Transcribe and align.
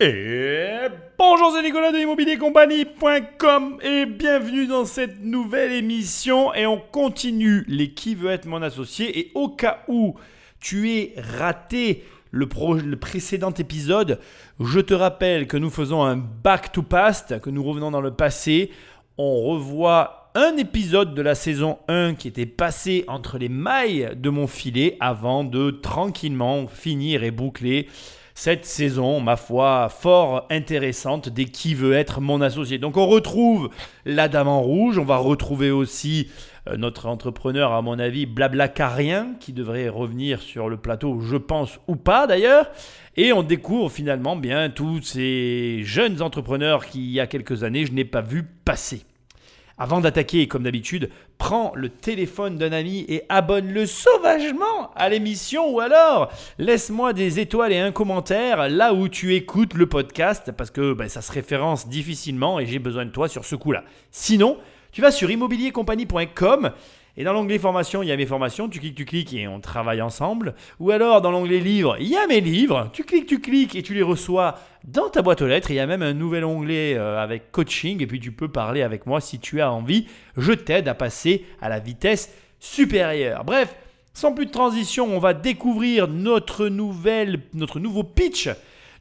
Et 0.00 0.88
bonjour, 1.16 1.52
c'est 1.54 1.62
Nicolas 1.62 1.92
de 1.92 1.98
immobiliercompagnie.com 1.98 3.78
et 3.80 4.06
bienvenue 4.06 4.66
dans 4.66 4.86
cette 4.86 5.22
nouvelle 5.22 5.70
émission. 5.70 6.52
Et 6.52 6.66
on 6.66 6.80
continue 6.80 7.64
les 7.68 7.92
qui 7.92 8.16
veut 8.16 8.32
être 8.32 8.46
mon 8.46 8.60
associé? 8.60 9.16
Et 9.16 9.30
au 9.36 9.50
cas 9.50 9.84
où 9.86 10.16
tu 10.58 10.90
es 10.90 11.14
raté 11.38 12.02
le, 12.32 12.48
le 12.84 12.96
précédent 12.96 13.52
épisode, 13.52 14.18
je 14.58 14.80
te 14.80 14.94
rappelle 14.94 15.46
que 15.46 15.56
nous 15.56 15.70
faisons 15.70 16.02
un 16.02 16.16
back 16.16 16.72
to 16.72 16.82
past, 16.82 17.38
que 17.38 17.50
nous 17.50 17.62
revenons 17.62 17.92
dans 17.92 18.00
le 18.00 18.14
passé. 18.14 18.72
On 19.16 19.42
revoit 19.42 20.32
un 20.34 20.56
épisode 20.56 21.14
de 21.14 21.22
la 21.22 21.36
saison 21.36 21.78
1 21.86 22.16
qui 22.16 22.26
était 22.26 22.46
passé 22.46 23.04
entre 23.06 23.38
les 23.38 23.48
mailles 23.48 24.10
de 24.16 24.28
mon 24.28 24.48
filet 24.48 24.96
avant 24.98 25.44
de 25.44 25.70
tranquillement 25.70 26.66
finir 26.66 27.22
et 27.22 27.30
boucler 27.30 27.86
cette 28.34 28.64
saison, 28.64 29.20
ma 29.20 29.36
foi, 29.36 29.88
fort 29.88 30.46
intéressante 30.50 31.28
des 31.28 31.44
qui 31.44 31.74
veut 31.74 31.92
être 31.92 32.20
mon 32.20 32.40
associé. 32.40 32.78
Donc 32.78 32.96
on 32.96 33.06
retrouve 33.06 33.70
la 34.04 34.28
dame 34.28 34.48
en 34.48 34.60
rouge, 34.60 34.98
on 34.98 35.04
va 35.04 35.16
retrouver 35.16 35.70
aussi 35.70 36.28
euh, 36.68 36.76
notre 36.76 37.06
entrepreneur, 37.06 37.72
à 37.72 37.80
mon 37.80 37.98
avis, 37.98 38.26
Blablacarien, 38.26 39.34
qui 39.38 39.52
devrait 39.52 39.88
revenir 39.88 40.42
sur 40.42 40.68
le 40.68 40.76
plateau, 40.76 41.20
je 41.20 41.36
pense, 41.36 41.78
ou 41.86 41.94
pas 41.94 42.26
d'ailleurs. 42.26 42.70
Et 43.16 43.32
on 43.32 43.44
découvre 43.44 43.90
finalement 43.90 44.34
bien 44.34 44.68
tous 44.68 45.02
ces 45.02 45.82
jeunes 45.84 46.20
entrepreneurs 46.20 46.86
qui, 46.86 47.04
il 47.04 47.12
y 47.12 47.20
a 47.20 47.28
quelques 47.28 47.62
années, 47.62 47.86
je 47.86 47.92
n'ai 47.92 48.04
pas 48.04 48.22
vu 48.22 48.42
passer. 48.64 49.04
Avant 49.76 50.00
d'attaquer, 50.00 50.46
comme 50.46 50.62
d'habitude, 50.62 51.10
prends 51.36 51.72
le 51.74 51.88
téléphone 51.88 52.58
d'un 52.58 52.70
ami 52.70 53.04
et 53.08 53.24
abonne-le 53.28 53.86
sauvagement 53.86 54.92
à 54.94 55.08
l'émission 55.08 55.68
ou 55.68 55.80
alors 55.80 56.30
laisse-moi 56.58 57.12
des 57.12 57.40
étoiles 57.40 57.72
et 57.72 57.78
un 57.78 57.90
commentaire 57.90 58.68
là 58.68 58.94
où 58.94 59.08
tu 59.08 59.34
écoutes 59.34 59.74
le 59.74 59.86
podcast 59.86 60.52
parce 60.52 60.70
que 60.70 60.92
ben, 60.92 61.08
ça 61.08 61.22
se 61.22 61.32
référence 61.32 61.88
difficilement 61.88 62.60
et 62.60 62.66
j'ai 62.66 62.78
besoin 62.78 63.04
de 63.04 63.10
toi 63.10 63.28
sur 63.28 63.44
ce 63.44 63.56
coup-là. 63.56 63.82
Sinon, 64.12 64.58
tu 64.92 65.00
vas 65.00 65.10
sur 65.10 65.28
immobiliercompagnie.com 65.28 66.70
et 67.16 67.22
dans 67.22 67.32
l'onglet 67.32 67.58
formation, 67.58 68.02
il 68.02 68.08
y 68.08 68.12
a 68.12 68.16
mes 68.16 68.26
formations, 68.26 68.68
tu 68.68 68.80
cliques, 68.80 68.96
tu 68.96 69.04
cliques 69.04 69.32
et 69.34 69.46
on 69.46 69.60
travaille 69.60 70.02
ensemble. 70.02 70.54
Ou 70.80 70.90
alors 70.90 71.20
dans 71.20 71.30
l'onglet 71.30 71.60
livres, 71.60 71.96
il 72.00 72.08
y 72.08 72.16
a 72.16 72.26
mes 72.26 72.40
livres, 72.40 72.90
tu 72.92 73.04
cliques, 73.04 73.26
tu 73.26 73.40
cliques 73.40 73.76
et 73.76 73.82
tu 73.82 73.94
les 73.94 74.02
reçois 74.02 74.58
dans 74.82 75.08
ta 75.10 75.22
boîte 75.22 75.40
aux 75.40 75.46
lettres. 75.46 75.70
Il 75.70 75.76
y 75.76 75.80
a 75.80 75.86
même 75.86 76.02
un 76.02 76.12
nouvel 76.12 76.44
onglet 76.44 76.94
euh, 76.96 77.22
avec 77.22 77.52
coaching 77.52 78.02
et 78.02 78.06
puis 78.08 78.18
tu 78.18 78.32
peux 78.32 78.48
parler 78.48 78.82
avec 78.82 79.06
moi 79.06 79.20
si 79.20 79.38
tu 79.38 79.60
as 79.60 79.70
envie. 79.70 80.08
Je 80.36 80.52
t'aide 80.52 80.88
à 80.88 80.94
passer 80.94 81.44
à 81.60 81.68
la 81.68 81.78
vitesse 81.78 82.34
supérieure. 82.58 83.44
Bref, 83.44 83.76
sans 84.12 84.32
plus 84.32 84.46
de 84.46 84.50
transition, 84.50 85.06
on 85.14 85.20
va 85.20 85.34
découvrir 85.34 86.08
notre 86.08 86.66
nouvelle, 86.66 87.42
notre 87.52 87.78
nouveau 87.78 88.02
pitch 88.02 88.48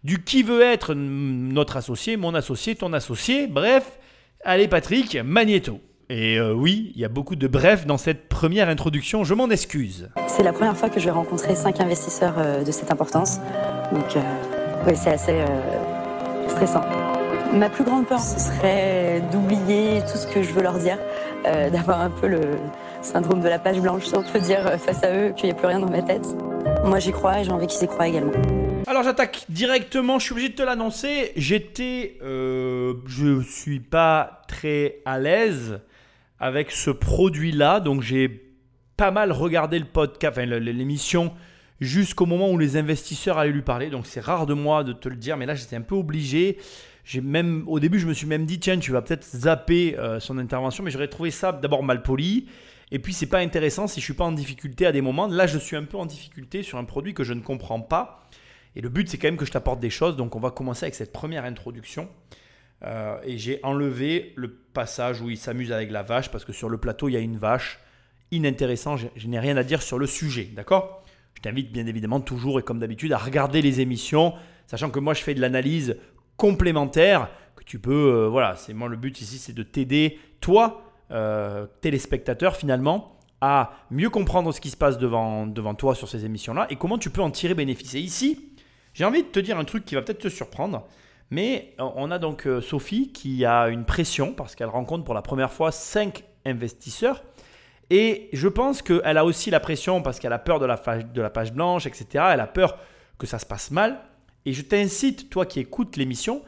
du 0.03 0.23
qui 0.23 0.43
veut 0.43 0.61
être 0.61 0.93
notre 0.93 1.77
associé, 1.77 2.17
mon 2.17 2.35
associé, 2.35 2.75
ton 2.75 2.93
associé. 2.93 3.47
Bref, 3.47 3.97
allez 4.43 4.67
Patrick, 4.67 5.15
magnéto. 5.15 5.79
Et 6.09 6.37
euh, 6.37 6.53
oui, 6.53 6.91
il 6.95 7.01
y 7.01 7.05
a 7.05 7.09
beaucoup 7.09 7.35
de 7.35 7.47
brefs 7.47 7.85
dans 7.85 7.97
cette 7.97 8.27
première 8.27 8.69
introduction, 8.69 9.23
je 9.23 9.33
m'en 9.33 9.49
excuse. 9.49 10.09
C'est 10.27 10.43
la 10.43 10.53
première 10.53 10.75
fois 10.75 10.89
que 10.89 10.99
je 10.99 11.05
vais 11.05 11.11
rencontrer 11.11 11.55
cinq 11.55 11.79
investisseurs 11.79 12.35
euh, 12.37 12.63
de 12.63 12.71
cette 12.71 12.91
importance. 12.91 13.39
Donc, 13.91 14.15
euh, 14.15 14.91
c'est 14.95 15.11
assez 15.11 15.39
stressant. 16.47 16.81
Ma 17.53 17.69
plus 17.69 17.83
grande 17.83 18.05
peur, 18.07 18.19
ce 18.19 18.39
serait 18.39 19.21
d'oublier 19.31 20.01
tout 20.01 20.17
ce 20.17 20.27
que 20.27 20.43
je 20.43 20.51
veux 20.51 20.61
leur 20.61 20.77
dire, 20.77 20.97
d'avoir 21.71 22.01
un 22.01 22.09
peu 22.09 22.27
le 22.27 22.41
syndrome 23.01 23.41
de 23.41 23.47
la 23.47 23.59
page 23.59 23.79
blanche, 23.79 24.05
si 24.05 24.15
on 24.15 24.23
peut 24.23 24.39
dire, 24.39 24.77
face 24.79 25.03
à 25.03 25.13
eux, 25.15 25.33
qu'il 25.37 25.45
n'y 25.45 25.51
a 25.51 25.55
plus 25.55 25.67
rien 25.67 25.79
dans 25.79 25.89
ma 25.89 26.01
tête. 26.01 26.25
Moi, 26.83 26.99
j'y 26.99 27.11
crois 27.11 27.39
et 27.39 27.43
j'ai 27.45 27.51
envie 27.51 27.67
qu'ils 27.67 27.83
y 27.83 27.87
croient 27.87 28.07
également. 28.07 28.33
Alors 28.85 29.03
j'attaque 29.03 29.45
directement, 29.47 30.19
je 30.19 30.25
suis 30.25 30.33
obligé 30.33 30.49
de 30.49 30.55
te 30.55 30.63
l'annoncer. 30.63 31.31
J'étais, 31.37 32.17
euh, 32.21 32.95
je 33.05 33.41
suis 33.41 33.79
pas 33.79 34.41
très 34.47 35.01
à 35.05 35.19
l'aise 35.19 35.79
avec 36.43 36.71
ce 36.71 36.89
produit-là. 36.89 37.79
Donc 37.79 38.01
j'ai 38.01 38.51
pas 38.97 39.11
mal 39.11 39.31
regardé 39.31 39.79
le 39.79 39.85
podcast, 39.85 40.37
l'émission 40.37 41.31
jusqu'au 41.79 42.25
moment 42.25 42.51
où 42.51 42.57
les 42.57 42.75
investisseurs 42.75 43.37
allaient 43.37 43.53
lui 43.53 43.61
parler. 43.61 43.89
Donc 43.89 44.05
c'est 44.05 44.19
rare 44.19 44.45
de 44.45 44.53
moi 44.53 44.83
de 44.83 44.91
te 44.91 45.07
le 45.07 45.15
dire, 45.15 45.37
mais 45.37 45.45
là 45.45 45.55
j'étais 45.55 45.77
un 45.77 45.81
peu 45.81 45.95
obligé. 45.95 46.57
Même 47.21 47.63
au 47.67 47.79
début 47.79 47.97
je 47.97 48.07
me 48.07 48.13
suis 48.13 48.27
même 48.27 48.45
dit 48.45 48.59
tiens 48.59 48.77
tu 48.77 48.91
vas 48.91 49.01
peut-être 49.01 49.23
zapper 49.23 49.97
euh, 49.97 50.19
son 50.19 50.37
intervention, 50.37 50.83
mais 50.83 50.91
j'aurais 50.91 51.07
trouvé 51.07 51.31
ça 51.31 51.53
d'abord 51.53 51.81
mal 51.81 52.03
poli. 52.03 52.49
Et 52.91 52.99
puis 52.99 53.13
c'est 53.13 53.27
pas 53.27 53.39
intéressant 53.39 53.87
si 53.87 54.01
je 54.01 54.05
suis 54.05 54.13
pas 54.13 54.25
en 54.25 54.33
difficulté 54.33 54.85
à 54.85 54.91
des 54.91 55.01
moments. 55.01 55.27
Là 55.27 55.47
je 55.47 55.57
suis 55.57 55.77
un 55.77 55.85
peu 55.85 55.95
en 55.95 56.05
difficulté 56.05 56.61
sur 56.61 56.77
un 56.77 56.83
produit 56.83 57.13
que 57.13 57.23
je 57.23 57.33
ne 57.33 57.41
comprends 57.41 57.79
pas. 57.79 58.27
Et 58.75 58.81
le 58.81 58.89
but 58.89 59.07
c'est 59.07 59.17
quand 59.17 59.29
même 59.29 59.37
que 59.37 59.45
je 59.45 59.51
t'apporte 59.53 59.79
des 59.79 59.89
choses. 59.89 60.17
Donc 60.17 60.35
on 60.35 60.41
va 60.41 60.51
commencer 60.51 60.83
avec 60.83 60.95
cette 60.95 61.13
première 61.13 61.45
introduction. 61.45 62.09
Euh, 62.85 63.17
et 63.23 63.37
j'ai 63.37 63.59
enlevé 63.63 64.33
le 64.35 64.49
passage 64.49 65.21
où 65.21 65.29
il 65.29 65.37
s'amuse 65.37 65.71
avec 65.71 65.91
la 65.91 66.03
vache 66.03 66.29
parce 66.29 66.45
que 66.45 66.53
sur 66.53 66.69
le 66.69 66.77
plateau, 66.77 67.09
il 67.09 67.13
y 67.13 67.17
a 67.17 67.19
une 67.19 67.37
vache. 67.37 67.79
Inintéressant, 68.31 68.97
je, 68.97 69.27
n'ai 69.27 69.39
rien 69.39 69.57
à 69.57 69.63
dire 69.63 69.81
sur 69.81 69.99
le 69.99 70.07
sujet, 70.07 70.49
d'accord? 70.55 71.03
Je 71.35 71.41
t'invite 71.41 71.71
bien 71.71 71.85
évidemment 71.85 72.19
toujours 72.19 72.59
et 72.59 72.63
comme 72.63 72.79
d'habitude 72.79 73.13
à 73.13 73.17
regarder 73.17 73.61
les 73.61 73.79
émissions, 73.79 74.33
sachant 74.65 74.89
que 74.89 74.99
moi 74.99 75.13
je 75.13 75.21
fais 75.21 75.35
de 75.35 75.41
l'analyse 75.41 75.97
complémentaire 76.35 77.29
que 77.55 77.63
tu 77.63 77.77
peux, 77.77 77.91
euh, 78.13 78.27
voilà, 78.27 78.55
c'est 78.55 78.73
moi 78.73 78.89
le 78.89 78.97
but 78.97 79.21
ici, 79.21 79.37
c'est 79.37 79.53
de 79.53 79.61
t'aider, 79.61 80.17
toi, 80.41 80.81
euh, 81.11 81.67
téléspectateur 81.81 82.55
finalement, 82.55 83.19
à 83.39 83.73
mieux 83.91 84.09
comprendre 84.09 84.51
ce 84.51 84.59
qui 84.59 84.71
se 84.71 84.77
passe 84.77 84.97
devant, 84.97 85.45
devant 85.45 85.75
toi 85.75 85.93
sur 85.93 86.09
ces 86.09 86.25
émissions-là 86.25 86.65
et 86.69 86.75
comment 86.75 86.97
tu 86.97 87.11
peux 87.11 87.21
en 87.21 87.29
tirer 87.29 87.53
bénéfice. 87.53 87.93
Et 87.93 87.99
ici, 87.99 88.53
j'ai 88.93 89.05
envie 89.05 89.21
de 89.21 89.27
te 89.27 89.39
dire 89.39 89.59
un 89.59 89.65
truc 89.65 89.85
qui 89.85 89.95
va 89.95 90.01
peut-être 90.01 90.23
te 90.23 90.29
surprendre. 90.29 90.87
Mais 91.31 91.73
euh, 91.79 91.89
on 91.95 92.11
a 92.11 92.19
donc 92.19 92.47
euh, 92.47 92.61
Sophie 92.61 93.11
qui 93.11 93.45
a 93.45 93.69
une 93.69 93.85
pression 93.85 94.33
parce 94.33 94.55
qu'elle 94.55 94.69
rencontre 94.69 95.03
pour 95.03 95.13
la 95.13 95.21
première 95.21 95.51
fois 95.51 95.71
5 95.71 96.23
investisseurs. 96.45 97.23
Et 97.89 98.29
je 98.33 98.47
pense 98.47 98.81
qu'elle 98.81 99.17
a 99.17 99.25
aussi 99.25 99.49
la 99.49 99.59
pression 99.59 100.01
parce 100.01 100.19
qu'elle 100.19 100.33
a 100.33 100.39
peur 100.39 100.59
de 100.59 100.65
la, 100.65 100.77
de 100.77 101.21
la 101.21 101.29
page 101.29 101.53
blanche, 101.53 101.85
etc. 101.85 102.25
Elle 102.31 102.39
a 102.39 102.47
peur 102.47 102.77
que 103.17 103.27
ça 103.27 103.39
se 103.39 103.45
passe 103.45 103.71
mal. 103.71 103.99
Et 104.45 104.53
je 104.53 104.61
t'incite, 104.61 105.29
toi 105.29 105.45
qui 105.45 105.59
écoutes 105.59 105.95
l'émission, 105.95 106.41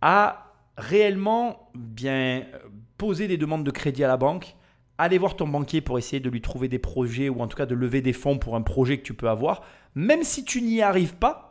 à 0.00 0.52
réellement 0.76 1.70
bien 1.74 2.40
euh, 2.40 2.58
poser 2.98 3.28
des 3.28 3.36
demandes 3.36 3.64
de 3.64 3.70
crédit 3.70 4.04
à 4.04 4.08
la 4.08 4.16
banque, 4.16 4.56
aller 4.98 5.18
voir 5.18 5.36
ton 5.36 5.48
banquier 5.48 5.80
pour 5.80 5.98
essayer 5.98 6.20
de 6.20 6.30
lui 6.30 6.40
trouver 6.40 6.68
des 6.68 6.78
projets 6.78 7.28
ou 7.28 7.40
en 7.40 7.48
tout 7.48 7.56
cas 7.56 7.66
de 7.66 7.74
lever 7.74 8.00
des 8.00 8.12
fonds 8.12 8.38
pour 8.38 8.56
un 8.56 8.62
projet 8.62 8.98
que 8.98 9.02
tu 9.02 9.14
peux 9.14 9.28
avoir. 9.28 9.62
Même 9.94 10.22
si 10.22 10.44
tu 10.44 10.62
n'y 10.62 10.82
arrives 10.82 11.16
pas, 11.16 11.45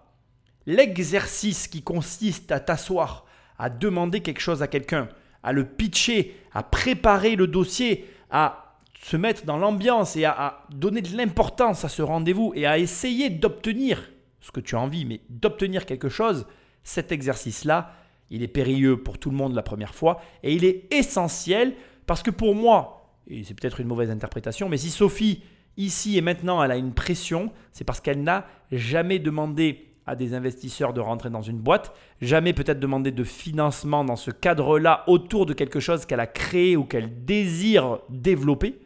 L'exercice 0.65 1.67
qui 1.67 1.81
consiste 1.81 2.51
à 2.51 2.59
t'asseoir, 2.59 3.25
à 3.57 3.69
demander 3.69 4.21
quelque 4.21 4.41
chose 4.41 4.61
à 4.61 4.67
quelqu'un, 4.67 5.09
à 5.43 5.53
le 5.53 5.65
pitcher, 5.65 6.35
à 6.53 6.63
préparer 6.63 7.35
le 7.35 7.47
dossier, 7.47 8.05
à 8.31 8.77
se 9.01 9.17
mettre 9.17 9.45
dans 9.45 9.57
l'ambiance 9.57 10.15
et 10.15 10.25
à, 10.25 10.65
donner 10.71 11.01
de 11.01 11.15
l'importance 11.15 11.85
à 11.85 11.89
ce 11.89 12.01
rendez-vous 12.01 12.53
et 12.55 12.65
à 12.65 12.79
essayer 12.79 13.29
d'obtenir 13.29 14.09
ce 14.41 14.51
que 14.51 14.59
tu 14.59 14.75
as 14.75 14.79
envie, 14.79 15.05
mais 15.05 15.21
d'obtenir 15.29 15.85
quelque 15.85 16.09
chose, 16.09 16.47
cet 16.83 17.11
exercice-là, 17.11 17.93
il 18.31 18.41
est 18.41 18.47
périlleux 18.47 18.97
pour 18.97 19.19
tout 19.19 19.29
le 19.29 19.37
monde 19.37 19.53
la 19.53 19.61
première 19.61 19.93
fois 19.93 20.19
et 20.41 20.53
il 20.53 20.65
est 20.65 20.91
essentiel 20.91 21.75
parce 22.07 22.23
que 22.23 22.31
pour 22.31 22.55
moi, 22.55 23.13
et 23.27 23.43
c'est 23.43 23.53
peut-être 23.53 23.79
une 23.79 23.87
mauvaise 23.87 24.09
interprétation, 24.09 24.69
mais 24.69 24.77
si 24.77 24.89
Sophie, 24.89 25.43
ici 25.77 26.17
et 26.17 26.21
maintenant, 26.21 26.63
elle 26.63 26.71
a 26.71 26.77
une 26.77 26.93
pression, 26.93 27.51
c'est 27.71 27.83
parce 27.83 28.01
qu'elle 28.01 28.23
n'a 28.23 28.47
jamais 28.71 29.19
demandé 29.19 29.94
à 30.07 30.15
des 30.15 30.33
investisseurs 30.33 30.93
de 30.93 31.01
rentrer 31.01 31.29
dans 31.29 31.41
une 31.41 31.57
boîte, 31.57 31.93
jamais 32.21 32.53
peut-être 32.53 32.79
demander 32.79 33.11
de 33.11 33.23
financement 33.23 34.03
dans 34.03 34.15
ce 34.15 34.31
cadre-là 34.31 35.03
autour 35.07 35.45
de 35.45 35.53
quelque 35.53 35.79
chose 35.79 36.05
qu'elle 36.05 36.19
a 36.19 36.27
créé 36.27 36.77
ou 36.77 36.83
qu'elle 36.83 37.25
désire 37.25 37.99
développer. 38.09 38.79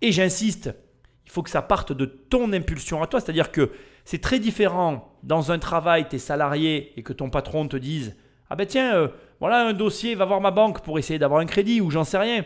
Et 0.00 0.12
j'insiste, 0.12 0.72
il 1.26 1.32
faut 1.32 1.42
que 1.42 1.50
ça 1.50 1.62
parte 1.62 1.92
de 1.92 2.04
ton 2.04 2.52
impulsion 2.52 3.02
à 3.02 3.06
toi, 3.06 3.20
c'est-à-dire 3.20 3.50
que 3.50 3.70
c'est 4.04 4.20
très 4.20 4.38
différent 4.38 5.16
dans 5.22 5.52
un 5.52 5.58
travail, 5.58 6.08
tu 6.08 6.16
es 6.16 6.18
salarié 6.18 6.92
et 6.96 7.02
que 7.02 7.12
ton 7.12 7.30
patron 7.30 7.66
te 7.66 7.76
dise 7.76 8.16
Ah 8.50 8.56
ben 8.56 8.66
tiens, 8.66 8.94
euh, 8.94 9.08
voilà 9.40 9.66
un 9.66 9.72
dossier, 9.72 10.14
va 10.14 10.24
voir 10.24 10.40
ma 10.40 10.50
banque 10.50 10.82
pour 10.82 10.98
essayer 10.98 11.18
d'avoir 11.18 11.40
un 11.40 11.46
crédit 11.46 11.80
ou 11.80 11.90
j'en 11.90 12.04
sais 12.04 12.18
rien. 12.18 12.44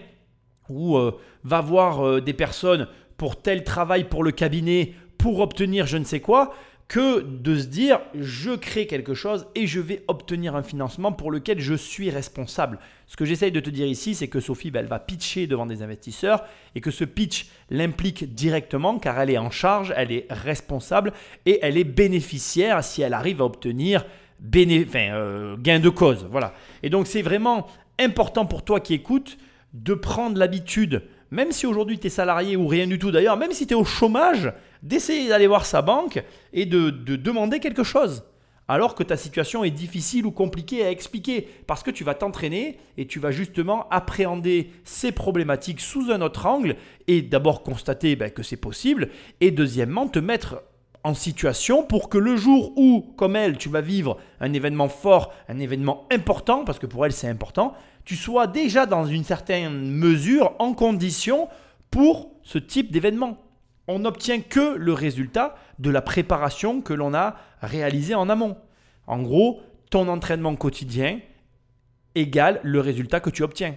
Ou 0.68 0.96
euh, 0.96 1.18
va 1.44 1.60
voir 1.60 2.06
euh, 2.06 2.20
des 2.20 2.32
personnes 2.32 2.88
pour 3.16 3.40
tel 3.40 3.64
travail 3.64 4.04
pour 4.04 4.22
le 4.22 4.32
cabinet 4.32 4.94
pour 5.18 5.40
obtenir 5.40 5.86
je 5.86 5.96
ne 5.96 6.04
sais 6.04 6.20
quoi 6.20 6.54
que 6.88 7.20
de 7.20 7.56
se 7.56 7.66
dire 7.66 8.00
je 8.14 8.52
crée 8.52 8.86
quelque 8.86 9.14
chose 9.14 9.46
et 9.54 9.66
je 9.66 9.80
vais 9.80 10.04
obtenir 10.08 10.54
un 10.54 10.62
financement 10.62 11.12
pour 11.12 11.30
lequel 11.30 11.60
je 11.60 11.74
suis 11.74 12.10
responsable. 12.10 12.78
Ce 13.06 13.16
que 13.16 13.24
j'essaye 13.24 13.52
de 13.52 13.60
te 13.60 13.70
dire 13.70 13.86
ici, 13.86 14.14
c'est 14.14 14.28
que 14.28 14.40
Sophie, 14.40 14.70
ben, 14.70 14.80
elle 14.80 14.86
va 14.86 14.98
pitcher 14.98 15.46
devant 15.46 15.66
des 15.66 15.82
investisseurs 15.82 16.44
et 16.74 16.80
que 16.80 16.90
ce 16.90 17.04
pitch 17.04 17.46
l'implique 17.70 18.34
directement 18.34 18.98
car 18.98 19.18
elle 19.20 19.30
est 19.30 19.38
en 19.38 19.50
charge, 19.50 19.92
elle 19.96 20.12
est 20.12 20.26
responsable 20.30 21.12
et 21.44 21.58
elle 21.62 21.76
est 21.76 21.84
bénéficiaire 21.84 22.84
si 22.84 23.02
elle 23.02 23.14
arrive 23.14 23.42
à 23.42 23.44
obtenir 23.44 24.04
euh, 24.54 25.56
gain 25.56 25.80
de 25.80 25.88
cause. 25.88 26.26
Voilà. 26.30 26.54
Et 26.82 26.90
donc 26.90 27.06
c'est 27.06 27.22
vraiment 27.22 27.66
important 27.98 28.46
pour 28.46 28.64
toi 28.64 28.80
qui 28.80 28.94
écoutes 28.94 29.38
de 29.72 29.94
prendre 29.94 30.38
l'habitude, 30.38 31.02
même 31.30 31.50
si 31.50 31.66
aujourd'hui 31.66 31.98
tu 31.98 32.06
es 32.06 32.10
salarié 32.10 32.56
ou 32.56 32.66
rien 32.68 32.86
du 32.86 32.98
tout 32.98 33.10
d'ailleurs, 33.10 33.36
même 33.36 33.52
si 33.52 33.66
tu 33.66 33.74
es 33.74 33.76
au 33.76 33.84
chômage, 33.84 34.52
d'essayer 34.82 35.28
d'aller 35.28 35.46
voir 35.46 35.66
sa 35.66 35.82
banque 35.82 36.22
et 36.52 36.66
de, 36.66 36.90
demander 36.90 37.60
quelque 37.60 37.84
chose. 37.84 38.24
alors 38.68 38.96
que 38.96 39.04
ta 39.04 39.16
situation 39.16 39.62
est 39.62 39.70
difficile 39.70 40.26
ou 40.26 40.32
compliquée 40.32 40.84
à 40.84 40.90
expliquer, 40.90 41.48
parce 41.68 41.84
que 41.84 41.92
tu 41.92 42.02
vas 42.02 42.14
t'entraîner 42.14 42.78
et 42.96 43.06
tu 43.06 43.20
vas 43.20 43.30
justement 43.30 43.88
appréhender 43.90 44.72
ces 44.82 45.12
problématiques 45.12 45.80
sous 45.80 46.10
un 46.10 46.20
autre 46.20 46.46
angle, 46.46 46.74
et 47.06 47.22
d'abord 47.22 47.62
constater 47.62 48.16
ben, 48.16 48.28
que 48.28 48.42
c'est 48.42 48.56
possible, 48.56 49.10
et 49.40 49.52
deuxièmement 49.52 50.08
te 50.08 50.18
mettre 50.18 50.62
en 51.06 51.14
situation 51.14 51.84
pour 51.84 52.08
que 52.08 52.18
le 52.18 52.36
jour 52.36 52.72
où, 52.76 53.14
comme 53.16 53.36
elle, 53.36 53.56
tu 53.56 53.68
vas 53.68 53.80
vivre 53.80 54.18
un 54.40 54.52
événement 54.52 54.88
fort, 54.88 55.32
un 55.48 55.60
événement 55.60 56.04
important, 56.10 56.64
parce 56.64 56.80
que 56.80 56.86
pour 56.86 57.06
elle 57.06 57.12
c'est 57.12 57.28
important, 57.28 57.74
tu 58.04 58.16
sois 58.16 58.48
déjà 58.48 58.86
dans 58.86 59.06
une 59.06 59.22
certaine 59.22 59.88
mesure 59.92 60.54
en 60.58 60.74
condition 60.74 61.48
pour 61.92 62.32
ce 62.42 62.58
type 62.58 62.90
d'événement. 62.90 63.38
On 63.88 64.00
n'obtient 64.00 64.40
que 64.40 64.76
le 64.76 64.92
résultat 64.92 65.56
de 65.78 65.90
la 65.90 66.02
préparation 66.02 66.80
que 66.80 66.92
l'on 66.92 67.14
a 67.14 67.36
réalisée 67.60 68.14
en 68.14 68.28
amont. 68.28 68.56
En 69.06 69.22
gros, 69.22 69.60
ton 69.90 70.08
entraînement 70.08 70.56
quotidien 70.56 71.20
égale 72.14 72.60
le 72.62 72.80
résultat 72.80 73.20
que 73.20 73.30
tu 73.30 73.42
obtiens. 73.42 73.76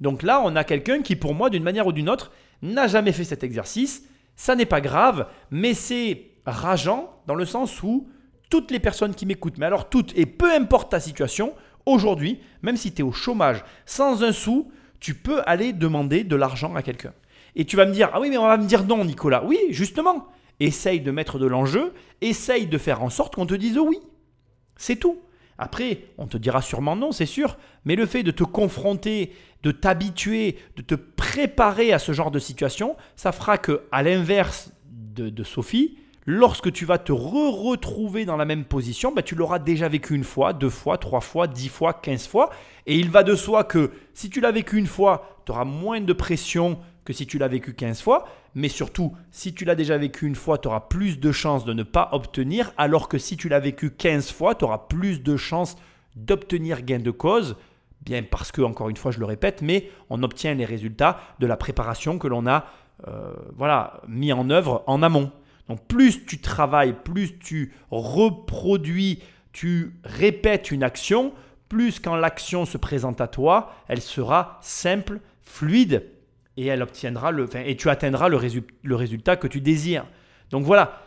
Donc 0.00 0.22
là, 0.22 0.40
on 0.44 0.56
a 0.56 0.64
quelqu'un 0.64 1.02
qui, 1.02 1.16
pour 1.16 1.34
moi, 1.34 1.50
d'une 1.50 1.62
manière 1.62 1.86
ou 1.86 1.92
d'une 1.92 2.08
autre, 2.08 2.32
n'a 2.62 2.86
jamais 2.86 3.12
fait 3.12 3.24
cet 3.24 3.44
exercice. 3.44 4.04
Ça 4.36 4.56
n'est 4.56 4.66
pas 4.66 4.80
grave, 4.80 5.28
mais 5.50 5.74
c'est 5.74 6.30
rageant 6.46 7.20
dans 7.26 7.34
le 7.34 7.44
sens 7.44 7.82
où 7.82 8.08
toutes 8.48 8.70
les 8.70 8.80
personnes 8.80 9.14
qui 9.14 9.26
m'écoutent, 9.26 9.58
mais 9.58 9.66
alors 9.66 9.90
toutes, 9.90 10.16
et 10.16 10.26
peu 10.26 10.50
importe 10.52 10.90
ta 10.90 11.00
situation, 11.00 11.54
aujourd'hui, 11.86 12.40
même 12.62 12.76
si 12.76 12.92
tu 12.92 13.02
es 13.02 13.04
au 13.04 13.12
chômage, 13.12 13.64
sans 13.86 14.24
un 14.24 14.32
sou, 14.32 14.72
tu 14.98 15.14
peux 15.14 15.42
aller 15.46 15.72
demander 15.72 16.24
de 16.24 16.36
l'argent 16.36 16.74
à 16.74 16.82
quelqu'un. 16.82 17.12
Et 17.56 17.64
tu 17.64 17.76
vas 17.76 17.86
me 17.86 17.92
dire, 17.92 18.10
ah 18.12 18.20
oui, 18.20 18.30
mais 18.30 18.38
on 18.38 18.46
va 18.46 18.56
me 18.56 18.66
dire 18.66 18.84
non, 18.84 19.04
Nicolas. 19.04 19.44
Oui, 19.44 19.58
justement, 19.70 20.28
essaye 20.60 21.00
de 21.00 21.10
mettre 21.10 21.38
de 21.38 21.46
l'enjeu, 21.46 21.92
essaye 22.20 22.66
de 22.66 22.78
faire 22.78 23.02
en 23.02 23.10
sorte 23.10 23.34
qu'on 23.34 23.46
te 23.46 23.54
dise 23.54 23.78
oui. 23.78 23.98
C'est 24.76 24.96
tout. 24.96 25.18
Après, 25.58 26.04
on 26.16 26.26
te 26.26 26.38
dira 26.38 26.62
sûrement 26.62 26.96
non, 26.96 27.12
c'est 27.12 27.26
sûr, 27.26 27.58
mais 27.84 27.94
le 27.94 28.06
fait 28.06 28.22
de 28.22 28.30
te 28.30 28.44
confronter, 28.44 29.34
de 29.62 29.72
t'habituer, 29.72 30.56
de 30.76 30.82
te 30.82 30.94
préparer 30.94 31.92
à 31.92 31.98
ce 31.98 32.12
genre 32.12 32.30
de 32.30 32.38
situation, 32.38 32.96
ça 33.14 33.30
fera 33.30 33.58
que, 33.58 33.82
à 33.92 34.02
l'inverse 34.02 34.72
de, 34.90 35.44
Sophie, 35.44 35.98
lorsque 36.24 36.72
tu 36.72 36.86
vas 36.86 36.96
te 36.96 37.12
re-retrouver 37.12 38.24
dans 38.24 38.38
la 38.38 38.46
même 38.46 38.64
position, 38.64 39.12
ben, 39.12 39.20
tu 39.20 39.34
l'auras 39.34 39.58
déjà 39.58 39.86
vécu 39.86 40.14
une 40.14 40.24
fois, 40.24 40.54
deux 40.54 40.70
fois, 40.70 40.96
trois 40.96 41.20
fois, 41.20 41.46
dix 41.46 41.68
fois, 41.68 41.92
quinze 41.92 42.26
fois. 42.26 42.48
Et 42.86 42.96
il 42.96 43.10
va 43.10 43.22
de 43.22 43.34
soi 43.34 43.64
que 43.64 43.90
si 44.14 44.30
tu 44.30 44.40
l'as 44.40 44.52
vécu 44.52 44.78
une 44.78 44.86
fois, 44.86 45.42
tu 45.44 45.52
auras 45.52 45.66
moins 45.66 46.00
de 46.00 46.12
pression 46.14 46.78
si 47.12 47.26
tu 47.26 47.38
l'as 47.38 47.48
vécu 47.48 47.74
15 47.74 48.02
fois. 48.02 48.28
Mais 48.54 48.68
surtout, 48.68 49.16
si 49.30 49.54
tu 49.54 49.64
l'as 49.64 49.74
déjà 49.74 49.96
vécu 49.96 50.26
une 50.26 50.34
fois, 50.34 50.58
tu 50.58 50.68
auras 50.68 50.80
plus 50.80 51.20
de 51.20 51.32
chances 51.32 51.64
de 51.64 51.72
ne 51.72 51.82
pas 51.82 52.08
obtenir. 52.12 52.72
Alors 52.76 53.08
que 53.08 53.18
si 53.18 53.36
tu 53.36 53.48
l'as 53.48 53.60
vécu 53.60 53.90
15 53.90 54.30
fois, 54.32 54.54
tu 54.54 54.64
auras 54.64 54.78
plus 54.78 55.22
de 55.22 55.36
chances 55.36 55.76
d'obtenir 56.16 56.82
gain 56.82 56.98
de 56.98 57.10
cause. 57.10 57.56
Bien 58.02 58.22
parce 58.22 58.50
que, 58.50 58.62
encore 58.62 58.88
une 58.88 58.96
fois, 58.96 59.12
je 59.12 59.18
le 59.18 59.26
répète, 59.26 59.62
mais 59.62 59.90
on 60.08 60.22
obtient 60.22 60.54
les 60.54 60.64
résultats 60.64 61.20
de 61.38 61.46
la 61.46 61.56
préparation 61.56 62.18
que 62.18 62.28
l'on 62.28 62.46
a 62.46 62.64
euh, 63.08 63.32
voilà, 63.56 64.02
mis 64.08 64.32
en 64.32 64.50
œuvre 64.50 64.82
en 64.86 65.02
amont. 65.02 65.32
Donc 65.68 65.86
plus 65.86 66.26
tu 66.26 66.40
travailles, 66.40 66.94
plus 67.04 67.38
tu 67.38 67.72
reproduis, 67.90 69.22
tu 69.52 69.94
répètes 70.04 70.70
une 70.70 70.82
action, 70.82 71.32
plus 71.68 72.00
quand 72.00 72.16
l'action 72.16 72.66
se 72.66 72.76
présente 72.76 73.20
à 73.20 73.28
toi, 73.28 73.72
elle 73.88 74.00
sera 74.00 74.58
simple, 74.62 75.20
fluide 75.42 76.04
et 76.60 76.66
elle 76.66 76.82
obtiendra 76.82 77.30
le, 77.30 77.48
et 77.66 77.74
tu 77.74 77.88
atteindras 77.88 78.28
le, 78.28 78.38
le 78.82 78.94
résultat 78.94 79.36
que 79.36 79.46
tu 79.46 79.62
désires. 79.62 80.04
Donc 80.50 80.64
voilà, 80.64 81.00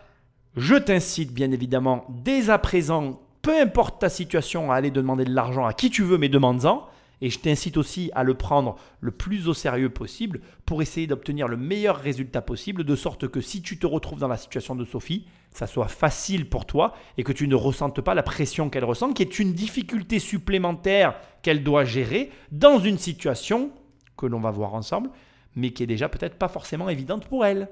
je 0.55 0.73
t'incite 0.73 1.31
bien 1.31 1.51
évidemment 1.51 2.07
dès 2.09 2.50
à 2.50 2.57
présent, 2.57 3.21
peu 3.44 3.61
importe 3.61 4.01
ta 4.01 4.09
situation, 4.09 4.71
à 4.71 4.75
aller 4.75 4.89
demander 4.89 5.25
de 5.25 5.33
l'argent 5.33 5.65
à 5.67 5.73
qui 5.73 5.91
tu 5.91 6.01
veux, 6.01 6.17
mais 6.17 6.27
demande-en. 6.27 6.88
Et 7.21 7.29
je 7.29 7.38
t'incite 7.38 7.77
aussi 7.77 8.09
à 8.15 8.23
le 8.23 8.33
prendre 8.33 8.77
le 9.00 9.11
plus 9.11 9.47
au 9.47 9.53
sérieux 9.53 9.89
possible 9.89 10.41
pour 10.65 10.81
essayer 10.81 11.05
d'obtenir 11.05 11.47
le 11.47 11.55
meilleur 11.55 11.97
résultat 11.97 12.41
possible, 12.41 12.83
de 12.83 12.95
sorte 12.95 13.27
que 13.27 13.39
si 13.39 13.61
tu 13.61 13.77
te 13.77 13.85
retrouves 13.85 14.19
dans 14.19 14.27
la 14.27 14.38
situation 14.38 14.75
de 14.75 14.83
Sophie, 14.83 15.27
ça 15.51 15.67
soit 15.67 15.88
facile 15.88 16.50
pour 16.50 16.65
toi 16.65 16.95
et 17.19 17.23
que 17.23 17.31
tu 17.31 17.47
ne 17.47 17.55
ressentes 17.55 18.01
pas 18.01 18.15
la 18.15 18.23
pression 18.23 18.71
qu'elle 18.71 18.85
ressent, 18.85 19.13
qui 19.13 19.21
est 19.21 19.39
une 19.39 19.53
difficulté 19.53 20.17
supplémentaire 20.17 21.15
qu'elle 21.44 21.63
doit 21.63 21.85
gérer 21.85 22.31
dans 22.51 22.79
une 22.79 22.97
situation 22.97 23.71
que 24.17 24.25
l'on 24.25 24.39
va 24.39 24.51
voir 24.51 24.73
ensemble, 24.73 25.09
mais 25.55 25.71
qui 25.71 25.83
est 25.83 25.88
déjà 25.88 26.09
peut-être 26.09 26.35
pas 26.35 26.47
forcément 26.47 26.89
évidente 26.89 27.25
pour 27.25 27.45
elle. 27.45 27.69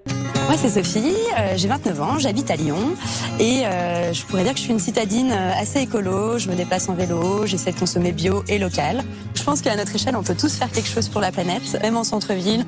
Moi 0.48 0.58
c'est 0.58 0.70
Sophie, 0.70 1.16
euh, 1.40 1.54
j'ai 1.56 1.68
29 1.68 2.02
ans, 2.02 2.20
j'habite 2.20 2.52
à 2.52 2.56
Lyon 2.56 2.96
et 3.40 3.66
euh, 3.66 4.14
je 4.14 4.26
pourrais 4.26 4.44
dire 4.44 4.54
que 4.54 4.60
je 4.60 4.64
suis 4.64 4.74
une 4.74 4.80
citadine 4.80 5.32
euh, 5.32 5.52
assez 5.60 5.82
écolo, 5.82 6.38
je 6.38 6.50
me 6.50 6.56
déplace 6.56 6.90
en 6.90 6.94
vélo, 6.94 7.46
j'essaie 7.46 7.72
de 7.72 7.80
consommer 7.80 8.12
bio 8.12 8.44
et 8.48 8.60
local. 8.60 9.04
Je 9.36 9.44
pense 9.44 9.62
qu'à 9.62 9.76
notre 9.76 9.96
échelle 9.96 10.16
on 10.16 10.24
peut 10.24 10.36
tous 10.36 10.56
faire 10.56 10.72
quelque 10.72 10.90
chose 10.90 11.10
pour 11.10 11.22
la 11.22 11.32
planète, 11.32 11.78
même 11.82 11.98
en 11.98 12.04
centre-ville. 12.04 12.66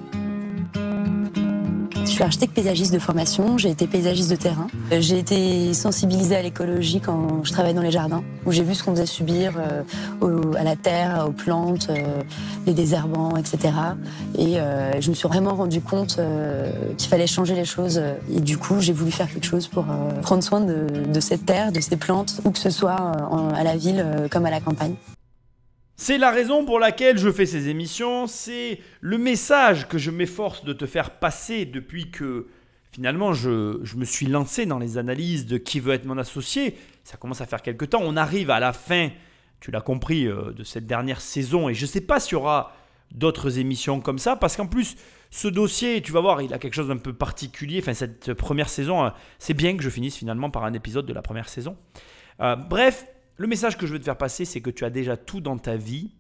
Je 2.14 2.18
suis 2.18 2.24
architecte 2.24 2.54
paysagiste 2.54 2.94
de 2.94 3.00
formation, 3.00 3.58
j'ai 3.58 3.72
été 3.72 3.88
paysagiste 3.88 4.30
de 4.30 4.36
terrain. 4.36 4.68
Euh, 4.92 5.02
j'ai 5.02 5.18
été 5.18 5.74
sensibilisée 5.74 6.36
à 6.36 6.44
l'écologie 6.44 7.02
quand 7.02 7.44
je 7.44 7.52
travaillais 7.52 7.74
dans 7.74 7.82
les 7.82 7.90
jardins, 7.90 8.24
où 8.46 8.52
j'ai 8.52 8.62
vu 8.62 8.76
ce 8.76 8.84
qu'on 8.84 8.92
faisait 8.92 9.08
subir 9.08 9.54
euh, 9.58 10.54
à 10.56 10.64
la 10.64 10.76
terre, 10.76 11.26
aux 11.28 11.32
plantes, 11.32 11.88
euh, 11.90 12.22
les 12.68 12.74
désherbants, 12.76 13.36
etc. 13.36 13.74
Et 14.38 14.58
je 15.00 15.10
me 15.10 15.16
suis 15.16 15.28
vraiment 15.28 15.56
rendu 15.56 15.82
compte 15.82 16.20
qu'il 16.98 17.10
fallait 17.10 17.26
changer 17.26 17.56
les 17.56 17.66
choses. 17.66 18.00
Et 18.32 18.42
du 18.42 18.60
coup, 18.60 18.80
j'ai 18.80 18.94
voulu 18.94 19.10
faire 19.10 19.28
quelque 19.28 19.48
chose 19.48 19.66
pour 19.66 19.86
prendre 20.22 20.44
soin 20.44 20.62
de, 20.62 21.20
cette 21.20 21.48
terre, 21.48 21.72
de 21.72 21.80
ces 21.80 21.98
plantes, 21.98 22.42
où 22.46 22.52
que 22.52 22.60
ce 22.60 22.70
soit 22.70 23.12
à 23.56 23.64
la 23.64 23.76
ville 23.76 24.06
comme 24.30 24.46
à 24.46 24.52
la 24.52 24.60
campagne. 24.60 24.94
C'est 25.96 26.18
la 26.18 26.32
raison 26.32 26.66
pour 26.66 26.80
laquelle 26.80 27.18
je 27.18 27.32
fais 27.32 27.46
ces 27.46 27.70
émissions, 27.70 28.26
c'est 28.26 28.80
le 29.00 29.18
message 29.18 29.88
que 29.88 29.98
je 29.98 30.10
m'efforce 30.10 30.66
de 30.66 30.74
te 30.74 30.88
faire 30.88 31.12
passer 31.20 31.66
depuis 31.66 32.10
que 32.10 32.48
finalement 32.92 33.34
je, 33.34 33.96
me 33.96 34.06
suis 34.06 34.26
lancé 34.26 34.66
dans 34.66 34.80
les 34.80 34.98
analyses 34.98 35.46
de 35.46 35.58
qui 35.58 35.80
veut 35.80 35.94
être 35.94 36.06
mon 36.06 36.18
associé. 36.18 36.78
Ça 37.04 37.18
commence 37.18 37.42
à 37.42 37.46
faire 37.46 37.62
quelques 37.62 37.92
temps. 37.92 38.02
On 38.02 38.18
arrive 38.18 38.50
à 38.50 38.60
la 38.60 38.74
fin, 38.74 39.10
tu 39.60 39.70
l'as 39.70 39.82
compris, 39.82 40.28
euh, 40.28 40.52
de 40.52 40.64
cette 40.64 40.88
dernière 40.88 41.22
saison 41.22 41.70
et 41.70 41.76
je 41.76 41.84
ne 41.84 41.88
sais 41.88 42.02
pas 42.02 42.20
s'il 42.20 42.34
y 42.34 42.36
aura 42.36 42.76
d'autres 43.12 43.60
émissions 43.60 44.02
comme 44.02 44.18
ça 44.18 44.36
parce 44.36 44.58
qu'en 44.58 44.68
plus 44.68 44.96
ce 45.30 45.48
dossier, 45.48 46.02
tu 46.02 46.12
vas 46.12 46.22
voir, 46.22 46.42
il 46.42 46.54
a 46.54 46.60
quelque 46.60 46.76
chose 46.76 46.88
d'un 46.88 46.98
peu 46.98 47.14
particulier. 47.14 47.80
Enfin, 47.80 47.94
cette 47.94 48.34
première 48.34 48.70
saison, 48.70 49.06
euh, 49.06 49.10
c'est 49.38 49.54
bien 49.54 49.78
que 49.78 49.84
je 49.84 49.90
finisse 49.90 50.16
finalement 50.16 50.50
par 50.50 50.64
un 50.64 50.74
épisode 50.74 51.06
de 51.06 51.14
la 51.14 51.22
première 51.22 51.50
saison. 51.50 51.78
Euh, 52.40 52.56
bref, 52.56 53.08
le 53.38 53.48
message 53.48 53.78
que 53.78 53.88
je 53.88 53.94
veux 53.94 54.00
te 54.00 54.06
faire 54.06 54.18
passer, 54.18 54.46
c'est 54.46 54.62
que 54.62 54.70
tu 54.70 54.86
as 54.86 54.90
déjà 54.90 55.18
tout 55.18 55.42
dans 55.42 55.58
ta 55.58 55.76
vie 55.76 56.12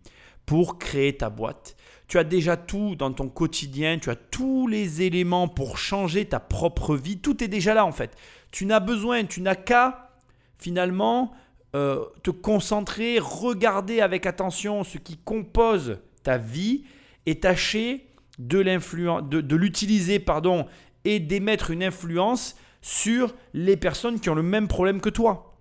pour 0.45 0.79
créer 0.79 1.15
ta 1.15 1.29
boîte. 1.29 1.75
Tu 2.07 2.17
as 2.17 2.23
déjà 2.23 2.57
tout 2.57 2.95
dans 2.95 3.11
ton 3.13 3.29
quotidien, 3.29 3.97
tu 3.97 4.09
as 4.09 4.15
tous 4.15 4.67
les 4.67 5.01
éléments 5.01 5.47
pour 5.47 5.77
changer 5.77 6.25
ta 6.25 6.39
propre 6.39 6.95
vie. 6.95 7.17
Tout 7.17 7.43
est 7.43 7.47
déjà 7.47 7.73
là 7.73 7.85
en 7.85 7.91
fait. 7.91 8.15
Tu 8.51 8.65
n'as 8.65 8.79
besoin, 8.79 9.25
tu 9.25 9.41
n'as 9.41 9.55
qu'à 9.55 10.11
finalement 10.57 11.33
euh, 11.75 12.05
te 12.23 12.29
concentrer, 12.29 13.19
regarder 13.19 14.01
avec 14.01 14.25
attention 14.25 14.83
ce 14.83 14.97
qui 14.97 15.17
compose 15.17 15.99
ta 16.23 16.37
vie 16.37 16.83
et 17.25 17.39
tâcher 17.39 18.07
de, 18.37 18.61
de, 18.63 19.41
de 19.41 19.55
l'utiliser 19.55 20.19
pardon, 20.19 20.67
et 21.05 21.19
d'émettre 21.19 21.71
une 21.71 21.83
influence 21.83 22.55
sur 22.81 23.33
les 23.53 23.77
personnes 23.77 24.19
qui 24.19 24.29
ont 24.29 24.35
le 24.35 24.43
même 24.43 24.67
problème 24.67 25.01
que 25.01 25.09
toi. 25.09 25.52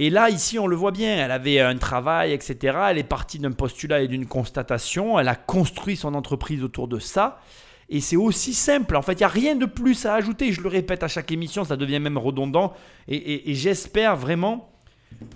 Et 0.00 0.10
là, 0.10 0.30
ici, 0.30 0.60
on 0.60 0.68
le 0.68 0.76
voit 0.76 0.92
bien, 0.92 1.16
elle 1.16 1.32
avait 1.32 1.58
un 1.58 1.76
travail, 1.76 2.32
etc. 2.32 2.78
Elle 2.90 2.98
est 2.98 3.02
partie 3.02 3.40
d'un 3.40 3.50
postulat 3.50 4.02
et 4.02 4.06
d'une 4.06 4.26
constatation. 4.26 5.18
Elle 5.18 5.26
a 5.26 5.34
construit 5.34 5.96
son 5.96 6.14
entreprise 6.14 6.62
autour 6.62 6.86
de 6.86 7.00
ça. 7.00 7.40
Et 7.88 8.00
c'est 8.00 8.14
aussi 8.14 8.54
simple. 8.54 8.94
En 8.94 9.02
fait, 9.02 9.14
il 9.14 9.18
n'y 9.18 9.24
a 9.24 9.28
rien 9.28 9.56
de 9.56 9.66
plus 9.66 10.06
à 10.06 10.14
ajouter. 10.14 10.52
Je 10.52 10.60
le 10.60 10.68
répète 10.68 11.02
à 11.02 11.08
chaque 11.08 11.32
émission, 11.32 11.64
ça 11.64 11.76
devient 11.76 11.98
même 11.98 12.16
redondant. 12.16 12.74
Et, 13.08 13.54
j'espère 13.54 14.14
vraiment 14.14 14.70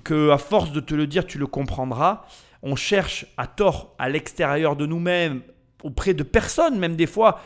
que, 0.05 0.31
à 0.31 0.39
force 0.39 0.71
de 0.71 0.79
te 0.79 0.95
le 0.95 1.09
dire, 1.09 1.27
tu 1.27 1.39
le 1.39 1.49
comprendras. 1.49 2.25
On 2.63 2.77
cherche 2.77 3.27
à 3.37 3.49
tort 3.49 3.97
à 3.99 4.09
l'extérieur 4.09 4.77
de 4.77 4.87
nous-mêmes, 4.87 5.41
auprès 5.83 6.15
de 6.15 6.23
personnes, 6.23 6.79
même 6.79 6.95
des 6.95 7.09
fois, 7.09 7.41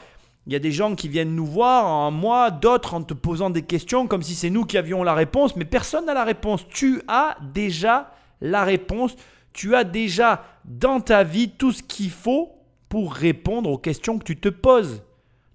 il 0.46 0.52
y 0.52 0.56
a 0.56 0.60
des 0.60 0.70
gens 0.70 0.94
qui 0.94 1.08
viennent 1.08 1.34
nous 1.34 1.46
voir 1.46 1.86
en 1.86 2.12
moi, 2.12 2.52
d'autres 2.52 2.94
en 2.94 3.02
te 3.02 3.14
posant 3.14 3.50
des 3.50 3.62
questions 3.62 4.06
comme 4.06 4.22
si 4.22 4.34
c'est 4.36 4.50
nous 4.50 4.64
qui 4.64 4.78
avions 4.78 5.02
la 5.02 5.14
réponse, 5.14 5.56
mais 5.56 5.64
personne 5.64 6.06
n'a 6.06 6.14
la 6.14 6.22
réponse. 6.22 6.66
Tu 6.68 7.02
as 7.08 7.36
déjà 7.52 8.12
la 8.40 8.62
réponse. 8.62 9.16
Tu 9.52 9.74
as 9.74 9.82
déjà 9.82 10.44
dans 10.64 11.00
ta 11.00 11.24
vie 11.24 11.50
tout 11.50 11.72
ce 11.72 11.82
qu'il 11.82 12.10
faut 12.10 12.52
pour 12.88 13.12
répondre 13.12 13.70
aux 13.70 13.78
questions 13.78 14.18
que 14.18 14.24
tu 14.24 14.36
te 14.36 14.48
poses. 14.48 15.02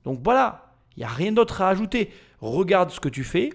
Donc 0.04 0.20
voilà, 0.24 0.74
il 0.98 1.02
n'y 1.02 1.06
a 1.06 1.10
rien 1.10 1.32
d'autre 1.32 1.62
à 1.62 1.70
ajouter. 1.70 2.12
Regarde 2.42 2.90
ce 2.90 3.00
que 3.00 3.08
tu 3.08 3.24
fais, 3.24 3.52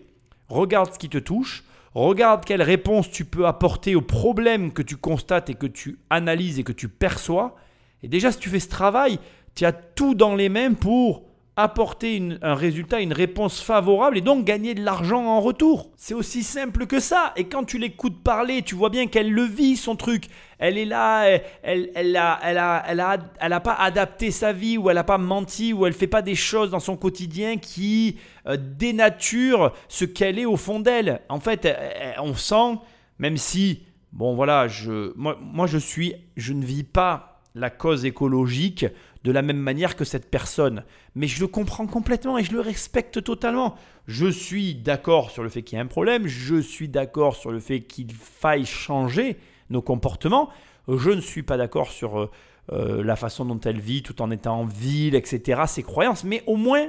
regarde 0.48 0.94
ce 0.94 0.98
qui 0.98 1.10
te 1.10 1.18
touche, 1.18 1.64
regarde 1.94 2.46
quelle 2.46 2.62
réponse 2.62 3.10
tu 3.10 3.26
peux 3.26 3.46
apporter 3.46 3.94
aux 3.94 4.00
problèmes 4.00 4.72
que 4.72 4.82
tu 4.82 4.96
constates 4.96 5.50
et 5.50 5.54
que 5.54 5.66
tu 5.66 5.98
analyses 6.08 6.58
et 6.58 6.64
que 6.64 6.72
tu 6.72 6.88
perçois. 6.88 7.56
Et 8.02 8.08
déjà, 8.08 8.32
si 8.32 8.38
tu 8.38 8.48
fais 8.48 8.60
ce 8.60 8.68
travail, 8.68 9.18
tu 9.54 9.66
as 9.66 9.72
tout 9.72 10.14
dans 10.14 10.34
les 10.34 10.48
mains 10.48 10.72
pour 10.72 11.25
apporter 11.58 12.22
un 12.42 12.54
résultat, 12.54 13.00
une 13.00 13.14
réponse 13.14 13.62
favorable 13.62 14.18
et 14.18 14.20
donc 14.20 14.44
gagner 14.44 14.74
de 14.74 14.82
l'argent 14.82 15.24
en 15.24 15.40
retour. 15.40 15.90
C'est 15.96 16.12
aussi 16.12 16.42
simple 16.42 16.86
que 16.86 17.00
ça. 17.00 17.32
Et 17.36 17.44
quand 17.44 17.64
tu 17.64 17.78
l'écoutes 17.78 18.22
parler, 18.22 18.60
tu 18.60 18.74
vois 18.74 18.90
bien 18.90 19.06
qu'elle 19.06 19.32
le 19.32 19.44
vit 19.44 19.76
son 19.76 19.96
truc. 19.96 20.26
Elle 20.58 20.76
est 20.76 20.84
là, 20.84 21.24
elle, 21.62 21.90
elle, 21.94 22.16
a, 22.16 22.38
elle, 22.42 22.58
a, 22.58 22.84
elle, 22.86 23.00
a, 23.00 23.18
elle 23.40 23.52
a 23.54 23.60
pas 23.60 23.72
adapté 23.72 24.30
sa 24.30 24.52
vie 24.52 24.76
ou 24.76 24.90
elle 24.90 24.96
n'a 24.96 25.04
pas 25.04 25.16
menti 25.16 25.72
ou 25.72 25.86
elle 25.86 25.94
fait 25.94 26.06
pas 26.06 26.22
des 26.22 26.34
choses 26.34 26.70
dans 26.70 26.80
son 26.80 26.96
quotidien 26.96 27.56
qui 27.56 28.18
euh, 28.46 28.58
dénaturent 28.58 29.72
ce 29.88 30.04
qu'elle 30.04 30.38
est 30.38 30.46
au 30.46 30.56
fond 30.56 30.80
d'elle. 30.80 31.22
En 31.30 31.40
fait, 31.40 31.66
on 32.18 32.34
sent, 32.34 32.78
même 33.18 33.38
si, 33.38 33.82
bon 34.12 34.34
voilà, 34.34 34.68
je, 34.68 35.12
moi, 35.16 35.38
moi 35.40 35.66
je 35.66 35.78
suis, 35.78 36.14
je 36.36 36.52
ne 36.52 36.64
vis 36.64 36.84
pas 36.84 37.40
la 37.54 37.70
cause 37.70 38.04
écologique 38.04 38.84
de 39.26 39.32
la 39.32 39.42
même 39.42 39.58
manière 39.58 39.96
que 39.96 40.04
cette 40.04 40.30
personne. 40.30 40.84
Mais 41.16 41.26
je 41.26 41.40
le 41.40 41.48
comprends 41.48 41.88
complètement 41.88 42.38
et 42.38 42.44
je 42.44 42.52
le 42.52 42.60
respecte 42.60 43.24
totalement. 43.24 43.74
Je 44.06 44.28
suis 44.28 44.76
d'accord 44.76 45.32
sur 45.32 45.42
le 45.42 45.48
fait 45.48 45.62
qu'il 45.62 45.76
y 45.76 45.80
a 45.80 45.82
un 45.82 45.88
problème, 45.88 46.28
je 46.28 46.60
suis 46.60 46.88
d'accord 46.88 47.34
sur 47.34 47.50
le 47.50 47.58
fait 47.58 47.80
qu'il 47.80 48.12
faille 48.14 48.64
changer 48.64 49.36
nos 49.68 49.82
comportements, 49.82 50.48
je 50.86 51.10
ne 51.10 51.20
suis 51.20 51.42
pas 51.42 51.56
d'accord 51.56 51.90
sur 51.90 52.20
euh, 52.20 52.30
euh, 52.70 53.02
la 53.02 53.16
façon 53.16 53.44
dont 53.44 53.58
elle 53.58 53.80
vit 53.80 54.04
tout 54.04 54.22
en 54.22 54.30
étant 54.30 54.60
en 54.60 54.64
ville, 54.64 55.16
etc., 55.16 55.62
ses 55.66 55.82
croyances, 55.82 56.22
mais 56.22 56.44
au 56.46 56.54
moins, 56.54 56.86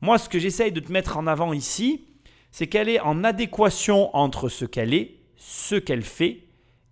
moi 0.00 0.18
ce 0.18 0.28
que 0.28 0.40
j'essaye 0.40 0.72
de 0.72 0.80
te 0.80 0.90
mettre 0.90 1.18
en 1.18 1.28
avant 1.28 1.52
ici, 1.52 2.04
c'est 2.50 2.66
qu'elle 2.66 2.88
est 2.88 2.98
en 2.98 3.22
adéquation 3.22 4.14
entre 4.16 4.48
ce 4.48 4.64
qu'elle 4.64 4.92
est, 4.92 5.18
ce 5.36 5.76
qu'elle 5.76 6.02
fait, 6.02 6.48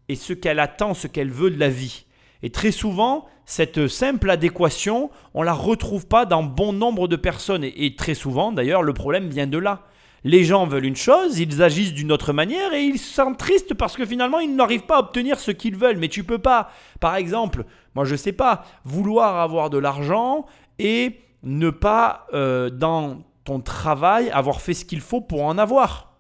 et 0.08 0.14
ce 0.14 0.32
qu'elle 0.32 0.61
attend, 0.61 0.94
ce 0.94 1.08
qu'elle 1.08 1.32
veut 1.32 1.50
de 1.50 1.58
la 1.58 1.68
vie. 1.68 2.04
Et 2.44 2.50
très 2.50 2.70
souvent, 2.70 3.26
cette 3.49 3.88
simple 3.88 4.28
adéquation, 4.28 5.11
on 5.33 5.43
la 5.43 5.55
retrouve 5.55 6.07
pas 6.07 6.26
dans 6.26 6.43
bon 6.43 6.75
nombre 6.75 7.09
de 7.09 7.17
personnes. 7.17 7.64
Et, 7.64 7.97
très 7.97 8.12
souvent, 8.12 8.52
d'ailleurs, 8.52 8.83
le 8.83 8.93
problème 8.93 9.28
vient 9.28 9.47
de 9.47 9.57
là. 9.57 9.87
Les 10.23 10.45
gens 10.45 10.67
veulent 10.67 10.85
une 10.85 10.97
chose, 10.97 11.38
ils 11.38 11.62
agissent 11.62 11.95
d'une 11.95 12.12
autre 12.12 12.35
manière 12.35 12.75
et 12.75 12.83
ils 12.83 12.99
sont 12.99 13.33
tristes 13.33 13.73
parce 13.73 13.97
que 13.97 14.05
finalement 14.05 14.40
ils 14.40 14.55
n'arrivent 14.55 14.85
pas 14.85 14.97
à 14.97 15.00
obtenir 15.00 15.40
ce 15.40 15.50
qu'ils 15.50 15.76
veulent. 15.76 15.97
Mais 15.97 16.09
tu 16.09 16.25
peux 16.25 16.38
pas, 16.38 16.69
par 17.00 17.17
exemple, 17.17 17.64
moi 17.95 18.05
je 18.05 18.17
sais 18.17 18.33
pas, 18.33 18.64
vouloir 18.85 19.38
avoir 19.38 19.71
de 19.71 19.78
l'argent 19.78 20.45
et 20.78 21.21
ne 21.43 21.71
pas 21.71 22.26
euh, 22.35 22.69
dans 22.69 23.23
ton 23.45 23.61
travail 23.61 24.28
avoir 24.31 24.61
fait 24.61 24.75
ce 24.75 24.85
qu'il 24.85 25.00
faut 25.00 25.23
pour 25.23 25.45
en 25.45 25.57
avoir. 25.57 26.19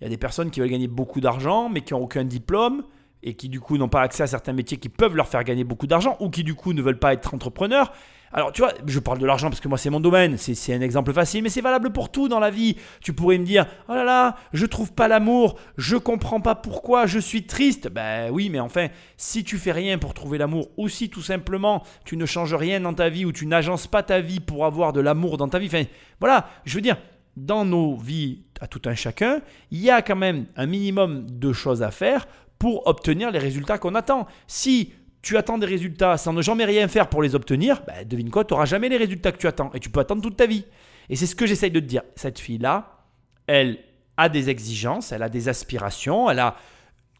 Il 0.00 0.04
y 0.04 0.06
a 0.06 0.10
des 0.10 0.16
personnes 0.16 0.50
qui 0.50 0.60
veulent 0.60 0.70
gagner 0.70 0.88
beaucoup 0.88 1.20
d'argent 1.20 1.68
mais 1.68 1.82
qui 1.82 1.92
n'ont 1.92 2.00
aucun 2.00 2.24
diplôme 2.24 2.84
et 3.22 3.34
qui 3.34 3.48
du 3.48 3.60
coup 3.60 3.76
n'ont 3.78 3.88
pas 3.88 4.02
accès 4.02 4.22
à 4.22 4.26
certains 4.26 4.52
métiers 4.52 4.78
qui 4.78 4.88
peuvent 4.88 5.16
leur 5.16 5.28
faire 5.28 5.44
gagner 5.44 5.64
beaucoup 5.64 5.86
d'argent 5.86 6.16
ou 6.20 6.30
qui 6.30 6.44
du 6.44 6.54
coup 6.54 6.72
ne 6.72 6.82
veulent 6.82 6.98
pas 6.98 7.12
être 7.12 7.34
entrepreneurs. 7.34 7.92
Alors 8.32 8.52
tu 8.52 8.60
vois, 8.60 8.72
je 8.86 8.98
parle 8.98 9.18
de 9.18 9.26
l'argent 9.26 9.48
parce 9.48 9.60
que 9.60 9.68
moi 9.68 9.78
c'est 9.78 9.88
mon 9.88 10.00
domaine, 10.00 10.36
c'est 10.36 10.74
un 10.74 10.80
exemple 10.80 11.12
facile, 11.12 11.42
mais 11.42 11.48
c'est 11.48 11.60
valable 11.60 11.92
pour 11.92 12.10
tout 12.10 12.28
dans 12.28 12.40
la 12.40 12.50
vie. 12.50 12.76
Tu 13.00 13.12
pourrais 13.12 13.38
me 13.38 13.44
dire, 13.44 13.66
oh 13.88 13.94
là 13.94 14.04
là, 14.04 14.36
je 14.52 14.66
trouve 14.66 14.92
pas 14.92 15.08
l'amour, 15.08 15.58
je 15.78 15.96
comprends 15.96 16.40
pas 16.40 16.54
pourquoi, 16.54 17.06
je 17.06 17.18
suis 17.18 17.46
triste. 17.46 17.88
Ben 17.88 18.30
oui, 18.30 18.50
mais 18.50 18.60
enfin, 18.60 18.88
si 19.16 19.44
tu 19.44 19.58
fais 19.58 19.72
rien 19.72 19.96
pour 19.98 20.12
trouver 20.12 20.38
l'amour, 20.38 20.68
ou 20.76 20.88
si 20.88 21.08
tout 21.08 21.22
simplement 21.22 21.82
tu 22.04 22.16
ne 22.16 22.26
changes 22.26 22.54
rien 22.54 22.80
dans 22.80 22.94
ta 22.94 23.08
vie, 23.08 23.24
ou 23.24 23.32
tu 23.32 23.46
n'agences 23.46 23.86
pas 23.86 24.02
ta 24.02 24.20
vie 24.20 24.40
pour 24.40 24.66
avoir 24.66 24.92
de 24.92 25.00
l'amour 25.00 25.36
dans 25.36 25.48
ta 25.48 25.58
vie, 25.58 25.68
enfin 25.68 25.84
voilà, 26.20 26.48
je 26.64 26.74
veux 26.74 26.82
dire, 26.82 26.96
dans 27.36 27.64
nos 27.64 27.96
vies 27.96 28.42
à 28.60 28.66
tout 28.66 28.82
un 28.86 28.94
chacun, 28.94 29.40
il 29.70 29.80
y 29.80 29.90
a 29.90 30.02
quand 30.02 30.16
même 30.16 30.46
un 30.56 30.66
minimum 30.66 31.26
de 31.28 31.52
choses 31.52 31.82
à 31.82 31.90
faire 31.90 32.26
pour 32.58 32.86
obtenir 32.86 33.30
les 33.30 33.38
résultats 33.38 33.78
qu'on 33.78 33.94
attend. 33.94 34.26
Si 34.46 34.92
tu 35.22 35.36
attends 35.36 35.58
des 35.58 35.66
résultats 35.66 36.16
sans 36.16 36.32
ne 36.32 36.42
jamais 36.42 36.64
rien 36.64 36.88
faire 36.88 37.08
pour 37.08 37.22
les 37.22 37.34
obtenir, 37.34 37.82
bah, 37.86 38.04
devine 38.04 38.30
quoi, 38.30 38.44
tu 38.44 38.54
n'auras 38.54 38.64
jamais 38.64 38.88
les 38.88 38.96
résultats 38.96 39.32
que 39.32 39.38
tu 39.38 39.46
attends 39.46 39.70
et 39.74 39.80
tu 39.80 39.90
peux 39.90 40.00
attendre 40.00 40.22
toute 40.22 40.36
ta 40.36 40.46
vie. 40.46 40.64
Et 41.08 41.16
c'est 41.16 41.26
ce 41.26 41.34
que 41.34 41.46
j'essaye 41.46 41.70
de 41.70 41.80
te 41.80 41.84
dire. 41.84 42.02
Cette 42.14 42.38
fille-là, 42.38 43.04
elle 43.46 43.78
a 44.16 44.28
des 44.28 44.50
exigences, 44.50 45.12
elle 45.12 45.22
a 45.22 45.28
des 45.28 45.48
aspirations, 45.48 46.30
elle 46.30 46.38
a, 46.38 46.56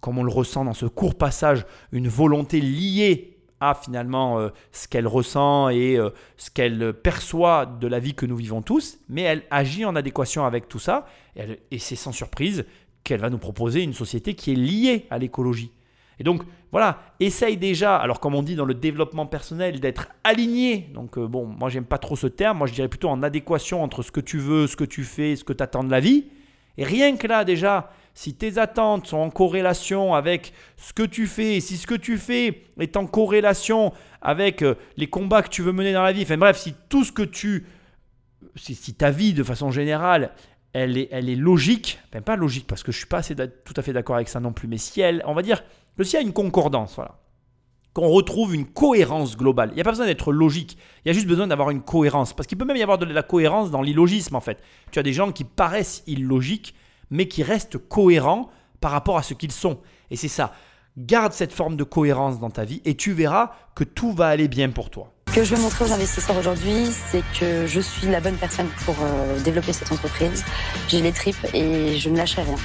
comme 0.01 0.19
on 0.19 0.23
le 0.25 0.31
ressent 0.31 0.65
dans 0.65 0.75
ce 0.75 0.87
court 0.87 1.17
passage, 1.17 1.67
une 1.93 2.09
volonté 2.09 2.61
liée 2.61 3.37
à 3.61 3.75
finalement 3.75 4.39
euh, 4.39 4.51
ce 4.73 4.87
qu'elle 4.87 5.07
ressent 5.07 5.71
et 5.71 5.97
euh, 5.97 6.11
ce 6.37 6.51
qu'elle 6.51 6.93
perçoit 6.93 7.67
de 7.67 7.87
la 7.87 7.99
vie 7.99 8.15
que 8.15 8.27
nous 8.27 8.37
vivons 8.37 8.63
tous, 8.63 8.99
mais 9.09 9.23
elle 9.23 9.43
agit 9.51 9.85
en 9.85 9.97
adéquation 9.97 10.45
avec 10.45 10.69
tout 10.69 10.79
ça, 10.79 11.07
et 11.37 11.79
c'est 11.79 11.97
sans 11.97 12.13
surprise 12.13 12.65
qu'elle 13.07 13.21
va 13.21 13.31
nous 13.31 13.39
proposer 13.39 13.83
une 13.83 13.95
société 13.95 14.35
qui 14.35 14.53
est 14.53 14.57
liée 14.57 15.07
à 15.11 15.19
l'écologie. 15.19 15.71
Et 16.19 16.25
donc, 16.25 16.43
voilà, 16.73 16.99
essaye 17.21 17.57
déjà, 17.57 17.97
alors 17.97 18.21
comme 18.21 18.35
on 18.35 18.43
dit 18.43 18.57
dans 18.57 18.65
le 18.65 18.75
développement 18.75 19.27
personnel, 19.27 19.81
d'être 19.81 20.09
aligné. 20.25 20.91
Donc, 20.93 21.17
euh, 21.17 21.29
bon, 21.29 21.47
moi, 21.47 21.69
j'aime 21.69 21.85
pas 21.85 21.99
trop 21.99 22.17
ce 22.17 22.27
terme. 22.27 22.59
Moi, 22.59 22.67
je 22.67 22.73
dirais 22.73 22.89
plutôt 22.89 23.09
en 23.09 23.23
adéquation 23.23 23.83
entre 23.83 24.03
ce 24.03 24.11
que 24.11 24.21
tu 24.21 24.39
veux, 24.39 24.67
ce 24.67 24.77
que 24.77 24.85
tu 24.85 25.05
fais, 25.05 25.37
ce 25.37 25.45
que 25.45 25.53
tu 25.53 25.63
attends 25.63 25.85
de 25.85 25.91
la 25.91 26.01
vie. 26.01 26.25
Et 26.79 26.85
rien 26.85 27.17
que 27.17 27.27
là, 27.27 27.45
déjà, 27.45 27.91
si 28.15 28.35
tes 28.35 28.59
attentes 28.59 29.07
sont 29.07 29.19
en 29.19 29.31
corrélation 29.31 30.15
avec 30.15 30.53
ce 30.77 30.93
que 30.93 31.05
tu 31.05 31.27
fais, 31.27 31.61
si 31.61 31.77
ce 31.77 31.87
que 31.87 31.95
tu 31.95 32.19
fais 32.19 32.65
est 32.81 32.97
en 32.97 33.07
corrélation 33.07 33.93
avec 34.21 34.63
euh, 34.63 34.75
les 34.97 35.07
combats 35.07 35.43
que 35.43 35.49
tu 35.49 35.63
veux 35.63 35.73
mener 35.73 35.93
dans 35.93 36.03
la 36.03 36.13
vie, 36.13 36.23
enfin 36.23 36.39
bref, 36.39 36.57
si 36.57 36.75
tout 36.89 37.05
ce 37.05 37.13
que 37.13 37.23
tu. 37.23 37.67
Si, 38.55 38.75
si 38.75 38.95
ta 38.95 39.11
vie, 39.11 39.35
de 39.35 39.43
façon 39.43 39.71
générale, 39.71 40.31
elle 40.77 40.99
est, 41.31 41.37
logique, 41.37 41.99
enfin 42.09 42.21
pas 42.21 42.37
logique 42.37 42.67
parce 42.67 42.83
que 42.83 42.93
je 42.93 42.99
suis 42.99 43.07
pas 43.07 43.23
tout 43.23 43.75
à 43.77 43.83
fait 43.83 43.93
d'accord 43.93 44.17
avec 44.17 44.29
ça 44.29 44.41
non 44.41 44.53
plus, 44.53 44.69
mais 44.69 44.79
si 44.79 45.01
elle, 45.01 45.23
on 45.27 45.35
va 45.35 45.43
dire 45.43 45.63
que 45.97 46.05
s'il 46.05 46.19
y 46.19 46.23
a 46.23 46.27
une 46.27 46.35
concordance, 46.35 46.95
voilà, 46.97 47.19
qu'on 47.95 48.09
retrouve 48.09 48.55
une 48.55 48.67
cohérence 48.67 49.37
globale, 49.37 49.71
il 49.73 49.77
n'y 49.77 49.81
a 49.81 49.85
pas 49.85 49.91
besoin 49.91 50.07
d'être 50.07 50.33
logique, 50.33 50.77
il 51.05 51.09
y 51.09 51.11
a 51.11 51.15
juste 51.15 51.27
besoin 51.27 51.47
d'avoir 51.47 51.71
une 51.71 51.81
cohérence, 51.81 52.35
parce 52.35 52.47
qu'il 52.47 52.59
peut 52.59 52.67
même 52.67 52.77
y 52.77 52.83
avoir 52.83 52.99
de 52.99 53.07
la 53.07 53.23
cohérence 53.23 53.71
dans 53.71 53.81
l'illogisme 53.81 54.37
en 54.37 54.41
fait. 54.41 54.63
Tu 54.91 54.99
as 54.99 55.03
des 55.03 55.15
gens 55.15 55.33
qui 55.33 55.45
paraissent 55.45 56.03
illogiques, 56.07 56.75
mais 57.11 57.27
qui 57.27 57.43
restent 57.43 57.79
cohérents 57.79 58.51
par 58.81 58.91
rapport 58.91 59.17
à 59.17 59.23
ce 59.23 59.33
qu'ils 59.33 59.53
sont, 59.53 59.81
et 60.11 60.17
c'est 60.17 60.29
ça. 60.29 60.53
Garde 60.99 61.35
cette 61.35 61.53
forme 61.53 61.77
de 61.77 61.85
cohérence 61.85 62.41
dans 62.41 62.49
ta 62.49 62.65
vie 62.65 62.81
et 62.87 62.95
tu 62.95 63.13
verras 63.13 63.51
que 63.75 63.85
tout 63.85 64.13
va 64.13 64.29
aller 64.29 64.49
bien 64.49 64.71
pour 64.71 64.89
toi. 64.89 65.13
Ce 65.29 65.35
que 65.35 65.45
je 65.45 65.55
veux 65.55 65.61
montrer 65.61 65.85
aux 65.85 65.93
investisseurs 65.93 66.39
aujourd'hui, 66.39 66.87
c'est 66.91 67.23
que 67.39 67.67
je 67.67 67.81
suis 67.81 68.07
la 68.07 68.21
bonne 68.21 68.37
personne 68.37 68.69
pour 68.87 68.95
euh, 69.03 69.39
développer 69.41 69.75
cette 69.75 69.93
entreprise. 69.93 70.43
J'ai 70.89 71.03
les 71.03 71.13
tripes 71.13 71.37
et 71.53 71.99
je 71.99 72.09
ne 72.09 72.17
lâcherai 72.17 72.45
rien. 72.45 72.57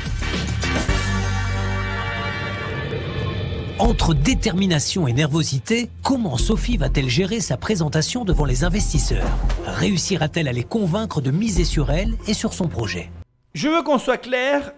Entre 3.80 4.14
détermination 4.14 5.10
et 5.10 5.14
nervosité, 5.14 5.90
comment 6.02 6.38
Sophie 6.38 6.78
va-t-elle 6.78 7.10
gérer 7.10 7.42
sa 7.42 7.58
présentation 7.58 8.24
devant 8.24 8.46
les 8.46 8.64
investisseurs? 8.64 9.28
Réussira-t-elle 9.66 10.48
à 10.48 10.54
les 10.54 10.64
convaincre 10.64 11.20
de 11.20 11.32
miser 11.32 11.66
sur 11.66 11.92
elle 11.92 12.16
et 12.28 12.34
sur 12.34 12.54
son 12.54 12.70
projet? 12.70 13.12
Je 13.54 13.68
veux 13.68 13.84
qu'on 13.84 14.00
soit 14.00 14.20
clair. 14.20 14.72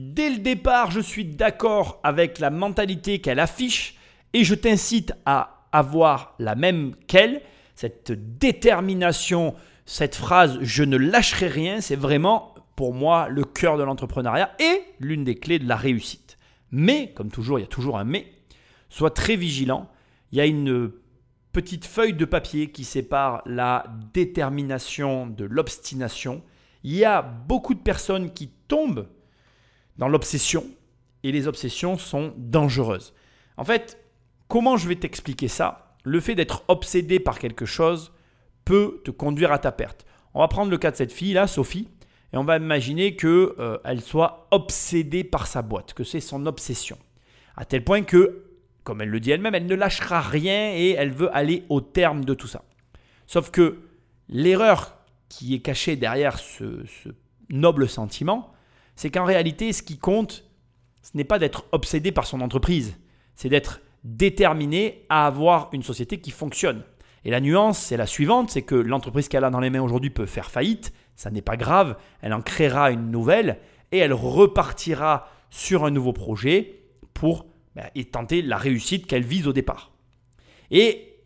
Dès 0.00 0.30
le 0.30 0.38
départ, 0.38 0.92
je 0.92 1.00
suis 1.00 1.24
d'accord 1.24 1.98
avec 2.04 2.38
la 2.38 2.50
mentalité 2.50 3.20
qu'elle 3.20 3.40
affiche 3.40 3.96
et 4.32 4.44
je 4.44 4.54
t'incite 4.54 5.12
à 5.26 5.66
avoir 5.72 6.36
la 6.38 6.54
même 6.54 6.94
qu'elle, 7.08 7.42
cette 7.74 8.12
détermination, 8.38 9.56
cette 9.86 10.14
phrase 10.14 10.60
je 10.60 10.84
ne 10.84 10.96
lâcherai 10.96 11.48
rien, 11.48 11.80
c'est 11.80 11.96
vraiment 11.96 12.54
pour 12.76 12.94
moi 12.94 13.28
le 13.28 13.42
cœur 13.42 13.76
de 13.76 13.82
l'entrepreneuriat 13.82 14.54
et 14.60 14.82
l'une 15.00 15.24
des 15.24 15.34
clés 15.34 15.58
de 15.58 15.66
la 15.66 15.74
réussite. 15.74 16.38
Mais, 16.70 17.10
comme 17.16 17.32
toujours, 17.32 17.58
il 17.58 17.62
y 17.62 17.64
a 17.64 17.68
toujours 17.68 17.98
un 17.98 18.04
mais, 18.04 18.32
sois 18.90 19.10
très 19.10 19.34
vigilant, 19.34 19.90
il 20.30 20.38
y 20.38 20.40
a 20.40 20.46
une 20.46 20.92
petite 21.50 21.86
feuille 21.86 22.14
de 22.14 22.24
papier 22.24 22.70
qui 22.70 22.84
sépare 22.84 23.42
la 23.46 23.84
détermination 24.14 25.26
de 25.26 25.44
l'obstination. 25.44 26.44
Il 26.84 26.94
y 26.94 27.04
a 27.04 27.20
beaucoup 27.20 27.74
de 27.74 27.80
personnes 27.80 28.32
qui 28.32 28.52
tombent 28.68 29.08
dans 29.98 30.08
l'obsession 30.08 30.64
et 31.22 31.32
les 31.32 31.48
obsessions 31.48 31.98
sont 31.98 32.32
dangereuses. 32.36 33.12
En 33.56 33.64
fait, 33.64 33.98
Comment 34.48 34.78
je 34.78 34.88
vais 34.88 34.96
t'expliquer 34.96 35.46
ça? 35.46 35.94
Le 36.04 36.20
fait 36.20 36.34
d'être 36.34 36.64
obsédé 36.68 37.20
par 37.20 37.38
quelque 37.38 37.66
chose 37.66 38.12
peut 38.64 39.02
te 39.04 39.10
conduire 39.10 39.52
à 39.52 39.58
ta 39.58 39.72
perte. 39.72 40.06
On 40.32 40.40
va 40.40 40.48
prendre 40.48 40.70
le 40.70 40.78
cas 40.78 40.90
de 40.90 40.96
cette 40.96 41.12
fille 41.12 41.34
là, 41.34 41.46
Sophie, 41.46 41.88
et 42.32 42.38
on 42.38 42.44
va 42.44 42.56
imaginer 42.56 43.14
qu'elle 43.14 43.28
euh, 43.58 44.00
soit 44.00 44.48
obsédée 44.50 45.22
par 45.22 45.46
sa 45.46 45.60
boîte, 45.60 45.92
que 45.92 46.02
c'est 46.02 46.20
son 46.20 46.46
obsession, 46.46 46.96
à 47.56 47.66
tel 47.66 47.84
point 47.84 48.02
que, 48.02 48.46
comme 48.84 49.02
elle 49.02 49.10
le 49.10 49.20
dit 49.20 49.30
elle-même, 49.30 49.54
elle 49.54 49.66
ne 49.66 49.74
lâchera 49.74 50.22
rien 50.22 50.72
et 50.72 50.94
elle 50.96 51.12
veut 51.12 51.34
aller 51.36 51.64
au 51.68 51.82
terme 51.82 52.24
de 52.24 52.32
tout 52.32 52.46
ça. 52.46 52.64
Sauf 53.26 53.50
que 53.50 53.80
l'erreur 54.30 54.96
qui 55.28 55.54
est 55.54 55.60
cachée 55.60 55.96
derrière 55.96 56.38
ce 56.38 56.84
noble 57.50 57.86
sentiment, 57.86 58.54
c'est 58.98 59.10
qu'en 59.10 59.24
réalité, 59.24 59.72
ce 59.72 59.84
qui 59.84 59.96
compte, 59.96 60.42
ce 61.02 61.16
n'est 61.16 61.22
pas 61.22 61.38
d'être 61.38 61.66
obsédé 61.70 62.10
par 62.10 62.26
son 62.26 62.40
entreprise, 62.40 62.98
c'est 63.36 63.48
d'être 63.48 63.80
déterminée 64.02 65.06
à 65.08 65.24
avoir 65.24 65.68
une 65.70 65.84
société 65.84 66.18
qui 66.18 66.32
fonctionne. 66.32 66.82
Et 67.24 67.30
la 67.30 67.40
nuance, 67.40 67.78
c'est 67.78 67.96
la 67.96 68.08
suivante, 68.08 68.50
c'est 68.50 68.62
que 68.62 68.74
l'entreprise 68.74 69.28
qu'elle 69.28 69.44
a 69.44 69.50
dans 69.50 69.60
les 69.60 69.70
mains 69.70 69.82
aujourd'hui 69.82 70.10
peut 70.10 70.26
faire 70.26 70.50
faillite, 70.50 70.92
ça 71.14 71.30
n'est 71.30 71.42
pas 71.42 71.56
grave, 71.56 71.96
elle 72.22 72.32
en 72.32 72.42
créera 72.42 72.90
une 72.90 73.12
nouvelle 73.12 73.60
et 73.92 73.98
elle 73.98 74.12
repartira 74.12 75.28
sur 75.48 75.84
un 75.84 75.92
nouveau 75.92 76.12
projet 76.12 76.80
pour 77.14 77.46
bah, 77.76 77.90
tenter 78.10 78.42
la 78.42 78.56
réussite 78.56 79.06
qu'elle 79.06 79.22
vise 79.22 79.46
au 79.46 79.52
départ. 79.52 79.92
Et 80.72 81.20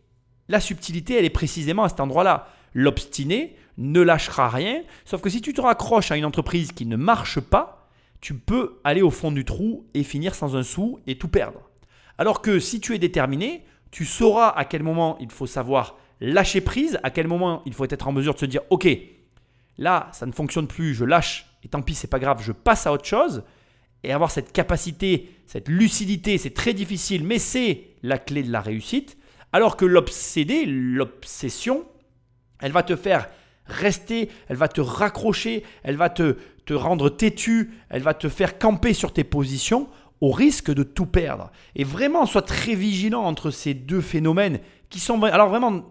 la 0.47 0.61
subtilité, 0.61 1.15
elle 1.15 1.25
est 1.25 1.31
précisément 1.31 1.85
à 1.85 1.89
cet 1.89 2.01
endroit-là. 2.01 2.49
L'obstiné, 2.75 3.57
ne 3.79 4.01
lâchera 4.01 4.49
rien. 4.49 4.83
Sauf 5.05 5.21
que 5.21 5.31
si 5.31 5.41
tu 5.41 5.53
te 5.53 5.61
raccroches 5.61 6.11
à 6.11 6.17
une 6.17 6.25
entreprise 6.25 6.73
qui 6.73 6.87
ne 6.87 6.97
marche 6.97 7.41
pas, 7.41 7.89
tu 8.21 8.35
peux 8.35 8.81
aller 8.85 9.03
au 9.03 9.11
fond 9.11 9.33
du 9.33 9.45
trou 9.45 9.87
et 9.95 10.03
finir 10.03 10.35
sans 10.35 10.57
un 10.57 10.63
sou 10.63 11.01
et 11.07 11.19
tout 11.19 11.29
perdre. 11.29 11.69
Alors 12.19 12.43
que 12.43 12.59
si 12.59 12.81
tu 12.81 12.95
es 12.95 12.99
déterminé, 12.99 13.65
tu 13.91 14.05
sauras 14.05 14.49
à 14.49 14.65
quel 14.65 14.83
moment 14.83 15.17
il 15.21 15.31
faut 15.31 15.47
savoir 15.47 15.97
lâcher 16.21 16.61
prise, 16.61 16.99
à 17.03 17.11
quel 17.11 17.27
moment 17.27 17.63
il 17.67 17.75
faut 17.75 17.85
être 17.85 18.07
en 18.07 18.13
mesure 18.13 18.35
de 18.35 18.39
se 18.39 18.47
dire 18.47 18.63
OK, 18.71 18.87
là 19.77 20.09
ça 20.13 20.27
ne 20.27 20.33
fonctionne 20.33 20.69
plus, 20.69 20.95
je 20.95 21.05
lâche 21.05 21.47
et 21.65 21.69
tant 21.69 21.83
pis, 21.83 21.95
c'est 21.95 22.09
pas 22.09 22.19
grave, 22.19 22.43
je 22.43 22.53
passe 22.53 22.87
à 22.87 22.93
autre 22.93 23.05
chose 23.05 23.43
et 24.05 24.13
avoir 24.13 24.31
cette 24.31 24.53
capacité, 24.53 25.31
cette 25.47 25.69
lucidité, 25.69 26.39
c'est 26.39 26.55
très 26.55 26.75
difficile, 26.75 27.25
mais 27.25 27.39
c'est 27.39 27.89
la 28.03 28.19
clé 28.19 28.43
de 28.43 28.51
la 28.51 28.61
réussite. 28.61 29.17
Alors 29.53 29.77
que 29.77 29.85
l'obsédé, 29.85 30.65
l'obsession, 30.67 31.85
elle 32.61 32.73
va 32.73 32.83
te 32.83 32.97
faire 32.97 33.29
rester, 33.73 34.29
elle 34.49 34.57
va 34.57 34.69
te 34.69 34.81
raccrocher, 34.81 35.65
elle 35.83 35.97
va 35.97 36.11
te, 36.11 36.37
te 36.67 36.75
rendre 36.75 37.09
têtu, 37.09 37.73
elle 37.91 38.03
va 38.03 38.15
te 38.15 38.29
faire 38.29 38.59
camper 38.59 38.95
sur 38.95 39.13
tes 39.13 39.25
positions 39.25 39.89
au 40.21 40.31
risque 40.31 40.73
de 40.73 40.85
tout 40.85 41.07
perdre. 41.07 41.51
Et 41.75 41.85
vraiment, 41.85 42.27
sois 42.27 42.43
très 42.43 42.75
vigilant 42.75 43.25
entre 43.25 43.51
ces 43.51 43.75
deux 43.75 44.01
phénomènes 44.01 44.61
qui 44.89 45.01
sont... 45.01 45.21
Alors 45.25 45.49
vraiment, 45.49 45.83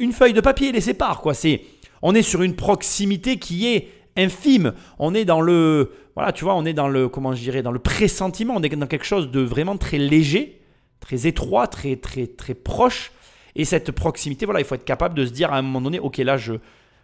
une 0.00 0.12
feuille 0.12 0.32
de 0.32 0.40
papier 0.40 0.72
les 0.72 0.80
sépare, 0.80 1.20
quoi. 1.20 1.32
C'est, 1.32 1.62
on 2.02 2.14
est 2.14 2.22
sur 2.22 2.42
une 2.42 2.56
proximité 2.56 3.38
qui 3.38 3.68
est 3.68 3.88
infime. 4.16 4.72
On 4.98 5.14
est 5.14 5.24
dans 5.24 5.40
le, 5.40 5.92
voilà, 6.16 6.32
tu 6.32 6.44
vois, 6.44 6.56
on 6.56 6.64
est 6.64 6.72
dans 6.72 6.88
le, 6.88 7.08
comment 7.08 7.34
je 7.34 7.40
dirais, 7.40 7.62
dans 7.62 7.70
le 7.70 7.78
pressentiment. 7.78 8.54
On 8.56 8.62
est 8.62 8.68
dans 8.68 8.86
quelque 8.88 9.06
chose 9.06 9.30
de 9.30 9.40
vraiment 9.40 9.76
très 9.76 9.98
léger, 9.98 10.60
très 10.98 11.28
étroit, 11.28 11.68
très, 11.68 11.96
très, 11.96 12.26
très 12.26 12.54
proche. 12.54 13.12
Et 13.54 13.64
cette 13.64 13.92
proximité, 13.92 14.44
voilà, 14.44 14.60
il 14.60 14.64
faut 14.64 14.74
être 14.74 14.84
capable 14.84 15.14
de 15.14 15.24
se 15.24 15.30
dire 15.30 15.52
à 15.52 15.58
un 15.58 15.62
moment 15.62 15.80
donné, 15.80 16.00
ok, 16.00 16.18
là, 16.18 16.36
je, 16.36 16.54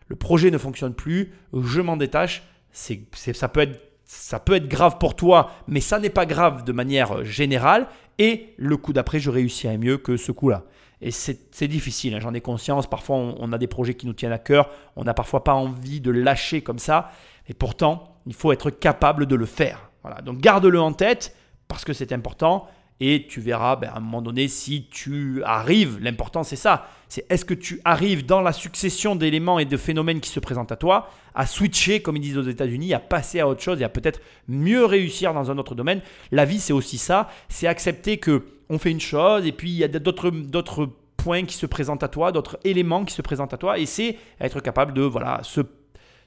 le 0.08 0.16
projet 0.16 0.50
ne 0.50 0.58
fonctionne 0.58 0.94
plus, 0.94 1.32
je 1.52 1.80
m'en 1.80 1.96
détache. 1.96 2.42
C'est, 2.72 3.00
ça 3.14 3.48
peut 3.48 3.60
être 3.60 3.88
ça 4.10 4.40
peut 4.40 4.54
être 4.54 4.68
grave 4.68 4.96
pour 4.96 5.16
toi, 5.16 5.50
mais 5.66 5.80
ça 5.80 5.98
n'est 5.98 6.08
pas 6.08 6.24
grave 6.24 6.64
de 6.64 6.72
manière 6.72 7.24
générale. 7.24 7.88
Et 8.18 8.54
le 8.56 8.78
coup 8.78 8.94
d'après, 8.94 9.20
je 9.20 9.28
réussirai 9.28 9.76
mieux 9.76 9.98
que 9.98 10.16
ce 10.16 10.32
coup-là. 10.32 10.64
Et 11.00 11.10
c'est 11.10 11.68
difficile, 11.68 12.14
hein, 12.14 12.20
j'en 12.20 12.32
ai 12.34 12.40
conscience. 12.40 12.88
Parfois, 12.88 13.16
on, 13.16 13.52
a 13.52 13.58
des 13.58 13.66
projets 13.66 13.94
qui 13.94 14.06
nous 14.06 14.14
tiennent 14.14 14.32
à 14.32 14.38
cœur. 14.38 14.70
On 14.96 15.04
n'a 15.04 15.14
parfois 15.14 15.44
pas 15.44 15.52
envie 15.52 16.00
de 16.00 16.10
lâcher 16.10 16.62
comme 16.62 16.78
ça. 16.78 17.12
Et 17.48 17.54
pourtant, 17.54 18.16
il 18.26 18.34
faut 18.34 18.50
être 18.50 18.70
capable 18.70 19.26
de 19.26 19.36
le 19.36 19.46
faire. 19.46 19.90
Voilà. 20.02 20.22
Donc, 20.22 20.38
garde-le 20.38 20.80
en 20.80 20.92
tête 20.92 21.36
parce 21.68 21.84
que 21.84 21.92
c'est 21.92 22.12
important. 22.12 22.66
Et 23.00 23.26
tu 23.28 23.40
verras 23.40 23.76
ben, 23.76 23.90
à 23.90 23.98
un 23.98 24.00
moment 24.00 24.22
donné 24.22 24.48
si 24.48 24.86
tu 24.90 25.42
arrives. 25.44 25.98
L'important, 26.00 26.42
c'est 26.42 26.56
ça. 26.56 26.88
C'est 27.08 27.24
est-ce 27.30 27.44
que 27.44 27.54
tu 27.54 27.80
arrives 27.84 28.26
dans 28.26 28.40
la 28.40 28.52
succession 28.52 29.14
d'éléments 29.14 29.58
et 29.58 29.64
de 29.64 29.76
phénomènes 29.76 30.20
qui 30.20 30.30
se 30.30 30.40
présentent 30.40 30.72
à 30.72 30.76
toi 30.76 31.10
à 31.34 31.46
switcher, 31.46 32.02
comme 32.02 32.16
ils 32.16 32.20
disent 32.22 32.38
aux 32.38 32.42
États-Unis, 32.42 32.94
à 32.94 32.98
passer 32.98 33.38
à 33.38 33.46
autre 33.46 33.62
chose 33.62 33.80
et 33.80 33.84
à 33.84 33.88
peut-être 33.88 34.20
mieux 34.48 34.84
réussir 34.84 35.32
dans 35.32 35.50
un 35.50 35.58
autre 35.58 35.76
domaine? 35.76 36.00
La 36.32 36.44
vie, 36.44 36.58
c'est 36.58 36.72
aussi 36.72 36.98
ça. 36.98 37.30
C'est 37.48 37.68
accepter 37.68 38.18
que 38.18 38.44
on 38.68 38.78
fait 38.78 38.90
une 38.90 39.00
chose 39.00 39.46
et 39.46 39.52
puis 39.52 39.70
il 39.70 39.76
y 39.76 39.84
a 39.84 39.88
d'autres, 39.88 40.30
d'autres 40.30 40.90
points 41.16 41.44
qui 41.44 41.54
se 41.54 41.66
présentent 41.66 42.02
à 42.02 42.08
toi, 42.08 42.32
d'autres 42.32 42.58
éléments 42.64 43.04
qui 43.04 43.14
se 43.14 43.22
présentent 43.22 43.54
à 43.54 43.58
toi 43.58 43.78
et 43.78 43.86
c'est 43.86 44.16
être 44.40 44.60
capable 44.60 44.92
de 44.92 45.02
voilà, 45.02 45.40
se 45.42 45.60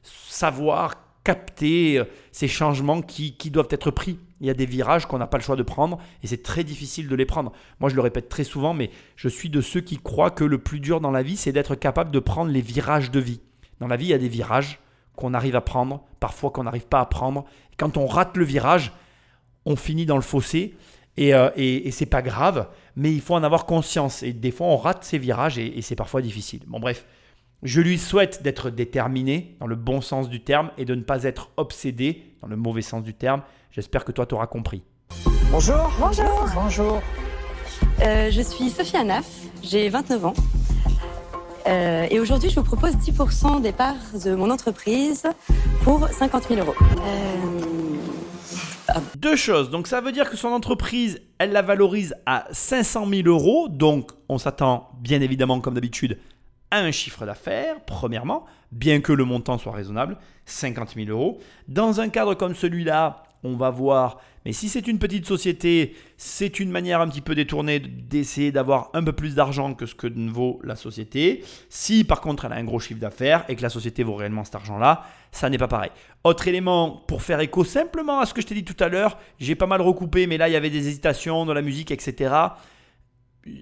savoir 0.04 0.96
capter 1.24 2.00
euh, 2.00 2.06
ces 2.32 2.48
changements 2.48 3.02
qui, 3.02 3.36
qui 3.36 3.52
doivent 3.52 3.68
être 3.72 3.92
pris. 3.92 4.20
Il 4.40 4.48
y 4.48 4.50
a 4.50 4.54
des 4.56 4.66
virages 4.66 5.06
qu'on 5.06 5.20
n'a 5.20 5.28
pas 5.28 5.38
le 5.38 5.44
choix 5.44 5.56
de 5.56 5.64
prendre 5.64 6.00
et 6.24 6.28
c'est 6.28 6.42
très 6.42 6.64
difficile 6.64 7.08
de 7.08 7.16
les 7.16 7.26
prendre. 7.26 7.52
Moi, 7.80 7.90
je 7.90 7.96
le 7.96 8.02
répète 8.02 8.28
très 8.28 8.44
souvent, 8.44 8.74
mais 8.74 8.90
je 9.16 9.30
suis 9.30 9.50
de 9.50 9.62
ceux 9.62 9.82
qui 9.82 9.98
croient 9.98 10.32
que 10.32 10.44
le 10.44 10.58
plus 10.58 10.80
dur 10.80 11.00
dans 11.00 11.12
la 11.12 11.22
vie, 11.22 11.38
c'est 11.38 11.52
d'être 11.52 11.76
capable 11.76 12.12
de 12.12 12.20
prendre 12.20 12.52
les 12.52 12.62
virages 12.62 13.12
de 13.12 13.20
vie. 13.20 13.40
Dans 13.80 13.88
la 13.88 13.98
vie, 13.98 14.06
il 14.06 14.10
y 14.10 14.14
a 14.14 14.18
des 14.18 14.30
virages 14.30 14.80
qu'on 15.16 15.34
arrive 15.34 15.56
à 15.56 15.62
prendre, 15.62 16.04
parfois 16.20 16.50
qu'on 16.50 16.64
n'arrive 16.64 16.88
pas 16.88 17.02
à 17.02 17.06
prendre. 17.06 17.46
quand 17.78 17.98
on 17.98 18.08
rate 18.08 18.38
le 18.38 18.46
virage, 18.46 18.92
on 19.66 19.76
finit 19.76 20.06
dans 20.06 20.16
le 20.16 20.22
fossé 20.22 20.76
et, 21.18 21.34
euh, 21.34 21.50
et, 21.56 21.92
c'est 21.92 22.06
pas 22.06 22.22
grave, 22.22 22.68
mais 22.96 23.12
il 23.12 23.22
faut 23.22 23.36
en 23.36 23.44
avoir 23.44 23.66
conscience. 23.66 24.24
Et 24.24 24.34
des 24.34 24.52
fois, 24.52 24.68
on 24.68 24.78
rate 24.78 25.04
ces 25.04 25.18
virages 25.18 25.58
et, 25.58 25.82
c'est 25.82 25.96
parfois 25.96 26.22
difficile. 26.22 26.62
Bon, 26.68 26.80
bref, 26.80 27.06
je 27.64 27.82
lui 27.82 27.98
souhaite 27.98 28.42
d'être 28.44 28.70
déterminé 28.70 29.56
dans 29.60 29.68
le 29.68 29.76
bon 29.76 30.02
sens 30.02 30.30
du 30.30 30.42
terme 30.42 30.72
et 30.78 30.86
de 30.86 30.96
ne 30.96 31.02
pas 31.02 31.24
être 31.24 31.50
obsédé 31.58 32.24
dans 32.42 32.48
le 32.48 32.56
mauvais 32.56 32.82
sens 32.82 33.04
du 33.04 33.14
terme. 33.14 33.42
J'espère 33.72 34.04
que 34.04 34.12
toi, 34.12 34.26
tu 34.26 34.36
auras 34.36 34.48
compris. 34.48 34.84
Bonjour. 35.52 35.92
Bonjour. 36.00 36.46
Bonjour. 36.56 37.02
Euh, 38.02 38.32
je 38.32 38.42
suis 38.42 38.70
Sophie 38.70 38.98
Anaf, 38.98 39.28
j'ai 39.64 39.90
29 39.90 40.26
ans. 40.26 40.34
Euh, 41.68 42.08
et 42.10 42.20
aujourd'hui, 42.20 42.50
je 42.50 42.56
vous 42.56 42.66
propose 42.66 42.96
10% 42.96 43.62
des 43.62 43.72
parts 43.72 43.96
de 44.26 44.34
mon 44.34 44.50
entreprise 44.50 45.28
pour 45.84 46.08
50 46.08 46.48
000 46.48 46.62
euros. 46.62 46.74
Deux 49.18 49.36
choses. 49.36 49.70
Donc 49.70 49.88
ça 49.88 50.02
veut 50.02 50.12
dire 50.12 50.30
que 50.30 50.36
son 50.36 50.50
entreprise, 50.50 51.22
elle 51.38 51.52
la 51.52 51.62
valorise 51.62 52.16
à 52.26 52.48
500 52.52 53.08
000 53.08 53.28
euros. 53.28 53.68
Donc 53.70 54.12
on 54.30 54.40
s'attend 54.40 54.90
bien 55.00 55.22
évidemment, 55.22 55.62
comme 55.62 55.76
d'habitude, 55.76 56.18
un 56.80 56.92
chiffre 56.92 57.26
d'affaires, 57.26 57.76
premièrement, 57.86 58.46
bien 58.72 59.02
que 59.02 59.12
le 59.12 59.26
montant 59.26 59.58
soit 59.58 59.74
raisonnable, 59.74 60.18
50 60.46 60.96
000 60.96 61.10
euros. 61.10 61.40
Dans 61.68 62.00
un 62.00 62.10
cadre 62.10 62.34
comme 62.36 62.56
celui-là, 62.56 63.24
on 63.44 63.56
va 63.56 63.70
voir. 63.70 64.20
Mais 64.46 64.54
si 64.54 64.70
c'est 64.70 64.88
une 64.88 64.98
petite 64.98 65.26
société, 65.28 65.96
c'est 66.18 66.60
une 66.60 66.72
manière 66.72 67.02
un 67.02 67.08
petit 67.08 67.22
peu 67.22 67.36
détournée 67.36 67.80
d'essayer 67.80 68.52
d'avoir 68.52 68.90
un 68.94 69.04
peu 69.04 69.14
plus 69.14 69.36
d'argent 69.36 69.74
que 69.74 69.86
ce 69.86 69.94
que 69.94 70.08
vaut 70.30 70.60
la 70.64 70.76
société. 70.76 71.44
Si 71.70 72.04
par 72.04 72.22
contre 72.22 72.46
elle 72.46 72.54
a 72.54 72.56
un 72.56 72.64
gros 72.64 72.80
chiffre 72.80 73.00
d'affaires 73.00 73.46
et 73.50 73.56
que 73.56 73.62
la 73.62 73.70
société 73.70 74.04
vaut 74.04 74.16
réellement 74.16 74.44
cet 74.44 74.56
argent-là, 74.56 75.06
ça 75.32 75.50
n'est 75.50 75.60
pas 75.60 75.68
pareil. 75.68 75.92
Autre 76.24 76.48
élément 76.48 77.04
pour 77.08 77.22
faire 77.22 77.40
écho 77.40 77.64
simplement 77.64 78.20
à 78.20 78.26
ce 78.26 78.34
que 78.34 78.42
je 78.42 78.48
t'ai 78.48 78.56
dit 78.56 78.66
tout 78.66 78.84
à 78.84 78.90
l'heure, 78.90 79.20
j'ai 79.40 79.56
pas 79.56 79.68
mal 79.68 79.82
recoupé, 79.82 80.26
mais 80.26 80.38
là 80.38 80.50
il 80.50 80.54
y 80.54 80.58
avait 80.58 80.70
des 80.72 80.88
hésitations 80.88 81.46
dans 81.46 81.54
la 81.54 81.62
musique, 81.62 81.92
etc. 81.92 82.34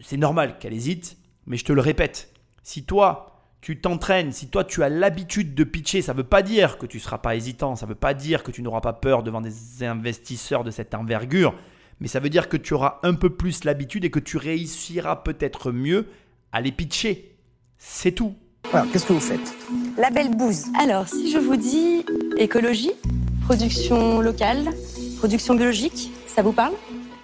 C'est 0.04 0.18
normal 0.18 0.58
qu'elle 0.60 0.74
hésite, 0.74 1.18
mais 1.46 1.58
je 1.58 1.66
te 1.66 1.74
le 1.74 1.82
répète. 1.82 2.34
Si 2.72 2.84
toi, 2.84 3.32
tu 3.62 3.82
t'entraînes, 3.82 4.32
si 4.32 4.48
toi 4.48 4.64
tu 4.64 4.84
as 4.84 4.90
l'habitude 4.90 5.56
de 5.56 5.64
pitcher, 5.64 6.04
ça 6.04 6.14
ne 6.14 6.18
veut 6.18 6.24
pas 6.24 6.44
dire 6.44 6.78
que 6.78 6.86
tu 6.86 6.98
ne 6.98 7.02
seras 7.02 7.18
pas 7.18 7.36
hésitant, 7.36 7.76
ça 7.76 7.88
ne 7.88 7.90
veut 7.90 7.96
pas 7.96 8.14
dire 8.14 8.44
que 8.44 8.52
tu 8.52 8.62
n'auras 8.62 8.80
pas 8.80 8.94
peur 8.94 9.24
devant 9.24 9.42
des 9.42 9.84
investisseurs 9.84 10.64
de 10.64 10.70
cette 10.70 10.94
envergure, 10.94 11.56
mais 12.00 12.08
ça 12.08 12.20
veut 12.20 12.30
dire 12.30 12.48
que 12.48 12.58
tu 12.58 12.76
auras 12.76 13.00
un 13.02 13.16
peu 13.16 13.32
plus 13.32 13.64
l'habitude 13.64 14.06
et 14.06 14.12
que 14.12 14.20
tu 14.20 14.38
réussiras 14.38 15.16
peut-être 15.16 15.72
mieux 15.72 16.10
à 16.52 16.62
les 16.62 16.72
pitcher. 16.72 17.36
C'est 17.80 18.12
tout. 18.12 18.36
Alors, 18.72 18.86
qu'est-ce 18.92 19.08
que 19.08 19.14
vous 19.14 19.20
faites? 19.20 19.56
La 19.98 20.12
belle 20.12 20.38
bouse. 20.38 20.66
Alors, 20.80 21.08
si 21.08 21.32
je 21.32 21.40
vous 21.40 21.56
dis 21.56 22.06
écologie, 22.38 22.92
production 23.46 24.22
locale, 24.22 24.70
production 25.18 25.56
biologique, 25.56 26.12
ça 26.28 26.44
vous 26.44 26.54
parle? 26.54 26.76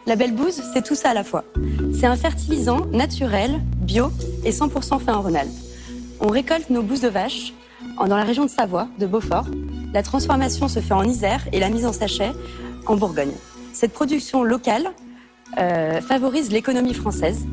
La 0.07 0.15
belle 0.15 0.33
bouse, 0.33 0.61
c'est 0.71 0.83
tout 0.83 0.93
ça 0.93 1.09
à 1.09 1.13
la 1.15 1.23
fois. 1.23 1.43
C'est 1.91 2.05
un 2.05 2.15
fertilisant 2.15 2.85
naturel, 2.91 3.59
bio 3.77 4.11
et 4.43 4.51
100% 4.51 4.99
fait 4.99 5.09
en 5.09 5.21
Rhône-Alpes. 5.21 5.49
On 6.19 6.27
récolte 6.27 6.69
nos 6.69 6.83
bousses 6.83 7.01
de 7.01 7.07
vache 7.07 7.53
dans 7.97 8.15
la 8.15 8.23
région 8.23 8.45
de 8.45 8.49
Savoie, 8.49 8.87
de 8.99 9.07
Beaufort. 9.07 9.47
La 9.93 10.03
transformation 10.03 10.67
se 10.67 10.79
fait 10.79 10.93
en 10.93 11.03
Isère 11.03 11.47
et 11.51 11.59
la 11.59 11.69
mise 11.69 11.87
en 11.87 11.93
sachet 11.93 12.31
en 12.85 12.97
Bourgogne. 12.97 13.31
Cette 13.73 13.93
production 13.93 14.43
locale 14.43 14.91
euh, 15.57 16.01
favorise 16.01 16.51
l'économie 16.51 16.93
française 16.93 17.43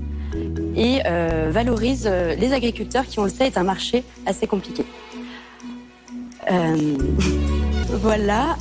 et 0.76 1.00
euh, 1.06 1.48
valorise 1.50 2.06
euh, 2.06 2.34
les 2.34 2.52
agriculteurs 2.52 3.06
qui, 3.06 3.18
on 3.18 3.24
le 3.24 3.30
sait, 3.30 3.46
est 3.46 3.56
un 3.56 3.64
marché 3.64 4.04
assez 4.26 4.46
compliqué. 4.46 4.84
voilà. 8.02 8.56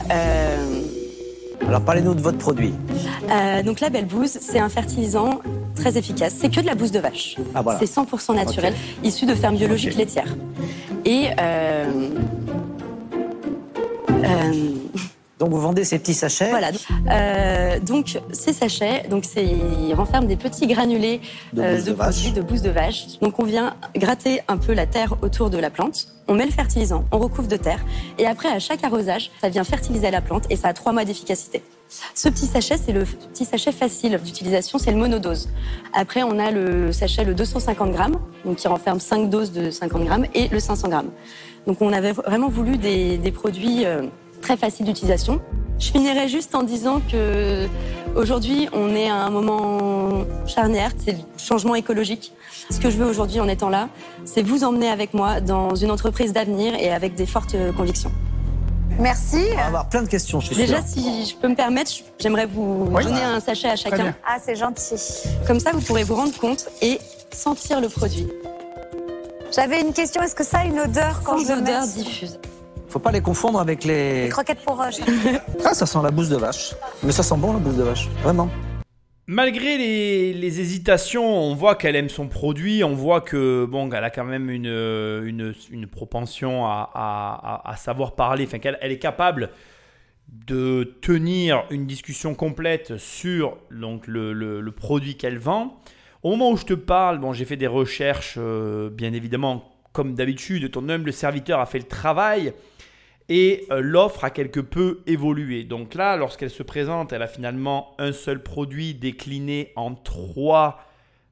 Alors 1.68 1.82
parlez-nous 1.82 2.14
de 2.14 2.22
votre 2.22 2.38
produit. 2.38 2.74
donc 3.66 3.80
la 3.80 3.90
Belle 3.90 4.06
Bouse, 4.06 4.38
c'est 4.42 4.60
un 4.60 4.70
fertilisant 4.70 5.42
très 5.76 5.98
efficace. 5.98 6.36
C'est 6.38 6.50
que 6.50 6.62
de 6.62 6.66
la 6.66 6.76
bouse 6.76 6.92
de 6.92 7.00
vache. 7.00 7.36
Ah, 7.56 7.64
c'est 7.80 7.86
100% 7.86 8.36
naturel, 8.36 8.74
issu 9.04 9.26
de 9.26 9.36
fermes 9.36 9.58
biologiques 9.58 9.96
laitières. 9.96 10.36
Et 11.06 11.28
euh, 11.40 11.86
euh, 14.10 14.52
donc 15.42 15.50
vous 15.50 15.60
vendez 15.60 15.84
ces 15.84 15.98
petits 15.98 16.14
sachets 16.14 16.52
Voilà. 16.52 16.70
Euh, 17.10 17.80
donc 17.80 18.20
ces 18.32 18.54
sachets, 18.54 19.08
donc 19.10 19.26
ils 19.36 19.94
renferment 19.96 20.28
des 20.28 20.36
petits 20.36 20.68
granulés 20.68 21.20
de, 21.54 21.64
bouse 21.64 21.86
de, 21.86 21.94
produits 21.94 22.32
de 22.32 22.42
bouse 22.42 22.62
de 22.62 22.70
vache. 22.70 23.20
Donc 23.24 23.40
on 23.40 23.44
vient 23.44 23.76
gratter 23.96 24.42
un 24.48 24.58
peu 24.58 24.74
la 24.74 24.86
terre 24.86 25.16
autour 25.24 25.50
de 25.50 25.58
la 25.58 25.72
plante. 25.72 26.10
On 26.28 26.36
met 26.36 26.46
le 26.46 26.52
fertilisant, 26.52 27.06
on 27.12 27.18
recouvre 27.18 27.48
de 27.48 27.58
terre, 27.58 27.80
et 28.20 28.28
après 28.28 28.50
à 28.50 28.60
chaque 28.60 28.84
arrosage, 28.84 29.32
ça 29.42 29.50
vient 29.50 29.64
fertiliser 29.64 30.12
la 30.12 30.22
plante 30.22 30.44
et 30.52 30.56
ça 30.56 30.68
a 30.68 30.74
trois 30.74 30.94
mois 30.94 31.06
d'efficacité. 31.06 31.64
Ce 32.14 32.30
petit 32.30 32.46
sachet, 32.46 32.78
c'est 32.78 32.94
le 32.94 33.04
petit 33.04 33.44
sachet 33.44 33.72
facile 33.72 34.20
d'utilisation, 34.24 34.78
c'est 34.78 34.92
le 34.92 34.98
monodose. 34.98 35.50
Après, 35.94 36.22
on 36.22 36.38
a 36.38 36.52
le 36.52 36.92
sachet 36.94 37.26
le 37.26 37.34
250 37.34 37.92
grammes, 37.92 38.20
donc 38.46 38.58
qui 38.58 38.68
renferme 38.68 39.00
5 39.00 39.30
doses 39.30 39.52
de 39.52 39.72
50 39.72 40.06
grammes, 40.06 40.26
et 40.36 40.48
le 40.50 40.60
500 40.60 40.88
grammes. 40.88 41.10
Donc 41.68 41.82
on 41.82 41.92
avait 41.92 42.12
vraiment 42.12 42.50
voulu 42.50 42.78
des, 42.78 43.32
produits 43.34 43.86
euh, 43.86 44.04
très 44.42 44.58
faciles 44.58 44.86
d'utilisation. 44.86 45.40
Je 45.80 45.92
finirai 45.92 46.28
juste 46.28 46.54
en 46.54 46.64
disant 46.64 47.02
que 47.12 47.68
aujourd'hui, 48.16 48.70
on 48.74 48.94
est 48.96 49.10
à 49.10 49.16
un 49.16 49.30
moment 49.30 50.26
charnière, 50.46 50.92
c'est 51.04 51.14
le 51.14 51.18
changement 51.38 51.76
écologique. 51.76 52.34
Ce 52.70 52.80
que 52.80 52.90
je 52.90 52.98
veux 52.98 53.06
aujourd'hui 53.08 53.40
en 53.40 53.48
étant 53.48 53.70
là, 53.70 53.90
c'est 54.26 54.44
vous 54.44 54.64
emmener 54.64 54.90
avec 54.90 55.14
moi 55.14 55.42
dans 55.42 55.74
une 55.76 55.90
entreprise 55.92 56.34
d'avenir 56.34 56.76
et 56.76 56.92
avec 56.92 57.16
des 57.16 57.26
fortes 57.26 57.56
convictions. 57.76 58.12
Merci. 59.00 59.46
On 59.54 59.56
va 59.56 59.66
avoir 59.66 59.90
plein 59.90 60.04
de 60.04 60.08
questions, 60.08 60.40
je 60.40 60.48
suis 60.48 60.56
Déjà, 60.56 60.78
sûr. 60.84 60.86
si 61.02 61.26
je 61.26 61.36
peux 61.36 61.48
me 61.48 61.56
permettre, 61.56 61.92
j'aimerais 62.20 62.46
vous 62.46 62.88
Oui. 62.92 63.04
donner 63.04 63.24
un 63.24 63.40
sachet 63.40 63.70
à 63.70 63.76
chacun. 63.76 64.14
Ah, 64.28 64.38
c'est 64.44 64.56
gentil. 64.56 64.96
Comme 65.48 65.60
ça, 65.60 65.72
vous 65.74 65.82
pourrez 65.82 66.04
vous 66.04 66.16
rendre 66.16 66.38
compte 66.38 66.68
et 66.84 67.00
sentir 67.32 67.82
le 67.82 67.90
produit. 67.90 68.28
J'avais 69.56 69.82
une 69.82 69.94
question. 69.94 70.22
Est-ce 70.22 70.36
que 70.36 70.44
ça 70.44 70.60
a 70.60 70.66
une 70.66 70.80
odeur 70.80 71.22
quand 71.24 71.40
Sans 71.40 71.46
je 71.48 71.54
odeur 71.60 71.82
mets? 71.82 71.94
diffuse. 72.04 72.40
Faut 72.92 73.00
pas 73.00 73.12
les 73.14 73.22
confondre 73.22 73.60
avec 73.60 73.86
les. 73.86 74.24
les 74.24 74.30
croquettes 74.30 74.64
pour 74.66 74.76
roche 74.78 74.96
Ah, 75.66 75.74
ça 75.74 75.86
sent 75.86 76.00
la 76.04 76.12
bouse 76.12 76.28
de 76.30 76.36
vache. 76.36 76.74
Mais 77.04 77.12
ça 77.14 77.24
sent 77.24 77.36
bon 77.38 77.54
la 77.54 77.60
bouse 77.60 77.78
de 77.78 77.84
vache, 77.84 78.10
vraiment. 78.22 78.50
Malgré 79.28 79.78
les, 79.78 80.34
les 80.34 80.60
hésitations, 80.60 81.24
on 81.26 81.56
voit 81.56 81.76
qu'elle 81.76 81.96
aime 81.96 82.10
son 82.10 82.28
produit, 82.28 82.84
on 82.84 82.94
voit 82.94 83.22
que 83.22 83.64
bon, 83.64 83.90
qu'elle 83.90 84.04
a 84.04 84.10
quand 84.10 84.26
même 84.26 84.50
une, 84.50 84.66
une, 84.66 85.54
une 85.72 85.88
propension 85.88 86.66
à, 86.66 86.90
à- 86.94 87.62
à- 87.70 87.72
à 87.72 87.76
savoir 87.78 88.14
parler, 88.16 88.44
enfin 88.46 88.60
qu'elle 88.60 88.78
elle 88.82 88.92
est 88.92 89.00
capable 89.00 89.52
de 90.48 90.98
tenir 91.02 91.64
une 91.70 91.86
discussion 91.86 92.36
complète 92.36 92.98
sur 92.98 93.58
donc, 93.72 94.06
le, 94.08 94.34
le- 94.34 94.60
le 94.60 94.72
produit 94.72 95.16
qu'elle 95.16 95.38
vend. 95.38 95.80
Au 96.24 96.32
moment 96.32 96.52
où 96.52 96.58
je 96.58 96.66
te 96.66 96.74
parle, 96.74 97.20
bon, 97.20 97.32
j'ai 97.32 97.46
fait 97.46 97.58
des 97.58 97.68
recherches, 97.68 98.36
euh, 98.38 98.90
bien 98.90 99.14
évidemment, 99.14 99.64
comme 99.94 100.14
d'habitude, 100.16 100.72
ton 100.72 100.88
humble 100.90 101.14
serviteur 101.14 101.60
a 101.60 101.66
fait 101.66 101.80
le 101.80 101.86
travail 101.86 102.54
et 103.34 103.66
euh, 103.72 103.80
l'offre 103.80 104.26
a 104.26 104.30
quelque 104.30 104.60
peu 104.60 105.00
évolué. 105.08 105.64
Donc 105.64 105.94
là, 105.96 106.18
lorsqu'elle 106.18 106.50
se 106.50 106.64
présente, 106.64 107.14
elle 107.14 107.22
a 107.22 107.30
finalement 107.30 107.96
un 107.98 108.12
seul 108.12 108.44
produit 108.44 108.94
décliné 108.94 109.72
en 109.78 109.96
trois 109.96 110.82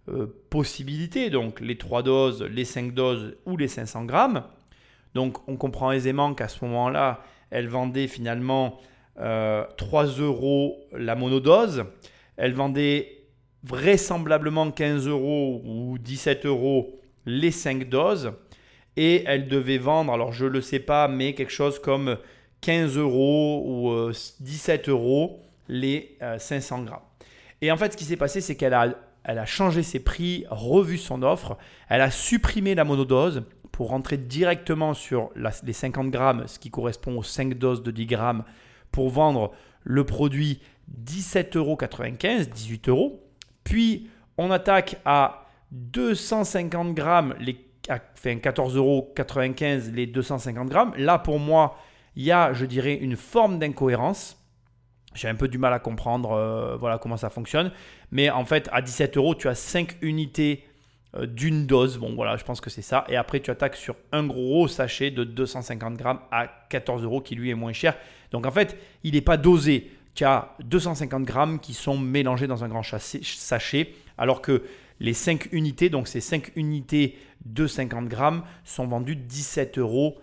euh, 0.08 0.28
possibilités, 0.50 1.30
donc 1.30 1.60
les 1.60 1.78
trois 1.78 2.02
doses, 2.02 2.42
les 2.42 2.64
5 2.64 2.94
doses 2.94 3.36
ou 3.46 3.58
les 3.58 3.68
500 3.68 4.06
grammes. 4.06 4.44
Donc 5.14 5.46
on 5.50 5.58
comprend 5.58 5.92
aisément 5.92 6.34
qu'à 6.34 6.48
ce 6.48 6.64
moment-là, 6.64 7.22
elle 7.50 7.68
vendait 7.68 8.08
finalement 8.08 8.80
euh, 9.20 9.66
3 9.76 10.06
euros 10.06 10.78
la 10.94 11.16
monodose. 11.16 11.84
Elle 12.38 12.54
vendait 12.54 13.26
vraisemblablement 13.64 14.72
15 14.72 15.06
euros 15.06 15.62
ou 15.66 15.98
17 15.98 16.46
euros 16.46 16.98
les 17.26 17.52
5 17.52 17.90
doses. 17.90 18.32
Et 19.02 19.24
elle 19.28 19.48
devait 19.48 19.78
vendre, 19.78 20.12
alors 20.12 20.34
je 20.34 20.44
ne 20.44 20.50
le 20.50 20.60
sais 20.60 20.80
pas, 20.80 21.08
mais 21.08 21.34
quelque 21.34 21.54
chose 21.54 21.80
comme 21.80 22.18
15 22.60 22.98
euros 22.98 23.64
ou 23.66 23.92
euh, 23.92 24.14
17 24.42 24.90
euros 24.90 25.40
les 25.70 26.18
euh, 26.22 26.38
500 26.38 26.84
grammes. 26.84 27.00
Et 27.62 27.72
en 27.72 27.78
fait, 27.78 27.94
ce 27.94 27.98
qui 27.98 28.04
s'est 28.04 28.18
passé, 28.18 28.42
c'est 28.42 28.58
qu'elle 28.58 28.74
a, 28.74 29.46
changé 29.46 29.84
ses 29.84 30.02
prix, 30.02 30.44
revu 30.50 30.98
son 30.98 31.24
offre, 31.24 31.58
elle 31.88 32.02
a 32.02 32.12
supprimé 32.12 32.76
la 32.76 32.84
monodose 32.84 33.44
pour 33.72 33.88
rentrer 33.88 34.18
directement 34.18 34.94
sur 34.94 35.30
les 35.64 35.72
50 35.72 36.10
grammes, 36.12 36.44
ce 36.46 36.60
qui 36.60 36.70
correspond 36.70 37.18
aux 37.18 37.24
5 37.24 37.54
doses 37.54 37.84
de 37.84 37.92
10 37.92 38.06
grammes, 38.06 38.44
pour 38.92 39.10
vendre 39.12 39.54
le 39.86 40.04
produit 40.04 40.60
17,95 41.06 41.58
euros, 41.58 41.78
18 42.54 42.90
euros. 42.90 43.24
Puis 43.64 44.10
on 44.38 44.52
attaque 44.52 44.98
à 45.06 45.46
250 45.72 46.94
grammes, 46.94 47.34
les, 47.40 47.69
enfin 47.90 48.36
14,95 48.36 48.76
euros 48.78 49.14
les 49.94 50.08
250 50.08 50.70
grammes. 50.70 50.94
Là, 50.98 51.20
pour 51.20 51.40
moi, 51.40 51.78
il 52.16 52.24
y 52.24 52.32
a, 52.32 52.54
je 52.54 52.66
dirais, 52.66 52.96
une 52.96 53.16
forme 53.16 53.60
d'incohérence. 53.60 54.38
J'ai 55.16 55.28
un 55.28 55.36
peu 55.36 55.48
du 55.48 55.58
mal 55.58 55.74
à 55.74 55.80
comprendre 55.80 56.32
euh, 56.32 56.78
voilà, 56.78 56.98
comment 56.98 57.18
ça 57.18 57.30
fonctionne. 57.30 57.72
Mais 58.12 58.30
en 58.30 58.46
fait, 58.46 58.70
à 58.72 58.82
17 58.82 59.18
euros, 59.18 59.36
tu 59.36 59.48
as 59.48 59.56
5 59.56 59.98
unités 60.02 60.64
euh, 61.16 61.26
d'une 61.26 61.66
dose. 61.66 61.98
Bon, 61.98 62.14
voilà, 62.14 62.38
je 62.38 62.44
pense 62.44 62.62
que 62.62 62.70
c'est 62.70 62.84
ça. 62.84 63.06
Et 63.10 63.16
après, 63.16 63.40
tu 63.40 63.50
attaques 63.50 63.76
sur 63.76 63.96
un 64.12 64.28
gros 64.28 64.68
sachet 64.68 65.10
de 65.10 65.24
250 65.24 65.96
grammes 65.98 66.20
à 66.32 66.48
14 66.70 67.04
euros 67.04 67.22
qui 67.22 67.36
lui 67.36 67.50
est 67.50 67.56
moins 67.56 67.74
cher. 67.74 67.98
Donc 68.32 68.46
en 68.46 68.52
fait, 68.52 68.78
il 69.04 69.16
n'est 69.16 69.22
pas 69.22 69.38
dosé. 69.38 69.90
Tu 70.14 70.24
as 70.24 70.56
250 70.64 71.24
grammes 71.24 71.60
qui 71.60 71.74
sont 71.74 71.98
mélangés 71.98 72.46
dans 72.46 72.64
un 72.64 72.68
grand 72.68 72.84
sachet, 72.84 73.94
alors 74.18 74.42
que 74.42 74.64
les 75.00 75.14
5 75.14 75.50
unités, 75.52 75.90
donc 75.90 76.08
ces 76.08 76.22
5 76.22 76.52
unités 76.56 77.18
de 77.46 77.68
50 77.68 78.08
grammes, 78.08 78.44
sont 78.64 78.88
vendues 78.88 79.16
17,95 79.16 79.80
euros. 79.80 80.18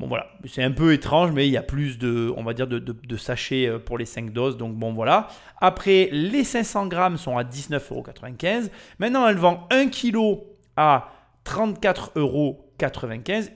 Bon 0.00 0.08
voilà, 0.08 0.26
c'est 0.46 0.64
un 0.64 0.72
peu 0.72 0.92
étrange, 0.92 1.30
mais 1.30 1.46
il 1.46 1.52
y 1.52 1.56
a 1.56 1.62
plus 1.62 1.98
de, 1.98 2.32
on 2.36 2.42
va 2.42 2.52
dire, 2.52 2.66
de, 2.66 3.16
sachets 3.16 3.68
euh, 3.68 3.78
pour 3.78 3.96
les 3.96 4.06
5 4.06 4.32
doses. 4.32 4.56
Donc 4.56 4.74
bon 4.74 4.92
voilà. 4.92 5.28
Après, 5.60 6.08
les 6.10 6.42
500 6.42 6.88
grammes 6.88 7.16
sont 7.16 7.38
à 7.38 7.44
19,95 7.44 7.92
euros. 7.92 8.04
Maintenant, 8.98 9.28
elle 9.28 9.36
vend 9.36 9.68
1 9.70 9.88
kg 9.88 10.38
à 10.76 11.10
34,95 11.46 12.10
euros. 12.16 12.60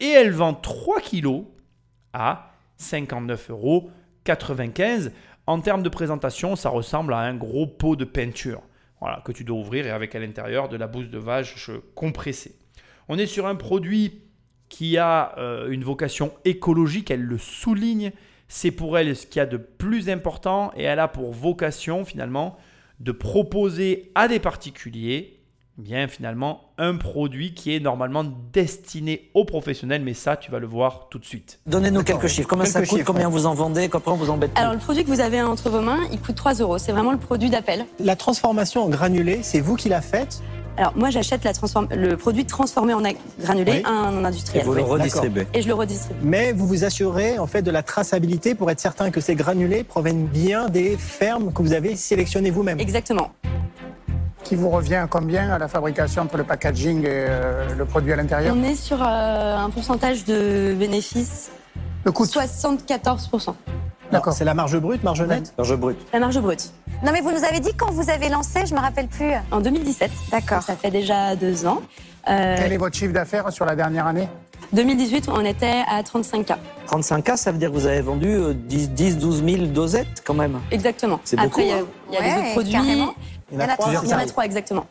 Et 0.00 0.10
elle 0.10 0.30
vend 0.30 0.54
3 0.54 1.00
kg 1.00 1.42
à 2.12 2.52
59,95 2.78 3.50
euros. 3.50 3.90
En 5.46 5.60
termes 5.60 5.82
de 5.82 5.88
présentation, 5.88 6.54
ça 6.54 6.68
ressemble 6.68 7.14
à 7.14 7.18
un 7.18 7.34
gros 7.34 7.66
pot 7.66 7.96
de 7.96 8.04
peinture 8.04 8.62
voilà, 9.00 9.22
que 9.24 9.32
tu 9.32 9.44
dois 9.44 9.58
ouvrir 9.58 9.86
et 9.86 9.90
avec 9.90 10.14
à 10.14 10.18
l'intérieur 10.18 10.68
de 10.68 10.76
la 10.76 10.86
bouse 10.86 11.10
de 11.10 11.18
vache 11.18 11.70
compressée. 11.94 12.56
On 13.08 13.18
est 13.18 13.26
sur 13.26 13.46
un 13.46 13.54
produit 13.54 14.22
qui 14.68 14.98
a 14.98 15.34
euh, 15.38 15.70
une 15.70 15.84
vocation 15.84 16.32
écologique, 16.44 17.10
elle 17.10 17.22
le 17.22 17.38
souligne, 17.38 18.12
c'est 18.48 18.70
pour 18.70 18.98
elle 18.98 19.14
ce 19.16 19.26
qu'il 19.26 19.38
y 19.38 19.42
a 19.42 19.46
de 19.46 19.56
plus 19.56 20.08
important 20.08 20.72
et 20.76 20.82
elle 20.82 20.98
a 20.98 21.08
pour 21.08 21.32
vocation 21.32 22.04
finalement 22.04 22.56
de 23.00 23.12
proposer 23.12 24.10
à 24.14 24.28
des 24.28 24.40
particuliers 24.40 25.37
bien 25.78 26.08
finalement 26.08 26.60
un 26.76 26.96
produit 26.96 27.54
qui 27.54 27.74
est 27.74 27.80
normalement 27.80 28.24
destiné 28.52 29.30
aux 29.34 29.44
professionnels, 29.44 30.02
mais 30.02 30.12
ça 30.14 30.36
tu 30.36 30.50
vas 30.50 30.58
le 30.58 30.66
voir 30.66 31.06
tout 31.08 31.18
de 31.18 31.24
suite. 31.24 31.60
Donnez-nous 31.66 32.02
quelques 32.02 32.26
chiffres. 32.26 32.48
Combien 32.48 32.64
ça 32.66 32.80
coûte 32.80 32.90
chiffres, 32.90 33.04
Combien 33.06 33.26
ouais. 33.26 33.32
vous 33.32 33.46
en 33.46 33.54
vendez 33.54 33.88
Comment 33.88 34.16
vous 34.16 34.28
embêtez 34.30 34.52
plus 34.54 34.60
Alors, 34.60 34.74
le 34.74 34.78
produit 34.80 35.04
que 35.04 35.08
vous 35.08 35.20
avez 35.20 35.40
entre 35.40 35.70
vos 35.70 35.80
mains, 35.80 36.00
il 36.12 36.20
coûte 36.20 36.34
3 36.34 36.54
euros. 36.54 36.78
C'est 36.78 36.92
vraiment 36.92 37.12
le 37.12 37.18
produit 37.18 37.48
d'appel. 37.48 37.86
La 38.00 38.16
transformation 38.16 38.82
en 38.84 38.88
granulé, 38.88 39.40
c'est 39.42 39.60
vous 39.60 39.76
qui 39.76 39.88
la 39.88 40.00
faites 40.00 40.42
Alors, 40.76 40.96
moi, 40.96 41.10
j'achète 41.10 41.44
la 41.44 41.52
transform- 41.52 41.94
le 41.94 42.16
produit 42.16 42.44
transformé 42.44 42.92
en 42.94 43.02
granulé 43.40 43.72
Oui. 43.72 43.82
à 43.84 43.90
un 43.90 44.20
Et 44.22 44.26
industriel. 44.26 44.64
vous 44.64 44.74
le 44.74 44.82
redistribuez. 44.82 45.46
Et 45.54 45.62
je 45.62 45.68
le 45.68 45.74
redistribue. 45.74 46.18
mais 46.22 46.52
vous 46.52 46.66
vous 46.66 46.84
assurez 46.84 47.38
en 47.38 47.46
fait 47.46 47.62
de 47.62 47.70
la 47.70 47.82
traçabilité 47.84 48.54
pour 48.56 48.70
être 48.70 48.80
certain 48.80 49.10
que 49.10 49.20
ces 49.20 49.34
granulés 49.36 49.84
proviennent 49.84 50.26
bien 50.26 50.68
des 50.68 50.96
fermes 50.96 51.52
que 51.52 51.62
vous 51.62 51.72
avez 51.72 51.94
sélectionnées 51.96 52.50
vous-même. 52.50 52.80
Exactement. 52.80 53.30
Qui 54.48 54.56
vous 54.56 54.70
revient 54.70 54.94
à 54.94 55.06
combien 55.06 55.50
à 55.50 55.58
la 55.58 55.68
fabrication 55.68 56.22
entre 56.22 56.38
le 56.38 56.44
packaging 56.44 57.02
et 57.04 57.08
euh, 57.10 57.74
le 57.76 57.84
produit 57.84 58.14
à 58.14 58.16
l'intérieur 58.16 58.56
On 58.58 58.64
est 58.64 58.74
sur 58.74 58.96
euh, 59.02 59.56
un 59.58 59.68
pourcentage 59.68 60.24
de 60.24 60.74
bénéfice 60.74 61.50
Le 62.04 62.12
coût 62.12 62.24
74%. 62.24 63.54
D'accord. 64.10 64.32
C'est 64.32 64.46
la 64.46 64.54
marge 64.54 64.78
brute, 64.78 65.04
marge 65.04 65.20
nette 65.20 65.52
Marge 65.58 65.76
brute. 65.76 65.98
La 66.14 66.18
marge 66.20 66.40
brute. 66.40 66.72
Non, 67.04 67.12
mais 67.12 67.20
vous 67.20 67.30
nous 67.30 67.44
avez 67.44 67.60
dit 67.60 67.74
quand 67.76 67.90
vous 67.90 68.08
avez 68.08 68.30
lancé, 68.30 68.60
je 68.64 68.74
me 68.74 68.80
rappelle 68.80 69.08
plus. 69.08 69.32
En 69.50 69.60
2017. 69.60 70.10
D'accord. 70.30 70.62
Ça 70.62 70.76
fait 70.76 70.90
déjà 70.90 71.36
deux 71.36 71.66
ans. 71.66 71.82
Euh, 72.30 72.56
Quel 72.58 72.72
est 72.72 72.78
votre 72.78 72.96
chiffre 72.96 73.12
d'affaires 73.12 73.52
sur 73.52 73.66
la 73.66 73.76
dernière 73.76 74.06
année? 74.06 74.28
2018, 74.72 75.28
on 75.30 75.44
était 75.44 75.82
à 75.90 76.00
35K. 76.02 76.54
35K, 76.88 77.36
ça 77.36 77.52
veut 77.52 77.58
dire 77.58 77.68
que 77.70 77.74
vous 77.74 77.86
avez 77.86 78.00
vendu 78.00 78.28
euh, 78.28 78.54
10, 78.54 78.90
10 78.92 79.18
12 79.18 79.44
000 79.44 79.66
dosettes 79.66 80.22
quand 80.24 80.34
même. 80.34 80.58
Exactement. 80.70 81.20
C'est 81.24 81.38
Après, 81.38 81.64
il 81.64 81.68
y 81.68 81.72
a, 81.72 81.78
beaucoup, 81.80 81.90
il 82.08 82.14
y 82.14 82.16
a 82.16 82.20
Ouais, 82.20 82.26
les 82.30 82.40
autres 82.40 82.52
produits. 82.52 82.72
carrément. 82.72 83.14
Il 83.50 83.58
y 83.58 83.62
en 83.62 83.64
a 83.64 83.68
trois. 83.76 83.92
trois. 83.92 84.04
Il 84.04 84.10
y 84.10 84.14
en 84.14 84.18
a 84.18 84.26
trois, 84.26 84.44
exactement. 84.44 84.86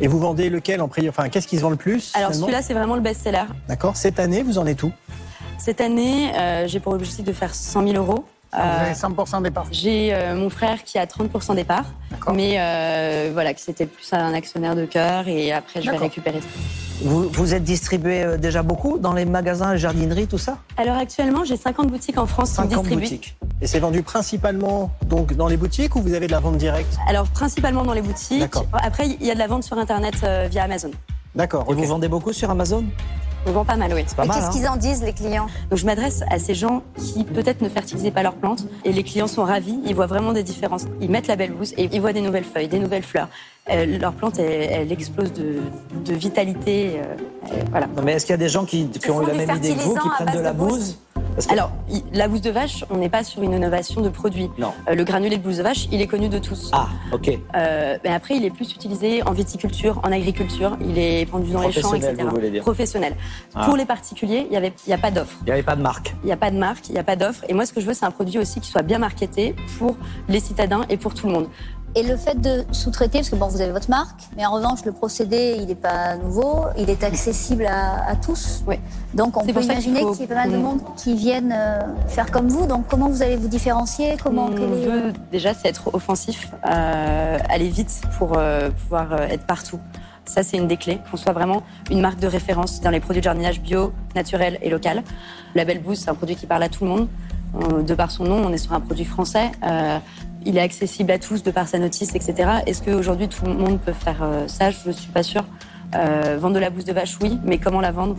Et 0.00 0.08
vous 0.08 0.18
vendez 0.18 0.50
lequel 0.50 0.80
en 0.80 0.88
prix 0.88 1.08
Enfin, 1.08 1.28
qu'est-ce 1.28 1.46
qui 1.46 1.56
se 1.56 1.62
vend 1.62 1.70
le 1.70 1.76
plus 1.76 2.12
Alors, 2.14 2.34
celui-là, 2.34 2.62
c'est 2.62 2.74
vraiment 2.74 2.96
le 2.96 3.00
best-seller. 3.00 3.44
D'accord. 3.68 3.96
Cette 3.96 4.18
année, 4.18 4.42
vous 4.42 4.58
en 4.58 4.66
êtes 4.66 4.82
où? 4.82 4.92
Cette 5.58 5.80
année, 5.80 6.32
euh, 6.36 6.66
j'ai 6.66 6.80
pour 6.80 6.92
objectif 6.94 7.24
de 7.24 7.32
faire 7.32 7.54
100 7.54 7.86
000 7.86 7.96
euros. 7.96 8.24
Vous 8.54 8.60
Euh, 8.60 8.82
avez 8.86 8.92
100% 8.94 9.42
des 9.42 9.50
parts. 9.50 9.66
J'ai 9.72 10.14
euh, 10.14 10.34
mon 10.36 10.48
frère 10.48 10.84
qui 10.84 10.98
a 10.98 11.06
30% 11.06 11.54
des 11.56 11.64
parts, 11.64 11.86
mais 12.32 12.56
euh, 12.58 13.30
voilà, 13.32 13.52
que 13.52 13.60
c'était 13.60 13.86
plus 13.86 14.12
un 14.12 14.32
actionnaire 14.32 14.76
de 14.76 14.84
cœur 14.86 15.26
et 15.26 15.52
après 15.52 15.82
je 15.82 15.90
vais 15.90 15.96
récupérer 15.96 16.40
ça. 16.40 16.46
Vous, 17.02 17.28
vous 17.28 17.52
êtes 17.54 17.64
distribué 17.64 18.22
euh, 18.22 18.36
déjà 18.36 18.62
beaucoup 18.62 18.98
dans 18.98 19.12
les 19.12 19.24
magasins, 19.24 19.72
les 19.72 19.78
jardineries, 19.78 20.28
tout 20.28 20.38
ça? 20.38 20.58
Alors 20.76 20.96
actuellement, 20.96 21.42
j'ai 21.44 21.56
50 21.56 21.88
boutiques 21.88 22.16
en 22.18 22.26
France 22.26 22.52
qui 22.54 22.60
me 22.62 22.68
50 22.68 22.82
distribuent. 22.84 23.02
boutiques. 23.02 23.36
Et 23.60 23.66
c'est 23.66 23.80
vendu 23.80 24.02
principalement 24.04 24.90
donc 25.06 25.34
dans 25.34 25.48
les 25.48 25.56
boutiques 25.56 25.96
ou 25.96 26.00
vous 26.02 26.14
avez 26.14 26.28
de 26.28 26.32
la 26.32 26.38
vente 26.40 26.56
directe? 26.56 26.96
Alors 27.08 27.26
principalement 27.26 27.82
dans 27.82 27.92
les 27.94 28.02
boutiques. 28.02 28.38
D'accord. 28.40 28.66
Après, 28.72 29.08
il 29.08 29.26
y 29.26 29.30
a 29.32 29.34
de 29.34 29.40
la 29.40 29.48
vente 29.48 29.64
sur 29.64 29.76
Internet 29.76 30.14
euh, 30.22 30.46
via 30.48 30.62
Amazon. 30.62 30.92
D'accord. 31.34 31.64
Et 31.68 31.74
vous 31.74 31.84
vendez 31.84 32.06
beaucoup 32.06 32.32
sur 32.32 32.48
Amazon? 32.50 32.84
On 33.46 33.52
vend 33.52 33.64
pas 33.64 33.76
mal, 33.76 33.92
oui. 33.94 34.04
Pas 34.16 34.24
Et 34.24 34.28
mal. 34.28 34.36
qu'est-ce 34.36 34.48
hein 34.48 34.50
qu'ils 34.52 34.68
en 34.68 34.76
disent, 34.76 35.02
les 35.02 35.12
clients? 35.12 35.46
Donc 35.70 35.78
je 35.78 35.86
m'adresse 35.86 36.22
à 36.30 36.38
ces 36.38 36.54
gens 36.54 36.82
qui 36.96 37.24
peut-être 37.24 37.60
ne 37.60 37.68
fertilisaient 37.68 38.10
pas 38.10 38.22
leurs 38.22 38.34
plantes 38.34 38.66
et 38.84 38.92
les 38.92 39.02
clients 39.02 39.26
sont 39.26 39.44
ravis, 39.44 39.78
ils 39.84 39.94
voient 39.94 40.06
vraiment 40.06 40.32
des 40.32 40.42
différences. 40.42 40.86
Ils 41.00 41.10
mettent 41.10 41.26
la 41.26 41.36
belle 41.36 41.52
blouse 41.52 41.74
et 41.76 41.88
ils 41.92 42.00
voient 42.00 42.12
des 42.12 42.22
nouvelles 42.22 42.44
feuilles, 42.44 42.68
des 42.68 42.78
nouvelles 42.78 43.02
fleurs. 43.02 43.28
Euh, 43.70 43.98
leur 43.98 44.12
plante, 44.12 44.38
elle, 44.38 44.68
elle 44.70 44.92
explose 44.92 45.32
de, 45.32 45.56
de 46.04 46.14
vitalité. 46.14 46.96
euh, 46.96 47.02
euh, 47.52 47.62
voilà. 47.70 47.86
Non, 47.86 48.02
mais 48.04 48.12
est-ce 48.12 48.26
qu'il 48.26 48.32
y 48.32 48.34
a 48.34 48.38
des 48.38 48.48
gens 48.48 48.64
qui, 48.64 48.88
qui 48.88 49.10
ont 49.10 49.22
eu 49.22 49.26
la 49.26 49.34
même 49.34 49.56
idée 49.56 49.74
que 49.74 49.80
vous, 49.80 49.94
qui 49.94 50.08
à 50.08 50.10
prennent 50.10 50.36
de 50.36 50.40
la 50.40 50.52
de 50.52 50.58
bouse 50.58 50.68
bouse 50.70 50.98
Parce 51.34 51.46
que- 51.46 51.52
Alors, 51.52 51.72
la 52.12 52.28
bouse 52.28 52.40
de 52.40 52.50
vache, 52.50 52.84
on 52.90 52.96
n'est 52.96 53.08
pas 53.08 53.24
sur 53.24 53.42
une 53.42 53.52
innovation 53.52 54.00
de 54.00 54.08
produit. 54.08 54.50
Non. 54.58 54.72
Euh, 54.88 54.94
le 54.94 55.04
granulé 55.04 55.36
de 55.36 55.42
bouse 55.42 55.58
de 55.58 55.62
vache, 55.62 55.88
il 55.90 56.00
est 56.00 56.06
connu 56.06 56.28
de 56.28 56.38
tous. 56.38 56.70
Ah, 56.72 56.86
ok. 57.12 57.38
Euh, 57.56 57.96
mais 58.04 58.10
après, 58.10 58.36
il 58.36 58.44
est 58.44 58.50
plus 58.50 58.72
utilisé 58.72 59.22
en 59.26 59.32
viticulture, 59.32 60.00
en 60.04 60.12
agriculture. 60.12 60.76
Il 60.80 60.98
est 60.98 61.26
pendu 61.30 61.50
dans 61.52 61.60
les 61.62 61.72
champs, 61.72 61.94
etc. 61.94 62.14
vous 62.20 62.30
voulez 62.30 62.50
dire. 62.50 62.62
Professionnel. 62.62 63.16
Ah. 63.54 63.64
Pour 63.64 63.76
les 63.76 63.84
particuliers, 63.84 64.42
il 64.46 64.50
n'y 64.50 64.56
avait, 64.56 64.72
y 64.86 64.92
a 64.92 64.98
pas 64.98 65.10
d'offre. 65.10 65.36
Il 65.42 65.46
n'y 65.46 65.52
avait 65.52 65.62
pas 65.62 65.76
de 65.76 65.82
marque. 65.82 66.14
Il 66.22 66.26
n'y 66.26 66.32
a 66.32 66.36
pas 66.36 66.50
de 66.50 66.56
marque, 66.58 66.88
il 66.88 66.92
n'y 66.92 66.98
a 66.98 67.04
pas 67.04 67.16
d'offre. 67.16 67.44
Et 67.48 67.54
moi, 67.54 67.66
ce 67.66 67.72
que 67.72 67.80
je 67.80 67.86
veux, 67.86 67.94
c'est 67.94 68.06
un 68.06 68.10
produit 68.10 68.38
aussi 68.38 68.60
qui 68.60 68.70
soit 68.70 68.82
bien 68.82 68.98
marketé 68.98 69.54
pour 69.78 69.96
les 70.28 70.40
citadins 70.40 70.82
et 70.88 70.96
pour 70.96 71.14
tout 71.14 71.26
le 71.26 71.32
monde. 71.32 71.48
Et 71.96 72.02
le 72.02 72.16
fait 72.16 72.40
de 72.40 72.64
sous-traiter, 72.72 73.18
parce 73.18 73.30
que 73.30 73.36
bon, 73.36 73.46
vous 73.46 73.60
avez 73.60 73.70
votre 73.70 73.88
marque, 73.88 74.20
mais 74.36 74.44
en 74.44 74.50
revanche, 74.50 74.84
le 74.84 74.90
procédé, 74.90 75.56
il 75.58 75.66
n'est 75.66 75.76
pas 75.76 76.16
nouveau, 76.16 76.64
il 76.76 76.90
est 76.90 77.04
accessible 77.04 77.66
à, 77.66 78.08
à 78.08 78.16
tous. 78.16 78.64
Oui. 78.66 78.80
Donc, 79.14 79.36
on 79.36 79.46
peut 79.46 79.62
imaginer 79.62 80.00
qu'il 80.00 80.20
y 80.20 80.22
ait 80.24 80.26
pas 80.26 80.34
mal 80.34 80.50
de 80.50 80.56
monde 80.56 80.80
qui 80.96 81.14
viennent 81.14 81.54
euh, 81.56 81.82
faire 82.08 82.32
comme 82.32 82.48
vous. 82.48 82.66
Donc, 82.66 82.88
comment 82.88 83.08
vous 83.08 83.22
allez 83.22 83.36
vous 83.36 83.46
différencier? 83.46 84.16
Comment 84.20 84.46
on 84.46 84.50
veut 84.50 85.12
déjà, 85.30 85.54
c'est 85.54 85.68
être 85.68 85.94
offensif, 85.94 86.50
euh, 86.66 87.38
aller 87.48 87.68
vite 87.68 88.02
pour 88.18 88.36
euh, 88.36 88.70
pouvoir 88.70 89.22
être 89.22 89.46
partout. 89.46 89.78
Ça, 90.24 90.42
c'est 90.42 90.56
une 90.56 90.66
des 90.66 90.78
clés, 90.78 90.98
qu'on 91.08 91.16
soit 91.16 91.32
vraiment 91.32 91.62
une 91.90 92.00
marque 92.00 92.18
de 92.18 92.26
référence 92.26 92.80
dans 92.80 92.90
les 92.90 93.00
produits 93.00 93.20
de 93.20 93.24
jardinage 93.24 93.60
bio, 93.60 93.92
naturel 94.16 94.58
et 94.62 94.70
local. 94.70 95.04
La 95.54 95.64
Belle 95.64 95.80
Bouse, 95.80 96.00
c'est 96.00 96.10
un 96.10 96.14
produit 96.14 96.34
qui 96.34 96.46
parle 96.46 96.64
à 96.64 96.68
tout 96.68 96.82
le 96.82 96.90
monde. 96.90 97.08
De 97.86 97.94
par 97.94 98.10
son 98.10 98.24
nom, 98.24 98.42
on 98.44 98.52
est 98.52 98.58
sur 98.58 98.72
un 98.72 98.80
produit 98.80 99.04
français. 99.04 99.52
Euh, 99.62 99.98
il 100.44 100.56
est 100.58 100.60
accessible 100.60 101.10
à 101.10 101.18
tous 101.18 101.42
de 101.42 101.50
par 101.50 101.68
sa 101.68 101.78
notice, 101.78 102.14
etc. 102.14 102.50
Est-ce 102.66 102.82
qu'aujourd'hui, 102.82 103.28
tout 103.28 103.44
le 103.44 103.54
monde 103.54 103.80
peut 103.80 103.92
faire 103.92 104.22
euh, 104.22 104.48
ça? 104.48 104.70
Je 104.70 104.88
ne 104.88 104.92
suis 104.92 105.10
pas 105.10 105.22
sûre. 105.22 105.44
Euh, 105.94 106.38
vendre 106.38 106.54
de 106.54 106.60
la 106.60 106.70
bouse 106.70 106.84
de 106.84 106.92
vache, 106.92 107.16
oui, 107.20 107.38
mais 107.44 107.58
comment 107.58 107.80
la 107.80 107.92
vendre? 107.92 108.16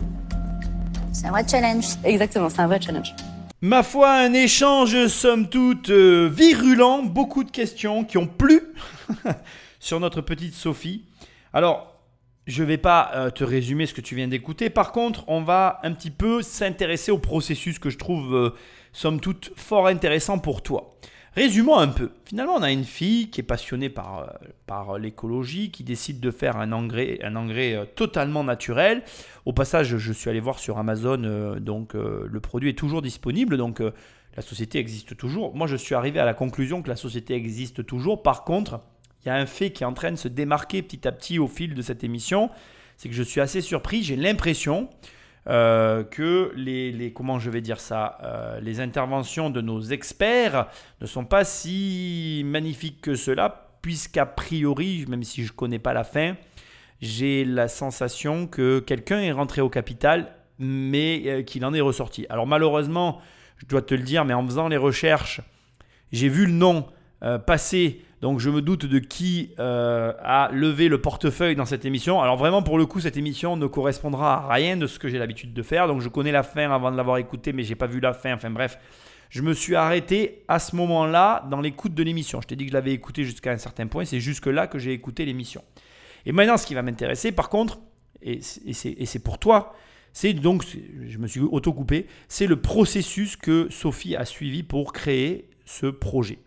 C'est 1.12 1.26
un 1.26 1.30
vrai 1.30 1.46
challenge. 1.48 1.84
Exactement, 2.04 2.48
c'est 2.48 2.60
un 2.60 2.66
vrai 2.66 2.80
challenge. 2.80 3.14
Ma 3.62 3.82
foi, 3.82 4.12
un 4.12 4.32
échange 4.34 5.06
somme 5.06 5.48
toute 5.48 5.90
euh, 5.90 6.28
virulent, 6.32 7.02
beaucoup 7.02 7.42
de 7.42 7.50
questions 7.50 8.04
qui 8.04 8.18
ont 8.18 8.26
plu 8.26 8.60
sur 9.80 9.98
notre 9.98 10.20
petite 10.20 10.54
Sophie. 10.54 11.04
Alors, 11.52 11.96
je 12.46 12.62
vais 12.62 12.78
pas 12.78 13.10
euh, 13.14 13.30
te 13.30 13.44
résumer 13.44 13.86
ce 13.86 13.94
que 13.94 14.00
tu 14.00 14.14
viens 14.14 14.28
d'écouter. 14.28 14.70
Par 14.70 14.92
contre, 14.92 15.24
on 15.26 15.42
va 15.42 15.80
un 15.82 15.92
petit 15.92 16.10
peu 16.10 16.42
s'intéresser 16.42 17.10
au 17.10 17.18
processus 17.18 17.78
que 17.78 17.90
je 17.90 17.98
trouve 17.98 18.36
euh, 18.36 18.50
somme 18.92 19.20
toute 19.20 19.52
fort 19.56 19.86
intéressant 19.86 20.38
pour 20.38 20.62
toi. 20.62 20.96
Résumons 21.36 21.76
un 21.76 21.88
peu. 21.88 22.12
Finalement, 22.24 22.54
on 22.54 22.62
a 22.62 22.72
une 22.72 22.86
fille 22.86 23.28
qui 23.28 23.42
est 23.42 23.44
passionnée 23.44 23.90
par, 23.90 24.20
euh, 24.20 24.26
par 24.66 24.98
l'écologie, 24.98 25.70
qui 25.70 25.84
décide 25.84 26.18
de 26.18 26.30
faire 26.30 26.56
un 26.56 26.72
engrais, 26.72 27.18
un 27.22 27.36
engrais 27.36 27.74
euh, 27.74 27.84
totalement 27.84 28.42
naturel. 28.42 29.02
Au 29.44 29.52
passage, 29.52 29.98
je 29.98 30.12
suis 30.14 30.30
allé 30.30 30.40
voir 30.40 30.58
sur 30.58 30.78
Amazon, 30.78 31.22
euh, 31.24 31.60
donc 31.60 31.92
le 31.92 32.40
produit 32.40 32.70
est 32.70 32.78
toujours 32.78 33.02
disponible, 33.02 33.58
donc 33.58 33.80
la 33.80 34.42
société 34.42 34.78
existe 34.78 35.14
toujours. 35.14 35.54
Moi, 35.54 35.66
je 35.66 35.76
suis 35.76 35.94
arrivé 35.94 36.18
à 36.20 36.24
la 36.24 36.32
conclusion 36.32 36.80
que 36.80 36.88
la 36.88 36.96
société 36.96 37.34
existe 37.34 37.84
toujours. 37.84 38.22
Par 38.22 38.44
contre, 38.44 38.80
il 39.22 39.28
y 39.28 39.30
a 39.30 39.36
un 39.36 39.46
fait 39.46 39.72
qui 39.72 39.82
est 39.82 39.86
en 39.86 39.92
train 39.92 40.12
de 40.12 40.16
se 40.16 40.28
démarquer 40.28 40.80
petit 40.80 41.06
à 41.06 41.12
petit 41.12 41.38
au 41.38 41.48
fil 41.48 41.74
de 41.74 41.82
cette 41.82 42.02
émission, 42.02 42.48
c'est 42.96 43.10
que 43.10 43.14
je 43.14 43.22
suis 43.22 43.42
assez 43.42 43.60
surpris. 43.60 44.02
J'ai 44.02 44.16
l'impression 44.16 44.88
euh, 45.48 46.02
que 46.02 46.52
les, 46.56 47.12
comment 47.12 47.38
je 47.38 47.50
vais 47.50 47.60
dire 47.60 47.78
ça, 47.78 48.18
euh, 48.24 48.58
les 48.60 48.80
interventions 48.80 49.48
de 49.48 49.60
nos 49.60 49.80
experts 49.80 50.66
ne 51.00 51.06
sont 51.06 51.24
pas 51.24 51.44
si 51.44 52.42
magnifiques 52.44 53.00
que 53.00 53.14
cela, 53.14 53.68
puisqu'a 53.80 54.26
priori, 54.26 55.04
même 55.08 55.22
si 55.22 55.44
je 55.44 55.52
ne 55.52 55.56
connais 55.56 55.78
pas 55.78 55.92
la 55.92 56.02
fin, 56.02 56.36
j'ai 57.00 57.44
la 57.44 57.68
sensation 57.68 58.48
que 58.48 58.80
quelqu'un 58.80 59.20
est 59.20 59.30
rentré 59.30 59.60
au 59.60 59.68
capital, 59.68 60.32
mais 60.58 61.22
euh, 61.26 61.42
qu'il 61.42 61.64
en 61.64 61.72
est 61.74 61.80
ressorti. 61.80 62.26
Alors 62.28 62.48
malheureusement, 62.48 63.20
je 63.58 63.66
dois 63.66 63.82
te 63.82 63.94
le 63.94 64.02
dire, 64.02 64.24
mais 64.24 64.34
en 64.34 64.44
faisant 64.44 64.66
les 64.66 64.76
recherches, 64.76 65.40
j'ai 66.10 66.28
vu 66.28 66.46
le 66.46 66.52
nom 66.52 66.86
passer, 67.46 68.04
donc 68.26 68.40
je 68.40 68.50
me 68.50 68.60
doute 68.60 68.86
de 68.86 68.98
qui 68.98 69.52
euh, 69.60 70.12
a 70.20 70.50
levé 70.52 70.88
le 70.88 71.00
portefeuille 71.00 71.54
dans 71.54 71.64
cette 71.64 71.84
émission. 71.84 72.20
Alors 72.20 72.36
vraiment, 72.36 72.60
pour 72.60 72.76
le 72.76 72.84
coup, 72.84 72.98
cette 72.98 73.16
émission 73.16 73.56
ne 73.56 73.68
correspondra 73.68 74.50
à 74.50 74.52
rien 74.52 74.76
de 74.76 74.88
ce 74.88 74.98
que 74.98 75.06
j'ai 75.08 75.18
l'habitude 75.18 75.52
de 75.52 75.62
faire. 75.62 75.86
Donc 75.86 76.00
je 76.00 76.08
connais 76.08 76.32
la 76.32 76.42
fin 76.42 76.68
avant 76.72 76.90
de 76.90 76.96
l'avoir 76.96 77.18
écouté, 77.18 77.52
mais 77.52 77.62
j'ai 77.62 77.76
pas 77.76 77.86
vu 77.86 78.00
la 78.00 78.12
fin. 78.12 78.34
Enfin 78.34 78.50
bref, 78.50 78.80
je 79.30 79.42
me 79.42 79.54
suis 79.54 79.76
arrêté 79.76 80.42
à 80.48 80.58
ce 80.58 80.74
moment-là 80.74 81.46
dans 81.52 81.60
l'écoute 81.60 81.94
de 81.94 82.02
l'émission. 82.02 82.40
Je 82.40 82.48
t'ai 82.48 82.56
dit 82.56 82.64
que 82.64 82.70
je 82.70 82.74
l'avais 82.74 82.92
écouté 82.92 83.22
jusqu'à 83.22 83.52
un 83.52 83.58
certain 83.58 83.86
point. 83.86 84.04
C'est 84.04 84.18
jusque 84.18 84.46
là 84.46 84.66
que 84.66 84.80
j'ai 84.80 84.92
écouté 84.92 85.24
l'émission. 85.24 85.62
Et 86.24 86.32
maintenant, 86.32 86.56
ce 86.56 86.66
qui 86.66 86.74
va 86.74 86.82
m'intéresser, 86.82 87.30
par 87.30 87.48
contre, 87.48 87.78
et 88.22 88.40
c'est- 88.42 89.22
pour 89.22 89.38
toi, 89.38 89.72
c'est 90.12 90.32
donc, 90.32 90.64
je 91.06 91.18
me 91.18 91.28
suis 91.28 91.42
auto-coupé, 91.42 92.08
c'est 92.26 92.48
le 92.48 92.56
processus 92.60 93.36
que 93.36 93.68
Sophie 93.70 94.16
a 94.16 94.24
suivi 94.24 94.64
pour 94.64 94.92
créer 94.92 95.48
ce 95.64 95.86
projet. 95.86 96.40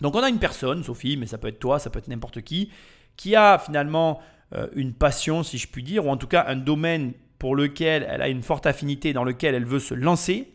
Donc 0.00 0.14
on 0.14 0.22
a 0.22 0.28
une 0.28 0.38
personne, 0.38 0.82
Sophie, 0.84 1.16
mais 1.16 1.26
ça 1.26 1.38
peut 1.38 1.48
être 1.48 1.58
toi, 1.58 1.78
ça 1.78 1.90
peut 1.90 1.98
être 1.98 2.08
n'importe 2.08 2.42
qui, 2.42 2.70
qui 3.16 3.34
a 3.36 3.58
finalement 3.58 4.20
euh, 4.54 4.68
une 4.74 4.94
passion, 4.94 5.42
si 5.42 5.58
je 5.58 5.68
puis 5.68 5.82
dire, 5.82 6.06
ou 6.06 6.10
en 6.10 6.16
tout 6.16 6.28
cas 6.28 6.44
un 6.48 6.56
domaine 6.56 7.12
pour 7.38 7.54
lequel 7.56 8.06
elle 8.08 8.22
a 8.22 8.28
une 8.28 8.42
forte 8.42 8.66
affinité, 8.66 9.12
dans 9.12 9.24
lequel 9.24 9.54
elle 9.54 9.64
veut 9.64 9.80
se 9.80 9.94
lancer, 9.94 10.52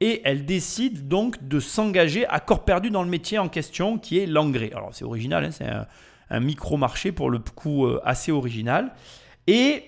et 0.00 0.22
elle 0.24 0.46
décide 0.46 1.08
donc 1.08 1.46
de 1.46 1.60
s'engager 1.60 2.26
à 2.26 2.40
corps 2.40 2.64
perdu 2.64 2.90
dans 2.90 3.02
le 3.02 3.10
métier 3.10 3.38
en 3.38 3.48
question, 3.48 3.98
qui 3.98 4.18
est 4.18 4.26
l'engrais. 4.26 4.72
Alors 4.74 4.90
c'est 4.92 5.04
original, 5.04 5.44
hein, 5.44 5.50
c'est 5.50 5.66
un, 5.66 5.86
un 6.30 6.40
micro-marché 6.40 7.12
pour 7.12 7.30
le 7.30 7.38
coup 7.38 7.86
euh, 7.86 8.00
assez 8.04 8.32
original. 8.32 8.94
Et 9.46 9.84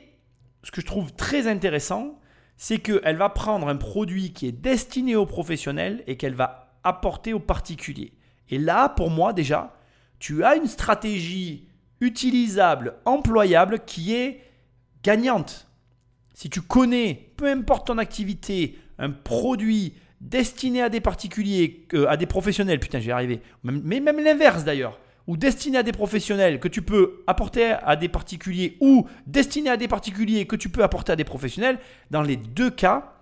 ce 0.62 0.70
que 0.70 0.80
je 0.80 0.86
trouve 0.86 1.12
très 1.14 1.46
intéressant, 1.46 2.18
c'est 2.56 2.78
qu'elle 2.78 3.16
va 3.16 3.28
prendre 3.28 3.68
un 3.68 3.76
produit 3.76 4.32
qui 4.32 4.46
est 4.46 4.52
destiné 4.52 5.16
aux 5.16 5.26
professionnels 5.26 6.04
et 6.06 6.16
qu'elle 6.16 6.34
va 6.34 6.78
apporter 6.84 7.32
aux 7.32 7.40
particuliers. 7.40 8.12
Et 8.50 8.58
là, 8.58 8.88
pour 8.88 9.10
moi 9.10 9.32
déjà, 9.32 9.76
tu 10.18 10.44
as 10.44 10.56
une 10.56 10.66
stratégie 10.66 11.66
utilisable, 12.00 12.94
employable, 13.04 13.80
qui 13.86 14.14
est 14.14 14.40
gagnante. 15.02 15.68
Si 16.34 16.50
tu 16.50 16.60
connais, 16.60 17.30
peu 17.36 17.46
importe 17.46 17.86
ton 17.88 17.98
activité, 17.98 18.78
un 18.98 19.10
produit 19.10 19.94
destiné 20.20 20.82
à 20.82 20.88
des 20.88 21.00
particuliers, 21.00 21.86
euh, 21.94 22.06
à 22.08 22.16
des 22.16 22.26
professionnels, 22.26 22.78
putain, 22.78 23.00
j'y 23.00 23.10
arrivé, 23.10 23.40
même, 23.64 23.82
mais 23.84 24.00
même 24.00 24.22
l'inverse 24.22 24.64
d'ailleurs, 24.64 24.98
ou 25.26 25.36
destiné 25.36 25.78
à 25.78 25.82
des 25.82 25.92
professionnels 25.92 26.60
que 26.60 26.68
tu 26.68 26.82
peux 26.82 27.22
apporter 27.26 27.74
à 27.82 27.96
des 27.96 28.08
particuliers, 28.08 28.76
ou 28.80 29.06
destiné 29.26 29.70
à 29.70 29.76
des 29.76 29.88
particuliers 29.88 30.46
que 30.46 30.56
tu 30.56 30.68
peux 30.68 30.82
apporter 30.82 31.12
à 31.12 31.16
des 31.16 31.24
professionnels, 31.24 31.78
dans 32.10 32.22
les 32.22 32.36
deux 32.36 32.70
cas, 32.70 33.14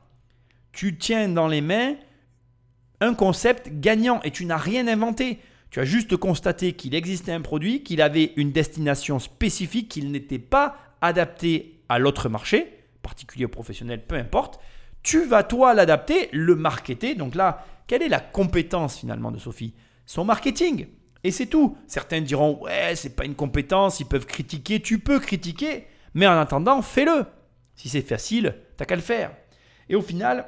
tu 0.73 0.97
tiens 0.97 1.29
dans 1.29 1.49
les 1.49 1.61
mains 1.61 1.95
un 3.01 3.15
concept 3.15 3.81
gagnant 3.81 4.21
et 4.23 4.31
tu 4.31 4.45
n'as 4.45 4.57
rien 4.57 4.87
inventé. 4.89 5.39
Tu 5.71 5.81
as 5.81 5.85
juste 5.85 6.17
constaté 6.17 6.73
qu'il 6.73 6.95
existait 6.95 7.33
un 7.33 7.41
produit, 7.41 7.83
qu'il 7.83 8.03
avait 8.03 8.33
une 8.37 8.53
destination 8.53 9.19
spécifique, 9.19 9.89
qu'il 9.89 10.11
n'était 10.11 10.39
pas 10.39 10.77
adapté 11.01 11.81
à 11.89 11.99
l'autre 11.99 12.29
marché, 12.29 12.85
particulier 13.03 13.45
ou 13.45 13.49
professionnel, 13.49 14.05
peu 14.05 14.17
importe. 14.17 14.61
Tu 15.03 15.25
vas 15.25 15.45
toi 15.45 15.73
l'adapter, 15.75 16.29
le 16.33 16.57
marketer. 16.57 17.15
Donc 17.15 17.35
là, 17.35 17.65
quelle 17.87 18.03
est 18.03 18.09
la 18.09 18.21
compétence 18.21 18.99
finalement 18.99 19.31
de 19.31 19.39
Sophie? 19.39 19.75
Son 20.07 20.25
marketing. 20.25 20.89
Et 21.23 21.31
c'est 21.31 21.47
tout. 21.47 21.77
Certains 21.87 22.21
diront 22.21 22.63
ouais, 22.63 22.97
c'est 22.97 23.15
pas 23.15 23.25
une 23.25 23.35
compétence, 23.35 24.01
ils 24.01 24.07
peuvent 24.07 24.27
critiquer, 24.27 24.81
tu 24.81 24.99
peux 24.99 25.21
critiquer, 25.21 25.87
mais 26.15 26.27
en 26.27 26.39
attendant, 26.39 26.83
fais-le. 26.83 27.27
Si 27.77 27.89
c'est 27.89 28.03
facile, 28.03 28.57
t'as 28.77 28.85
qu'à 28.85 28.97
le 28.97 29.03
faire. 29.03 29.33
Et 29.89 29.95
au 29.95 30.03
final, 30.03 30.47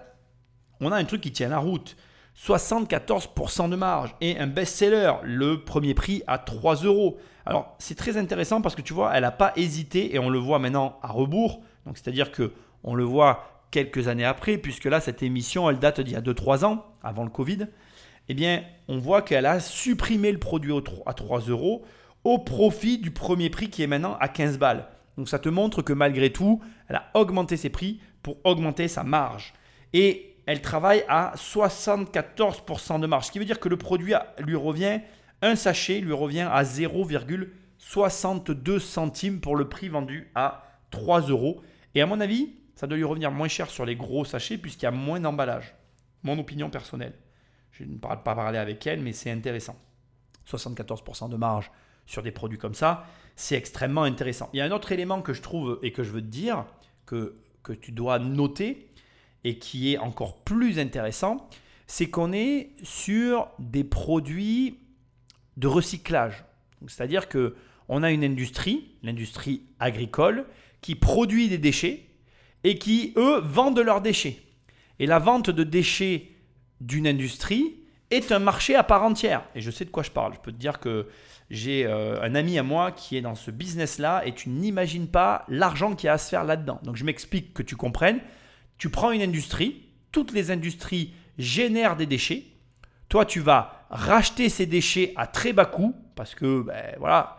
on 0.81 0.93
a 0.93 0.97
un 0.97 1.05
truc 1.05 1.21
qui 1.21 1.33
tient 1.33 1.49
la 1.49 1.59
route. 1.59 1.97
74% 2.37 3.69
de 3.69 3.77
marge 3.77 4.15
et 4.21 4.39
un 4.39 4.47
best-seller, 4.47 5.13
le 5.23 5.65
premier 5.65 5.95
prix 5.95 6.23
à 6.27 6.39
3 6.39 6.77
euros. 6.85 7.19
Alors 7.45 7.75
c'est 7.79 7.95
très 7.95 8.17
intéressant 8.17 8.61
parce 8.61 8.75
que 8.75 8.83
tu 8.83 8.95
vois, 8.95 9.15
elle 9.15 9.23
n'a 9.23 9.31
pas 9.31 9.53
hésité 9.57 10.15
et 10.15 10.19
on 10.19 10.31
le 10.31 10.39
voit 10.39 10.59
maintenant 10.59 10.99
à 11.03 11.09
rebours. 11.09 11.61
Donc 11.87 11.99
c'est-à-dire 11.99 12.33
que 12.33 12.53
on 12.85 12.95
le 12.95 13.05
voit 13.05 13.65
quelques 13.71 14.09
années 14.09 14.25
après, 14.25 14.59
puisque 14.59 14.85
là 14.87 15.01
cette 15.01 15.23
émission 15.23 15.69
elle 15.69 15.79
date 15.79 16.01
d'il 16.01 16.15
y 16.15 16.17
a 16.17 16.21
2-3 16.21 16.65
ans, 16.65 16.85
avant 17.03 17.25
le 17.25 17.31
Covid. 17.31 17.67
Eh 18.29 18.35
bien, 18.35 18.63
on 18.89 18.99
voit 18.99 19.23
qu'elle 19.23 19.47
a 19.47 19.59
supprimé 19.61 20.31
le 20.31 20.39
produit 20.39 20.73
à 21.07 21.13
3 21.13 21.41
euros 21.41 21.85
au 22.25 22.39
profit 22.39 22.99
du 22.99 23.11
premier 23.11 23.51
prix 23.51 23.69
qui 23.69 23.83
est 23.83 23.89
maintenant 23.89 24.17
à 24.21 24.29
15 24.29 24.59
balles. 24.59 24.89
Donc 25.19 25.29
ça 25.29 25.39
te 25.39 25.49
montre 25.49 25.83
que 25.83 25.93
malgré 25.93 26.31
tout, 26.31 26.63
elle 26.89 26.97
a 26.97 27.11
augmenté 27.15 27.57
ses 27.57 27.69
prix 27.69 28.01
pour 28.23 28.37
augmenter 28.45 28.89
sa 28.89 29.03
marge. 29.03 29.55
Et 29.93 30.32
elle 30.47 30.61
travaille 30.61 31.05
à 31.09 31.33
74% 31.37 33.01
de 33.01 33.07
marge. 33.07 33.27
Ce 33.27 33.33
qui 33.33 33.39
veut 33.39 33.45
dire 33.45 33.61
que 33.61 33.69
le 33.69 33.77
produit 33.77 34.15
lui 34.39 34.57
revient, 34.57 35.01
un 35.41 35.55
sachet 35.57 36.01
lui 36.01 36.13
revient 36.13 36.49
à 36.51 36.65
0,62 36.65 38.79
centimes 38.79 39.41
pour 39.41 39.57
le 39.57 39.69
prix 39.69 39.89
vendu 39.89 40.31
à 40.35 40.65
3 40.91 41.23
euros. 41.23 41.63
Et 41.95 42.03
à 42.03 42.07
mon 42.07 42.21
avis, 42.21 42.55
ça 42.75 42.87
doit 42.87 42.97
lui 42.97 43.05
revenir 43.05 43.31
moins 43.31 43.49
cher 43.49 43.69
sur 43.71 43.85
les 43.85 43.97
gros 43.97 44.25
sachets 44.25 44.57
puisqu'il 44.59 44.85
y 44.85 44.89
a 44.89 44.93
moins 44.93 45.21
d'emballage. 45.21 45.75
Mon 46.23 46.39
opinion 46.39 46.71
personnelle. 46.71 47.15
Je 47.71 47.85
ne 47.85 47.97
parle 47.97 48.23
pas 48.23 48.35
parler 48.35 48.59
avec 48.59 48.87
elle, 48.87 49.01
mais 49.01 49.13
c'est 49.13 49.31
intéressant. 49.31 49.77
74% 50.47 51.31
de 51.31 51.37
marge 51.37 51.71
sur 52.07 52.23
des 52.23 52.33
produits 52.33 52.59
comme 52.59 52.75
ça, 52.75 53.07
c'est 53.37 53.57
extrêmement 53.57 54.03
intéressant. 54.03 54.51
Il 54.53 54.59
y 54.59 54.61
a 54.61 54.65
un 54.65 54.73
autre 54.73 54.93
élément 54.93 55.23
que 55.23 55.33
je 55.33 55.41
trouve 55.41 55.79
et 55.83 55.93
que 55.93 56.03
je 56.03 56.11
veux 56.11 56.21
te 56.21 56.27
dire, 56.27 56.67
que, 57.07 57.37
que 57.63 57.73
tu 57.73 57.93
dois 57.93 58.19
noter, 58.19 58.92
et 59.45 59.59
qui 59.59 59.93
est 59.93 59.99
encore 59.99 60.39
plus 60.39 60.79
intéressant, 60.79 61.49
c'est 61.87 62.09
qu'on 62.09 62.33
est 62.33 62.71
sur 62.83 63.49
des 63.59 63.85
produits 63.85 64.79
de 65.57 65.67
recyclage. 65.67 66.45
C'est-à-dire 66.87 67.29
que 67.29 67.57
on 67.89 68.03
a 68.03 68.11
une 68.11 68.25
industrie, 68.25 68.93
l'industrie 69.03 69.63
agricole, 69.79 70.47
qui 70.81 70.95
produit 70.95 71.49
des 71.49 71.59
déchets 71.59 72.07
et 72.65 72.79
qui, 72.79 73.13
eux, 73.17 73.41
vendent 73.41 73.81
leurs 73.81 74.01
déchets. 74.01 74.39
Et 74.99 75.07
la 75.07 75.19
vente 75.19 75.51
de 75.51 75.65
déchets 75.65 76.31
d'une 76.81 77.07
industrie 77.07 77.77
est 78.11 78.31
un 78.33 78.39
marché 78.39 78.77
à 78.77 78.83
part 78.83 79.03
entière. 79.03 79.45
Et 79.55 79.61
je 79.61 79.71
sais 79.71 79.85
de 79.85 79.91
quoi 79.91 80.03
je 80.03 80.11
parle. 80.11 80.35
Je 80.35 80.41
peux 80.41 80.53
te 80.53 80.57
dire 80.57 80.79
que 80.81 81.09
j'ai 81.51 81.87
euh, 81.87 82.23
un 82.23 82.35
ami 82.35 82.59
à 82.59 82.63
moi 82.63 82.93
qui 82.93 83.17
est 83.17 83.21
dans 83.21 83.35
ce 83.35 83.51
business-là 83.51 84.23
et 84.27 84.33
tu 84.33 84.49
n'imagines 84.49 85.09
pas 85.09 85.45
l'argent 85.49 85.95
qu'il 85.95 86.07
y 86.07 86.11
a 86.11 86.15
à 86.15 86.19
se 86.19 86.29
faire 86.29 86.45
là-dedans. 86.45 86.81
Donc 86.83 86.97
je 86.97 87.05
m'explique 87.05 87.53
que 87.53 87.63
tu 87.63 87.77
comprennes. 87.77 88.21
Tu 88.79 88.89
prends 88.91 89.13
une 89.13 89.23
industrie, 89.23 89.83
toutes 90.11 90.33
les 90.33 90.51
industries 90.51 91.15
génèrent 91.39 91.97
des 91.97 92.07
déchets. 92.07 92.45
Toi, 93.09 93.25
tu 93.25 93.41
vas 93.41 93.87
racheter 93.91 94.49
ces 94.49 94.67
déchets 94.67 95.13
à 95.17 95.27
très 95.27 95.53
bas 95.53 95.67
coût 95.67 95.95
parce 96.15 96.35
que, 96.35 96.63
ben, 96.63 96.95
voilà, 96.99 97.39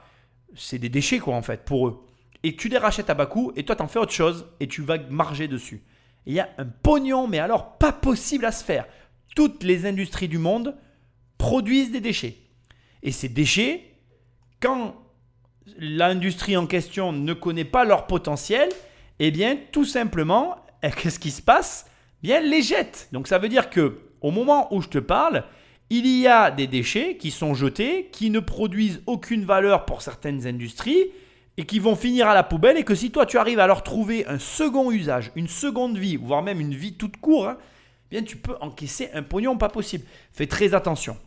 c'est 0.56 0.80
des 0.80 0.89
déchets 0.89 1.19
quoi 1.19 1.36
en 1.36 1.41
fait 1.41 1.65
pour 1.65 1.88
eux. 1.88 2.06
Et 2.43 2.56
tu 2.56 2.69
les 2.69 2.78
rachètes 2.78 3.10
à 3.10 3.13
bas 3.13 3.26
coût 3.26 3.52
et 3.56 3.63
toi, 3.63 3.76
tu 3.76 3.82
en 3.82 3.88
fais 3.88 4.00
autre 4.00 4.12
chose 4.12 4.48
et 4.60 4.67
tu 4.67 4.82
vas 4.82 4.98
marger 5.10 5.48
dessus. 5.48 5.84
Il 6.26 6.34
y 6.34 6.39
a 6.39 6.50
un 6.58 6.65
pognon, 6.65 7.28
mais 7.28 7.39
alors 7.39 7.78
pas 7.78 7.91
possible 7.91 8.46
à 8.46 8.52
se 8.52 8.63
faire. 8.63 8.86
Toutes 9.36 9.63
les 9.63 9.86
industries 9.86 10.28
du 10.28 10.38
monde 10.38 10.76
produisent 11.38 11.91
des 11.91 12.02
déchets. 12.02 12.38
Et 13.02 13.12
ces 13.12 13.30
déchets, 13.30 13.96
quand 14.62 14.96
l'industrie 15.78 16.56
en 16.56 16.67
question 16.67 17.12
ne 17.12 17.34
connaît 17.34 17.65
pas 17.65 17.86
leur 17.86 18.08
potentiel, 18.08 18.69
eh 19.19 19.32
bien, 19.32 19.58
tout 19.72 19.86
simplement, 19.86 20.56
qu'est-ce 20.91 21.19
qui 21.19 21.32
se 21.32 21.41
passe? 21.41 21.86
Bien, 22.22 22.39
les 22.39 22.62
jette. 22.62 23.10
Donc, 23.12 23.28
ça 23.28 23.38
veut 23.38 23.50
dire 23.50 23.69
que 23.69 24.00
au 24.22 24.32
moment 24.32 24.74
où 24.74 24.82
je 24.82 24.88
te 24.88 24.98
parle, 24.98 25.43
il 25.89 26.08
y 26.08 26.28
a 26.28 26.50
des 26.50 26.67
déchets 26.67 27.17
qui 27.17 27.30
sont 27.30 27.54
jetés, 27.54 28.10
qui 28.12 28.30
ne 28.30 28.39
produisent 28.39 29.02
aucune 29.06 29.46
valeur 29.46 29.86
pour 29.86 30.02
certaines 30.02 30.48
industries 30.48 31.12
et 31.58 31.65
qui 31.65 31.80
vont 31.80 31.96
finir 31.96 32.28
à 32.28 32.34
la 32.34 32.43
poubelle. 32.43 32.78
Et 32.78 32.84
que 32.84 32.96
si 32.96 33.12
toi, 33.12 33.26
tu 33.26 33.38
arrives 33.38 33.60
à 33.60 33.67
leur 33.67 33.84
trouver 33.84 34.26
un 34.26 34.39
second 34.39 34.91
usage, 34.91 35.32
une 35.36 35.48
seconde 35.48 35.98
vie, 35.98 36.15
voire 36.15 36.41
même 36.41 36.62
une 36.62 36.74
vie 36.74 36.93
toute 36.93 37.17
courte, 37.17 37.50
hein, 37.50 37.58
bien, 38.10 38.24
tu 38.24 38.38
peux 38.38 38.56
encaisser 38.62 39.10
un 39.13 39.24
pognon 39.24 39.58
pas 39.58 39.69
possible. 39.69 40.06
Fais 40.32 40.48
très 40.48 40.74
attention. 40.74 41.17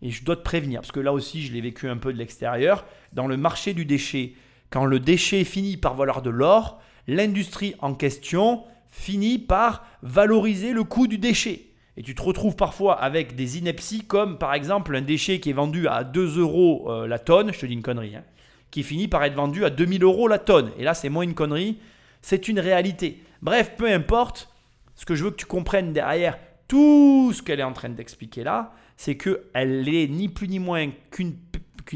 Et 0.00 0.10
je 0.10 0.24
dois 0.24 0.36
te 0.36 0.42
prévenir, 0.42 0.80
parce 0.80 0.92
que 0.92 1.00
là 1.00 1.12
aussi, 1.12 1.42
je 1.42 1.52
l'ai 1.52 1.60
vécu 1.60 1.88
un 1.88 1.96
peu 1.96 2.12
de 2.12 2.18
l'extérieur. 2.18 2.86
Dans 3.12 3.26
le 3.26 3.36
marché 3.36 3.74
du 3.74 3.84
déchet, 3.84 4.34
quand 4.70 4.84
le 4.84 5.00
déchet 5.00 5.44
finit 5.44 5.76
par 5.76 5.94
valoir 5.94 6.22
de 6.22 6.30
l'or, 6.30 6.80
l'industrie 7.06 7.74
en 7.80 7.94
question 7.94 8.64
finit 8.88 9.38
par 9.38 9.86
valoriser 10.02 10.72
le 10.72 10.84
coût 10.84 11.06
du 11.06 11.18
déchet. 11.18 11.66
Et 11.96 12.02
tu 12.02 12.14
te 12.14 12.22
retrouves 12.22 12.54
parfois 12.54 13.00
avec 13.00 13.34
des 13.34 13.58
inepties 13.58 14.04
comme 14.04 14.38
par 14.38 14.54
exemple 14.54 14.94
un 14.94 15.02
déchet 15.02 15.40
qui 15.40 15.50
est 15.50 15.54
vendu 15.54 15.88
à 15.88 16.04
2 16.04 16.38
euros 16.38 16.86
euh, 16.88 17.06
la 17.08 17.18
tonne, 17.18 17.52
je 17.52 17.58
te 17.58 17.66
dis 17.66 17.74
une 17.74 17.82
connerie, 17.82 18.14
hein, 18.14 18.22
qui 18.70 18.82
finit 18.82 19.08
par 19.08 19.24
être 19.24 19.34
vendu 19.34 19.64
à 19.64 19.70
2000 19.70 20.04
euros 20.04 20.28
la 20.28 20.38
tonne. 20.38 20.70
Et 20.78 20.84
là, 20.84 20.94
c'est 20.94 21.08
moins 21.08 21.24
une 21.24 21.34
connerie, 21.34 21.78
c'est 22.22 22.48
une 22.48 22.60
réalité. 22.60 23.22
Bref, 23.42 23.72
peu 23.76 23.90
importe, 23.90 24.48
ce 24.94 25.06
que 25.06 25.14
je 25.14 25.24
veux 25.24 25.30
que 25.30 25.36
tu 25.36 25.46
comprennes 25.46 25.92
derrière 25.92 26.38
tout 26.68 27.32
ce 27.32 27.42
qu'elle 27.42 27.60
est 27.60 27.64
en 27.64 27.72
train 27.72 27.88
d'expliquer 27.88 28.44
là, 28.44 28.72
c'est 28.96 29.16
qu'elle 29.16 29.88
est 29.88 30.06
ni 30.08 30.28
plus 30.28 30.48
ni 30.48 30.58
moins 30.58 30.90
qu'une 31.10 31.34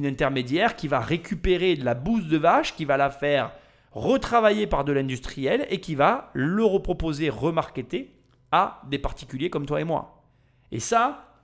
intermédiaire 0.06 0.76
qui 0.76 0.88
va 0.88 1.00
récupérer 1.00 1.76
de 1.76 1.84
la 1.84 1.94
bouse 1.94 2.26
de 2.26 2.38
vache, 2.38 2.74
qui 2.74 2.84
va 2.84 2.96
la 2.96 3.10
faire 3.10 3.52
retravailler 3.92 4.66
par 4.66 4.84
de 4.84 4.92
l'industriel 4.92 5.66
et 5.70 5.80
qui 5.80 5.94
va 5.94 6.30
le 6.32 6.64
reproposer 6.64 7.30
remarketé 7.30 8.14
à 8.50 8.82
des 8.88 8.98
particuliers 8.98 9.50
comme 9.50 9.66
toi 9.66 9.80
et 9.80 9.84
moi. 9.84 10.22
Et 10.70 10.80
ça, 10.80 11.38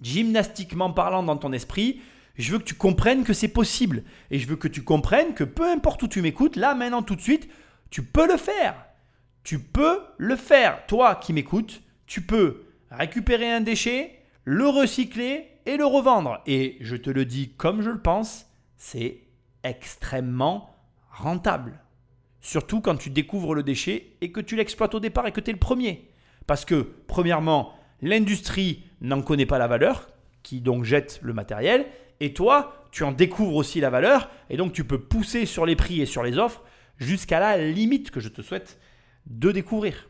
gymnastiquement 0.00 0.92
parlant 0.92 1.22
dans 1.22 1.36
ton 1.36 1.52
esprit, 1.52 2.00
je 2.36 2.52
veux 2.52 2.58
que 2.58 2.64
tu 2.64 2.74
comprennes 2.74 3.24
que 3.24 3.34
c'est 3.34 3.48
possible. 3.48 4.04
Et 4.30 4.38
je 4.38 4.48
veux 4.48 4.56
que 4.56 4.68
tu 4.68 4.82
comprennes 4.82 5.34
que 5.34 5.44
peu 5.44 5.68
importe 5.68 6.02
où 6.02 6.08
tu 6.08 6.22
m'écoutes, 6.22 6.56
là, 6.56 6.74
maintenant, 6.74 7.02
tout 7.02 7.16
de 7.16 7.20
suite, 7.20 7.48
tu 7.90 8.02
peux 8.02 8.26
le 8.26 8.38
faire. 8.38 8.74
Tu 9.44 9.58
peux 9.58 10.00
le 10.16 10.36
faire. 10.36 10.86
Toi 10.86 11.16
qui 11.16 11.32
m'écoutes, 11.32 11.82
tu 12.06 12.22
peux 12.22 12.64
récupérer 12.90 13.50
un 13.50 13.60
déchet, 13.60 14.18
le 14.44 14.66
recycler 14.68 15.48
et 15.66 15.76
le 15.76 15.84
revendre. 15.84 16.40
Et 16.46 16.78
je 16.80 16.96
te 16.96 17.10
le 17.10 17.24
dis 17.24 17.50
comme 17.50 17.82
je 17.82 17.90
le 17.90 18.00
pense, 18.00 18.46
c'est 18.76 19.22
extrêmement 19.62 20.74
rentable. 21.10 21.81
Surtout 22.42 22.80
quand 22.80 22.96
tu 22.96 23.08
découvres 23.08 23.54
le 23.54 23.62
déchet 23.62 24.12
et 24.20 24.32
que 24.32 24.40
tu 24.40 24.56
l'exploites 24.56 24.94
au 24.94 25.00
départ 25.00 25.26
et 25.26 25.32
que 25.32 25.40
tu 25.40 25.50
es 25.50 25.54
le 25.54 25.58
premier. 25.58 26.10
Parce 26.46 26.64
que, 26.64 26.88
premièrement, 27.06 27.72
l'industrie 28.02 28.82
n'en 29.00 29.22
connaît 29.22 29.46
pas 29.46 29.58
la 29.58 29.68
valeur, 29.68 30.10
qui 30.42 30.60
donc 30.60 30.84
jette 30.84 31.20
le 31.22 31.32
matériel, 31.32 31.86
et 32.20 32.34
toi, 32.34 32.88
tu 32.90 33.04
en 33.04 33.12
découvres 33.12 33.54
aussi 33.54 33.80
la 33.80 33.90
valeur, 33.90 34.28
et 34.50 34.56
donc 34.56 34.72
tu 34.72 34.84
peux 34.84 35.00
pousser 35.00 35.46
sur 35.46 35.64
les 35.64 35.76
prix 35.76 36.00
et 36.00 36.06
sur 36.06 36.22
les 36.22 36.36
offres 36.36 36.62
jusqu'à 36.98 37.40
la 37.40 37.56
limite 37.56 38.10
que 38.10 38.20
je 38.20 38.28
te 38.28 38.42
souhaite 38.42 38.78
de 39.26 39.52
découvrir. 39.52 40.08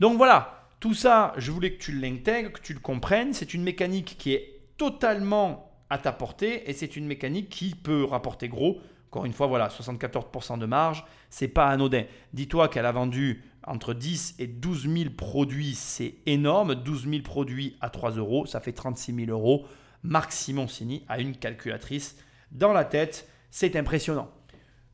Donc 0.00 0.16
voilà, 0.16 0.68
tout 0.80 0.94
ça, 0.94 1.32
je 1.38 1.50
voulais 1.50 1.72
que 1.72 1.82
tu 1.82 1.92
l'intègres, 1.92 2.52
que 2.52 2.60
tu 2.60 2.74
le 2.74 2.80
comprennes. 2.80 3.32
C'est 3.32 3.54
une 3.54 3.62
mécanique 3.62 4.16
qui 4.18 4.34
est 4.34 4.60
totalement 4.76 5.72
à 5.88 5.98
ta 5.98 6.12
portée 6.12 6.68
et 6.68 6.74
c'est 6.74 6.96
une 6.96 7.06
mécanique 7.06 7.48
qui 7.48 7.74
peut 7.74 8.04
rapporter 8.04 8.48
gros. 8.48 8.80
Encore 9.14 9.26
une 9.26 9.32
fois, 9.32 9.46
voilà, 9.46 9.68
74% 9.68 10.58
de 10.58 10.66
marge, 10.66 11.04
c'est 11.30 11.46
pas 11.46 11.68
anodin. 11.68 12.02
Dis-toi 12.32 12.66
qu'elle 12.66 12.84
a 12.84 12.90
vendu 12.90 13.44
entre 13.64 13.94
10 13.94 14.34
et 14.40 14.48
12 14.48 14.88
000 14.92 15.10
produits, 15.16 15.76
c'est 15.76 16.16
énorme. 16.26 16.74
12 16.74 17.08
000 17.08 17.22
produits 17.22 17.76
à 17.80 17.90
3 17.90 18.16
euros, 18.16 18.44
ça 18.46 18.58
fait 18.58 18.72
36 18.72 19.14
000 19.14 19.30
euros. 19.30 19.66
Marc 20.02 20.32
Simoncini 20.32 21.04
a 21.06 21.20
une 21.20 21.36
calculatrice 21.36 22.16
dans 22.50 22.72
la 22.72 22.84
tête, 22.84 23.28
c'est 23.52 23.76
impressionnant. 23.76 24.32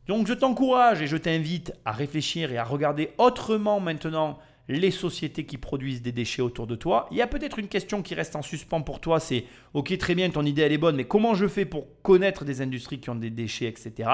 Donc 0.06 0.26
je 0.26 0.34
t'encourage 0.34 1.00
et 1.00 1.06
je 1.06 1.16
t'invite 1.16 1.72
à 1.86 1.92
réfléchir 1.92 2.52
et 2.52 2.58
à 2.58 2.64
regarder 2.64 3.12
autrement 3.16 3.80
maintenant 3.80 4.38
les 4.70 4.92
sociétés 4.92 5.44
qui 5.44 5.58
produisent 5.58 6.00
des 6.00 6.12
déchets 6.12 6.42
autour 6.42 6.68
de 6.68 6.76
toi. 6.76 7.08
Il 7.10 7.16
y 7.16 7.22
a 7.22 7.26
peut-être 7.26 7.58
une 7.58 7.66
question 7.66 8.02
qui 8.02 8.14
reste 8.14 8.36
en 8.36 8.42
suspens 8.42 8.82
pour 8.82 9.00
toi, 9.00 9.18
c'est 9.18 9.44
ok 9.74 9.98
très 9.98 10.14
bien, 10.14 10.30
ton 10.30 10.46
idée 10.46 10.62
elle 10.62 10.72
est 10.72 10.78
bonne, 10.78 10.94
mais 10.94 11.04
comment 11.04 11.34
je 11.34 11.48
fais 11.48 11.64
pour 11.64 11.88
connaître 12.02 12.44
des 12.44 12.62
industries 12.62 13.00
qui 13.00 13.10
ont 13.10 13.16
des 13.16 13.30
déchets, 13.30 13.66
etc. 13.66 14.08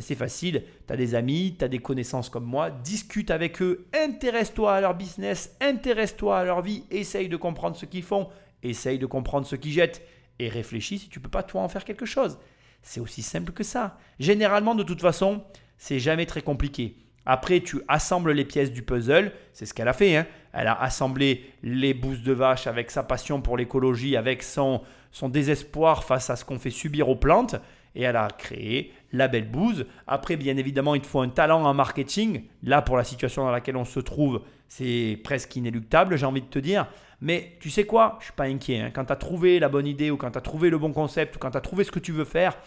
c'est 0.00 0.16
facile, 0.16 0.64
tu 0.88 0.92
as 0.92 0.96
des 0.96 1.14
amis, 1.14 1.54
tu 1.56 1.64
as 1.64 1.68
des 1.68 1.78
connaissances 1.78 2.28
comme 2.28 2.44
moi, 2.44 2.68
discute 2.70 3.30
avec 3.30 3.62
eux, 3.62 3.86
intéresse-toi 3.94 4.74
à 4.74 4.80
leur 4.80 4.94
business, 4.94 5.56
intéresse-toi 5.60 6.36
à 6.36 6.44
leur 6.44 6.62
vie, 6.62 6.82
essaye 6.90 7.28
de 7.28 7.36
comprendre 7.36 7.76
ce 7.76 7.86
qu'ils 7.86 8.02
font, 8.02 8.28
essaye 8.64 8.98
de 8.98 9.06
comprendre 9.06 9.46
ce 9.46 9.54
qu'ils 9.54 9.72
jettent 9.72 10.02
et 10.40 10.48
réfléchis 10.48 10.98
si 10.98 11.08
tu 11.08 11.20
peux 11.20 11.30
pas 11.30 11.44
toi 11.44 11.62
en 11.62 11.68
faire 11.68 11.84
quelque 11.84 12.06
chose. 12.06 12.38
C'est 12.82 13.00
aussi 13.00 13.22
simple 13.22 13.52
que 13.52 13.62
ça. 13.62 13.98
Généralement, 14.18 14.74
de 14.74 14.82
toute 14.82 15.00
façon, 15.00 15.44
c'est 15.78 16.00
jamais 16.00 16.26
très 16.26 16.42
compliqué. 16.42 16.96
Après, 17.26 17.60
tu 17.60 17.80
assembles 17.88 18.30
les 18.32 18.44
pièces 18.44 18.72
du 18.72 18.82
puzzle. 18.82 19.32
C'est 19.52 19.66
ce 19.66 19.74
qu'elle 19.74 19.88
a 19.88 19.92
fait. 19.92 20.16
Hein. 20.16 20.26
Elle 20.52 20.68
a 20.68 20.80
assemblé 20.80 21.44
les 21.62 21.92
bouses 21.92 22.22
de 22.22 22.32
vache 22.32 22.68
avec 22.68 22.90
sa 22.90 23.02
passion 23.02 23.40
pour 23.40 23.56
l'écologie, 23.56 24.16
avec 24.16 24.44
son, 24.44 24.82
désespoir 25.24 26.04
face 26.04 26.30
à 26.30 26.36
ce 26.36 26.44
qu'on 26.44 26.58
fait 26.58 26.70
subir 26.70 27.08
aux 27.08 27.16
plantes. 27.16 27.56
Et 27.96 28.02
elle 28.02 28.16
a 28.16 28.28
créé 28.28 28.92
la 29.12 29.26
belle 29.26 29.50
bouse. 29.50 29.86
Après, 30.06 30.36
bien 30.36 30.56
évidemment, 30.56 30.94
il 30.94 31.00
te 31.00 31.06
faut 31.06 31.20
un 31.20 31.28
talent 31.28 31.64
en 31.64 31.74
marketing. 31.74 32.44
Là, 32.62 32.80
pour 32.80 32.96
la 32.96 33.04
situation 33.04 33.44
dans 33.44 33.50
laquelle 33.50 33.76
on 33.76 33.84
se 33.84 34.00
trouve, 34.00 34.42
c'est 34.68 35.18
presque 35.24 35.56
inéluctable, 35.56 36.16
j'ai 36.16 36.26
envie 36.26 36.42
de 36.42 36.46
te 36.46 36.58
dire. 36.58 36.86
Mais 37.20 37.56
tu 37.60 37.70
sais 37.70 37.84
quoi? 37.84 38.16
Je 38.20 38.26
suis 38.26 38.34
pas 38.34 38.44
inquiet. 38.44 38.80
Hein. 38.80 38.90
Quand 38.92 39.06
tu 39.06 39.12
as 39.12 39.16
trouvé 39.16 39.58
la 39.58 39.68
bonne 39.68 39.86
idée 39.86 40.10
ou 40.10 40.16
quand 40.16 40.30
tu 40.30 40.38
as 40.38 40.42
trouvé 40.42 40.68
le 40.68 40.78
bon 40.78 40.92
concept 40.92 41.36
ou 41.36 41.38
quand 41.38 41.50
tu 41.50 41.56
as 41.56 41.62
trouvé 41.62 41.84
ce 41.84 41.90
que 41.90 41.98
tu 41.98 42.12
veux 42.12 42.26
faire, 42.26 42.58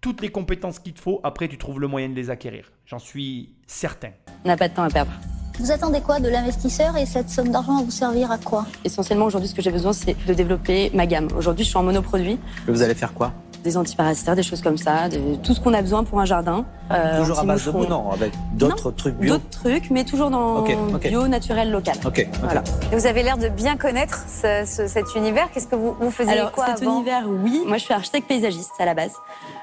toutes 0.00 0.20
les 0.20 0.28
compétences 0.28 0.78
qu'il 0.78 0.92
te 0.92 1.00
faut, 1.00 1.20
après 1.24 1.48
tu 1.48 1.58
trouves 1.58 1.80
le 1.80 1.88
moyen 1.88 2.08
de 2.08 2.14
les 2.14 2.30
acquérir. 2.30 2.70
J'en 2.86 2.98
suis 2.98 3.50
certain. 3.66 4.10
On 4.44 4.48
n'a 4.48 4.56
pas 4.56 4.68
de 4.68 4.74
temps 4.74 4.84
à 4.84 4.88
perdre. 4.90 5.10
Vous 5.58 5.70
attendez 5.70 6.00
quoi 6.02 6.20
de 6.20 6.28
l'investisseur 6.28 6.96
et 6.98 7.06
cette 7.06 7.30
somme 7.30 7.48
d'argent 7.48 7.78
va 7.78 7.82
vous 7.84 7.90
servir 7.90 8.30
à 8.30 8.36
quoi? 8.36 8.66
Essentiellement, 8.84 9.24
aujourd'hui, 9.24 9.48
ce 9.48 9.54
que 9.54 9.62
j'ai 9.62 9.70
besoin, 9.70 9.92
c'est 9.94 10.14
de 10.26 10.34
développer 10.34 10.90
ma 10.92 11.06
gamme. 11.06 11.28
Aujourd'hui, 11.36 11.64
je 11.64 11.70
suis 11.70 11.78
en 11.78 11.82
monoproduit. 11.82 12.38
Vous 12.68 12.82
allez 12.82 12.94
faire 12.94 13.14
quoi? 13.14 13.32
Des 13.64 13.76
antiparasitaires, 13.78 14.36
des 14.36 14.42
choses 14.42 14.60
comme 14.60 14.76
ça, 14.76 15.08
de- 15.08 15.36
tout 15.36 15.54
ce 15.54 15.60
qu'on 15.60 15.72
a 15.72 15.80
besoin 15.80 16.04
pour 16.04 16.20
un 16.20 16.26
jardin. 16.26 16.66
Euh, 16.92 17.18
Toujours 17.20 17.38
à 17.40 17.44
base 17.44 17.64
de 17.64 17.72
non, 17.72 18.10
avec 18.12 18.32
d'autres 18.52 18.90
trucs 18.92 19.14
bio. 19.16 19.34
D'autres 19.38 19.48
trucs, 19.48 19.90
mais 19.90 20.04
toujours 20.04 20.30
dans 20.30 20.58
Ok, 20.58 20.76
ok. 20.94 21.08
bio, 21.08 21.26
naturel, 21.26 21.70
local. 21.72 21.96
Ok, 22.04 22.28
ok. 22.30 22.38
Voilà. 22.42 22.62
Et 22.92 22.96
Vous 22.96 23.06
avez 23.06 23.22
l'air 23.24 23.38
de 23.38 23.48
bien 23.48 23.76
connaître 23.78 24.24
ce- 24.28 24.64
ce- 24.66 24.86
cet 24.86 25.14
univers. 25.16 25.50
Qu'est-ce 25.52 25.66
que 25.66 25.74
vous, 25.74 25.96
vous 25.98 26.10
faisiez 26.10 26.34
Alors, 26.34 26.52
quoi 26.52 26.66
cet 26.66 26.82
avant? 26.82 26.96
univers, 26.96 27.24
oui. 27.26 27.62
Moi, 27.66 27.78
je 27.78 27.84
suis 27.84 27.94
architecte 27.94 28.28
paysagiste 28.28 28.72
à 28.78 28.84
la 28.84 28.94
base. 28.94 29.14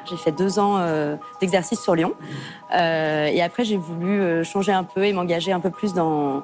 J'ai 0.10 0.18
fait 0.18 0.32
deux 0.32 0.60
ans 0.60 0.78
euh, 0.78 1.16
d'exercice 1.41 1.80
sur 1.80 1.95
Lyon. 1.95 2.14
Euh, 2.76 3.26
et 3.28 3.41
après, 3.41 3.64
j'ai 3.64 3.78
voulu 3.78 4.20
euh, 4.22 4.43
changer 4.43 4.72
un 4.72 4.84
peu 4.84 5.06
et 5.06 5.14
m'engager 5.14 5.51
un 5.51 5.60
peu 5.60 5.70
plus 5.70 5.93
dans, 5.93 6.43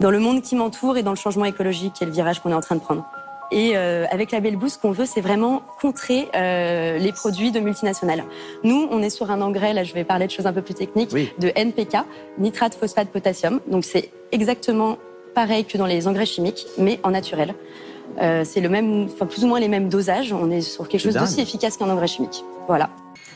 dans 0.00 0.10
le 0.10 0.18
monde 0.18 0.42
qui 0.42 0.56
m'entoure 0.56 0.96
et 0.96 1.02
dans 1.02 1.10
le 1.12 1.16
changement 1.16 1.44
écologique 1.44 2.00
et 2.02 2.04
le 2.04 2.12
virage 2.12 2.40
qu'on 2.40 2.50
est 2.50 2.54
en 2.54 2.60
train 2.60 2.76
de 2.76 2.80
prendre. 2.80 3.04
Et 3.50 3.72
euh, 3.76 4.06
avec 4.10 4.32
la 4.32 4.40
Belle 4.40 4.58
ce 4.68 4.78
qu'on 4.78 4.90
veut, 4.90 5.04
c'est 5.04 5.20
vraiment 5.20 5.62
contrer 5.80 6.28
euh, 6.34 6.98
les 6.98 7.12
produits 7.12 7.52
de 7.52 7.60
multinationales. 7.60 8.24
Nous, 8.64 8.88
on 8.90 9.02
est 9.02 9.10
sur 9.10 9.30
un 9.30 9.40
engrais, 9.42 9.72
là 9.72 9.84
je 9.84 9.94
vais 9.94 10.02
parler 10.04 10.26
de 10.26 10.32
choses 10.32 10.46
un 10.46 10.52
peu 10.52 10.62
plus 10.62 10.74
techniques, 10.74 11.10
Oui. 11.12 11.30
de 11.38 11.52
NPK, 11.54 11.98
nitrate, 12.38 12.74
phosphate, 12.74 13.08
potassium. 13.10 13.60
Donc 13.68 13.84
c'est 13.84 14.10
exactement 14.32 14.96
pareil 15.34 15.64
que 15.64 15.76
dans 15.78 15.86
les 15.86 16.08
engrais 16.08 16.26
chimiques, 16.26 16.66
mais 16.78 16.98
en 17.02 17.10
naturel. 17.10 17.54
Euh, 18.20 18.42
c'est 18.44 18.60
le 18.60 18.68
même, 18.68 19.04
enfin 19.12 19.26
plus 19.26 19.44
ou 19.44 19.48
moins 19.48 19.60
les 19.60 19.68
mêmes 19.68 19.88
dosages. 19.88 20.32
On 20.32 20.50
est 20.50 20.60
sur 20.60 20.88
quelque 20.88 21.00
chose 21.02 21.14
d'aussi 21.14 21.40
efficace 21.40 21.76
qu'un 21.76 21.90
engrais 21.90 22.06
chimique. 22.06 22.44
Voilà. 22.66 22.88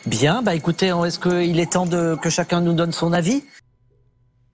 Bien, 0.06 0.42
bah 0.42 0.54
écoutez, 0.54 0.86
est-ce 0.86 1.18
qu'il 1.18 1.60
est 1.60 1.72
temps 1.72 1.86
de, 1.86 2.16
que 2.16 2.30
chacun 2.30 2.60
nous 2.60 2.72
donne 2.72 2.92
son 2.92 3.12
avis? 3.12 3.44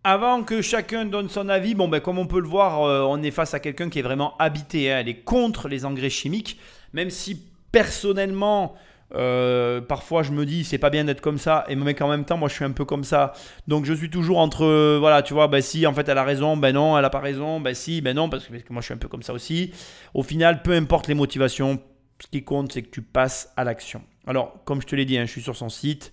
Avant 0.03 0.43
que 0.43 0.63
chacun 0.63 1.05
donne 1.05 1.29
son 1.29 1.49
avis, 1.49 1.75
bon 1.75 1.89
ben 1.89 2.01
comme 2.01 2.19
on 2.19 2.27
peut 2.27 2.41
le 2.41 2.49
voir, 2.49 2.83
euh, 2.83 3.03
on 3.09 3.23
est 3.23 3.31
face 3.31 3.55
à 3.55 3.61
quelqu'un 3.61 3.89
qui 3.89 4.01
est 4.01 4.03
vraiment 4.03 4.37
habité. 4.39 4.93
hein. 4.93 4.99
Elle 5.01 5.09
est 5.09 5.21
contre 5.21 5.69
les 5.69 5.85
engrais 5.85 6.11
chimiques, 6.11 6.59
même 6.93 7.09
si 7.09 7.41
personnellement, 7.73 8.75
euh, 9.15 9.81
parfois 9.81 10.23
je 10.23 10.33
me 10.33 10.45
dis 10.45 10.65
c'est 10.65 10.77
pas 10.79 10.91
bien 10.91 11.05
d'être 11.05 11.23
comme 11.23 11.39
ça, 11.39 11.65
et 11.69 11.77
mais 11.77 11.95
qu'en 11.95 12.09
même 12.09 12.25
temps 12.25 12.37
moi 12.37 12.49
je 12.49 12.55
suis 12.55 12.65
un 12.65 12.73
peu 12.73 12.85
comme 12.85 13.05
ça. 13.05 13.33
Donc 13.67 13.87
je 13.87 13.95
suis 13.95 14.11
toujours 14.11 14.39
entre 14.39 14.65
euh, 14.65 14.99
voilà, 14.99 15.23
tu 15.23 15.33
vois, 15.33 15.49
ben 15.49 15.63
si 15.63 15.87
en 15.87 15.95
fait 15.95 16.07
elle 16.09 16.19
a 16.19 16.25
raison, 16.25 16.57
ben 16.57 16.75
non, 16.75 16.99
elle 16.99 17.05
a 17.05 17.11
pas 17.11 17.21
raison, 17.21 17.61
ben 17.61 17.75
si, 17.75 18.03
ben 18.03 18.15
non, 18.15 18.29
parce 18.29 18.45
que, 18.45 18.53
parce 18.53 18.65
que 18.65 18.73
moi 18.73 18.83
je 18.83 18.87
suis 18.87 18.95
un 18.95 18.99
peu 18.99 19.09
comme 19.09 19.23
ça 19.23 19.33
aussi. 19.33 19.73
Au 20.13 20.23
final, 20.23 20.63
peu 20.63 20.73
importe 20.73 21.07
les 21.09 21.15
motivations, 21.15 21.81
ce 22.21 22.29
qui 22.29 22.45
compte 22.45 22.73
c'est 22.73 22.83
que 22.83 22.91
tu 22.91 23.03
passes 23.03 23.53
à 23.57 23.65
l'action. 23.65 24.03
Alors 24.27 24.65
comme 24.65 24.81
je 24.81 24.87
te 24.87 24.97
l'ai 24.97 25.05
dit, 25.05 25.19
hein, 25.19 25.27
je 25.27 25.31
suis 25.31 25.43
sur 25.43 25.57
son 25.57 25.69
site. 25.69 26.13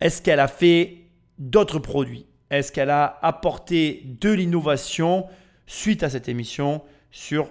Est-ce 0.00 0.22
qu'elle 0.22 0.40
a 0.40 0.48
fait 0.48 0.98
d'autres 1.38 1.78
produits? 1.78 2.26
Est-ce 2.50 2.72
qu'elle 2.72 2.90
a 2.90 3.18
apporté 3.22 4.02
de 4.04 4.30
l'innovation 4.30 5.26
suite 5.66 6.02
à 6.02 6.10
cette 6.10 6.28
émission 6.28 6.82
sur 7.10 7.50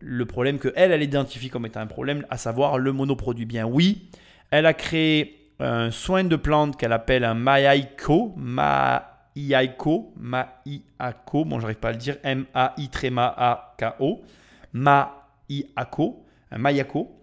le 0.00 0.26
problème 0.26 0.58
que 0.58 0.72
elle, 0.76 0.92
elle 0.92 1.02
identifie 1.02 1.50
comme 1.50 1.66
étant 1.66 1.80
un 1.80 1.86
problème, 1.86 2.24
à 2.30 2.36
savoir 2.36 2.78
le 2.78 2.92
monoproduit? 2.92 3.46
Bien 3.46 3.66
oui, 3.66 4.08
elle 4.50 4.66
a 4.66 4.74
créé 4.74 5.34
un 5.60 5.90
soin 5.90 6.24
de 6.24 6.36
plante 6.36 6.76
qu'elle 6.76 6.92
appelle 6.92 7.24
un 7.24 7.34
Maiaiko, 7.34 8.34
Maiaiko, 8.36 10.12
Maiako, 10.16 11.44
bon 11.44 11.58
j'arrive 11.58 11.78
pas 11.78 11.88
à 11.88 11.92
le 11.92 11.98
dire, 11.98 12.16
M-A-I-A-K-O, 12.22 14.22
Maiako, 14.72 16.24
un 16.50 16.58
Mayako. 16.58 17.14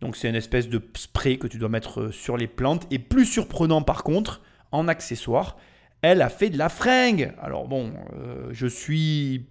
Donc 0.00 0.16
c'est 0.16 0.28
une 0.28 0.34
espèce 0.34 0.68
de 0.68 0.82
spray 0.94 1.38
que 1.38 1.46
tu 1.46 1.58
dois 1.58 1.68
mettre 1.68 2.00
euh, 2.00 2.12
sur 2.12 2.36
les 2.36 2.46
plantes. 2.46 2.86
Et 2.90 2.98
plus 2.98 3.24
surprenant 3.24 3.82
par 3.82 4.02
contre, 4.02 4.42
en 4.72 4.88
accessoire, 4.88 5.56
elle 6.02 6.20
a 6.20 6.28
fait 6.28 6.50
de 6.50 6.58
la 6.58 6.68
fringue. 6.68 7.32
Alors 7.40 7.66
bon, 7.66 7.92
euh, 8.14 8.48
je 8.52 8.66
suis... 8.66 9.46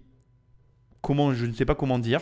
Comment, 1.02 1.34
je 1.34 1.46
ne 1.46 1.52
sais 1.52 1.64
pas 1.64 1.74
comment 1.74 1.98
dire. 1.98 2.20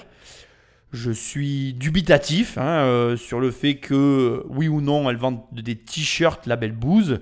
Je 0.92 1.10
suis 1.10 1.74
dubitatif 1.74 2.56
hein, 2.58 2.84
euh, 2.84 3.16
sur 3.16 3.40
le 3.40 3.50
fait 3.50 3.76
que, 3.76 4.44
oui 4.48 4.68
ou 4.68 4.80
non, 4.80 5.10
elle 5.10 5.16
vend 5.16 5.48
des 5.52 5.76
t-shirts 5.76 6.46
label 6.46 6.72
Booze. 6.72 7.20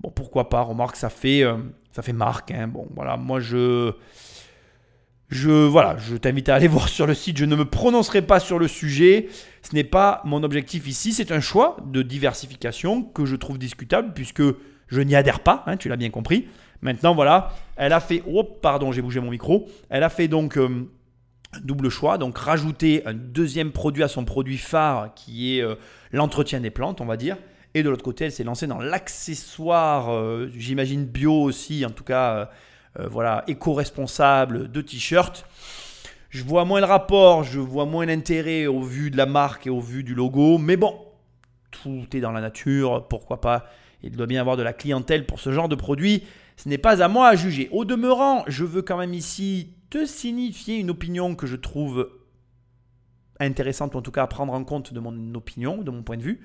Bon, 0.00 0.10
pourquoi 0.10 0.48
pas, 0.48 0.62
remarque, 0.62 0.96
ça 0.96 1.10
fait, 1.10 1.44
ça 1.92 2.02
fait 2.02 2.12
marque. 2.12 2.50
hein. 2.50 2.68
Bon, 2.68 2.88
voilà, 2.94 3.16
moi 3.16 3.40
je... 3.40 3.92
Je, 5.30 6.16
t'invite 6.16 6.48
à 6.48 6.56
aller 6.56 6.68
voir 6.68 6.88
sur 6.88 7.06
le 7.06 7.14
site. 7.14 7.38
Je 7.38 7.44
ne 7.44 7.56
me 7.56 7.64
prononcerai 7.64 8.22
pas 8.22 8.40
sur 8.40 8.58
le 8.58 8.68
sujet. 8.68 9.28
Ce 9.62 9.74
n'est 9.74 9.84
pas 9.84 10.20
mon 10.24 10.42
objectif 10.42 10.86
ici. 10.86 11.12
C'est 11.12 11.32
un 11.32 11.40
choix 11.40 11.76
de 11.86 12.02
diversification 12.02 13.02
que 13.02 13.24
je 13.24 13.36
trouve 13.36 13.58
discutable 13.58 14.12
puisque 14.14 14.42
je 14.88 15.00
n'y 15.00 15.14
adhère 15.14 15.40
pas. 15.40 15.62
hein, 15.66 15.76
tu 15.76 15.88
l'as 15.88 15.96
bien 15.96 16.10
compris. 16.10 16.48
Maintenant, 16.82 17.14
voilà, 17.14 17.52
elle 17.76 17.92
a 17.92 18.00
fait. 18.00 18.22
Oh, 18.26 18.42
pardon, 18.42 18.90
j'ai 18.90 19.02
bougé 19.02 19.20
mon 19.20 19.30
micro. 19.30 19.68
Elle 19.88 20.02
a 20.02 20.08
fait 20.08 20.28
donc 20.28 20.56
euh, 20.56 20.88
double 21.62 21.90
choix. 21.90 22.18
Donc, 22.18 22.36
rajouter 22.38 23.02
un 23.06 23.14
deuxième 23.14 23.70
produit 23.70 24.02
à 24.02 24.08
son 24.08 24.24
produit 24.24 24.58
phare 24.58 25.14
qui 25.14 25.58
est 25.58 25.62
euh, 25.62 25.74
l'entretien 26.10 26.60
des 26.60 26.70
plantes, 26.70 27.00
on 27.00 27.06
va 27.06 27.16
dire. 27.16 27.36
Et 27.74 27.82
de 27.84 27.90
l'autre 27.90 28.02
côté, 28.02 28.24
elle 28.24 28.32
s'est 28.32 28.42
lancée 28.42 28.66
dans 28.66 28.80
l'accessoire, 28.80 30.12
euh, 30.12 30.50
j'imagine 30.56 31.04
bio 31.04 31.34
aussi, 31.42 31.84
en 31.84 31.90
tout 31.90 32.02
cas. 32.02 32.50
Euh, 32.98 33.08
voilà, 33.08 33.44
éco-responsable 33.46 34.70
de 34.70 34.80
t-shirt. 34.80 35.46
Je 36.28 36.44
vois 36.44 36.64
moins 36.64 36.80
le 36.80 36.86
rapport, 36.86 37.44
je 37.44 37.60
vois 37.60 37.86
moins 37.86 38.06
l'intérêt 38.06 38.66
au 38.66 38.82
vu 38.82 39.10
de 39.10 39.16
la 39.16 39.26
marque 39.26 39.66
et 39.66 39.70
au 39.70 39.80
vu 39.80 40.04
du 40.04 40.14
logo, 40.14 40.58
mais 40.58 40.76
bon, 40.76 40.96
tout 41.70 42.06
est 42.14 42.20
dans 42.20 42.32
la 42.32 42.40
nature, 42.40 43.06
pourquoi 43.08 43.40
pas? 43.40 43.66
Il 44.02 44.16
doit 44.16 44.26
bien 44.26 44.38
y 44.38 44.40
avoir 44.40 44.56
de 44.56 44.62
la 44.62 44.72
clientèle 44.72 45.26
pour 45.26 45.40
ce 45.40 45.52
genre 45.52 45.68
de 45.68 45.74
produit. 45.74 46.24
Ce 46.56 46.68
n'est 46.68 46.78
pas 46.78 47.02
à 47.02 47.08
moi 47.08 47.28
à 47.28 47.36
juger. 47.36 47.68
Au 47.72 47.84
demeurant, 47.84 48.44
je 48.46 48.64
veux 48.64 48.82
quand 48.82 48.96
même 48.96 49.14
ici 49.14 49.74
te 49.90 50.06
signifier 50.06 50.78
une 50.78 50.90
opinion 50.90 51.34
que 51.34 51.46
je 51.46 51.56
trouve 51.56 52.10
intéressante, 53.40 53.94
ou 53.94 53.98
en 53.98 54.02
tout 54.02 54.10
cas 54.10 54.22
à 54.22 54.26
prendre 54.26 54.52
en 54.52 54.64
compte 54.64 54.92
de 54.92 55.00
mon 55.00 55.34
opinion, 55.34 55.78
de 55.78 55.90
mon 55.90 56.02
point 56.02 56.16
de 56.16 56.22
vue. 56.22 56.40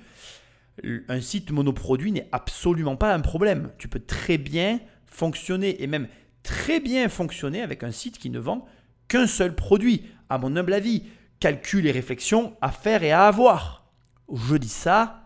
Un 1.07 1.21
site 1.21 1.51
monoproduit 1.51 2.11
n'est 2.11 2.27
absolument 2.31 2.95
pas 2.95 3.13
un 3.13 3.21
problème. 3.21 3.71
Tu 3.77 3.87
peux 3.87 3.99
très 3.99 4.37
bien 4.37 4.79
fonctionner 5.05 5.81
et 5.81 5.87
même 5.87 6.07
très 6.45 6.79
bien 6.79 7.09
fonctionner 7.09 7.61
avec 7.61 7.83
un 7.83 7.91
site 7.91 8.19
qui 8.19 8.29
ne 8.29 8.39
vend 8.39 8.65
qu'un 9.07 9.27
seul 9.27 9.55
produit. 9.55 10.05
À 10.29 10.37
mon 10.37 10.55
humble 10.55 10.73
avis, 10.73 11.03
calcul 11.39 11.85
et 11.87 11.91
réflexion 11.91 12.55
à 12.61 12.71
faire 12.71 13.03
et 13.03 13.11
à 13.11 13.27
avoir. 13.27 13.85
Je 14.31 14.55
dis 14.55 14.69
ça, 14.69 15.23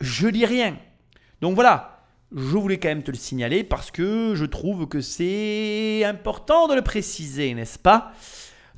je 0.00 0.28
dis 0.28 0.44
rien. 0.44 0.76
Donc 1.40 1.54
voilà, 1.54 2.04
je 2.34 2.56
voulais 2.56 2.78
quand 2.78 2.88
même 2.88 3.02
te 3.02 3.10
le 3.10 3.16
signaler 3.16 3.64
parce 3.64 3.90
que 3.90 4.34
je 4.34 4.44
trouve 4.44 4.86
que 4.86 5.00
c'est 5.00 6.04
important 6.04 6.68
de 6.68 6.74
le 6.74 6.82
préciser, 6.82 7.54
n'est-ce 7.54 7.78
pas? 7.78 8.12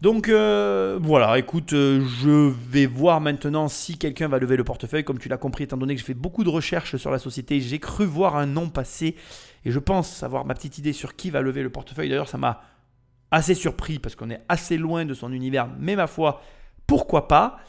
Donc 0.02 0.28
euh, 0.28 0.98
voilà, 1.00 1.38
écoute, 1.38 1.74
euh, 1.74 2.04
je 2.04 2.50
vais 2.50 2.86
voir 2.86 3.20
maintenant 3.20 3.68
si 3.68 3.98
quelqu'un 3.98 4.26
va 4.26 4.40
lever 4.40 4.56
le 4.56 4.64
portefeuille. 4.64 5.04
Comme 5.04 5.20
tu 5.20 5.28
l'as 5.28 5.36
compris, 5.36 5.62
étant 5.62 5.76
donné 5.76 5.94
que 5.94 6.00
j'ai 6.00 6.06
fait 6.06 6.12
beaucoup 6.12 6.42
de 6.42 6.48
recherches 6.48 6.96
sur 6.96 7.12
la 7.12 7.20
société, 7.20 7.60
j'ai 7.60 7.78
cru 7.78 8.04
voir 8.04 8.34
un 8.34 8.46
nom 8.46 8.68
passer 8.68 9.14
et 9.64 9.70
je 9.70 9.78
pense 9.78 10.24
avoir 10.24 10.44
ma 10.44 10.54
petite 10.54 10.76
idée 10.76 10.92
sur 10.92 11.14
qui 11.14 11.30
va 11.30 11.40
lever 11.40 11.62
le 11.62 11.70
portefeuille. 11.70 12.08
D'ailleurs, 12.08 12.28
ça 12.28 12.36
m'a 12.36 12.62
assez 13.30 13.54
surpris 13.54 14.00
parce 14.00 14.16
qu'on 14.16 14.28
est 14.30 14.40
assez 14.48 14.76
loin 14.76 15.04
de 15.04 15.14
son 15.14 15.32
univers, 15.32 15.68
mais 15.78 15.94
ma 15.94 16.08
foi, 16.08 16.42
pourquoi 16.88 17.28
pas? 17.28 17.60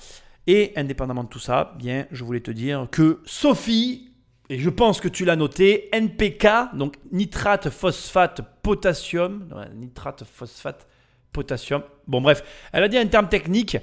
Et 0.48 0.74
indépendamment 0.76 1.26
de 1.26 1.30
tout 1.30 1.38
ça, 1.38 1.76
bien, 1.78 2.08
je 2.10 2.24
voulais 2.24 2.40
te 2.40 2.50
dire 2.50 2.88
que 2.90 3.22
Sophie, 3.26 4.10
et 4.50 4.58
je 4.58 4.72
pense 4.72 5.00
que 5.00 5.08
tu 5.08 5.24
l'as 5.24 5.36
noté, 5.36 5.88
NPK, 5.96 6.74
donc 6.74 6.96
nitrate, 7.12 7.70
phosphate, 7.70 8.42
potassium, 8.64 9.48
nitrate, 9.76 10.24
phosphate, 10.24 10.88
potassium. 11.34 11.84
Bon 12.08 12.22
bref, 12.22 12.44
elle 12.72 12.84
a 12.84 12.88
dit 12.88 12.98
un 12.98 13.08
terme 13.08 13.28
technique 13.28 13.78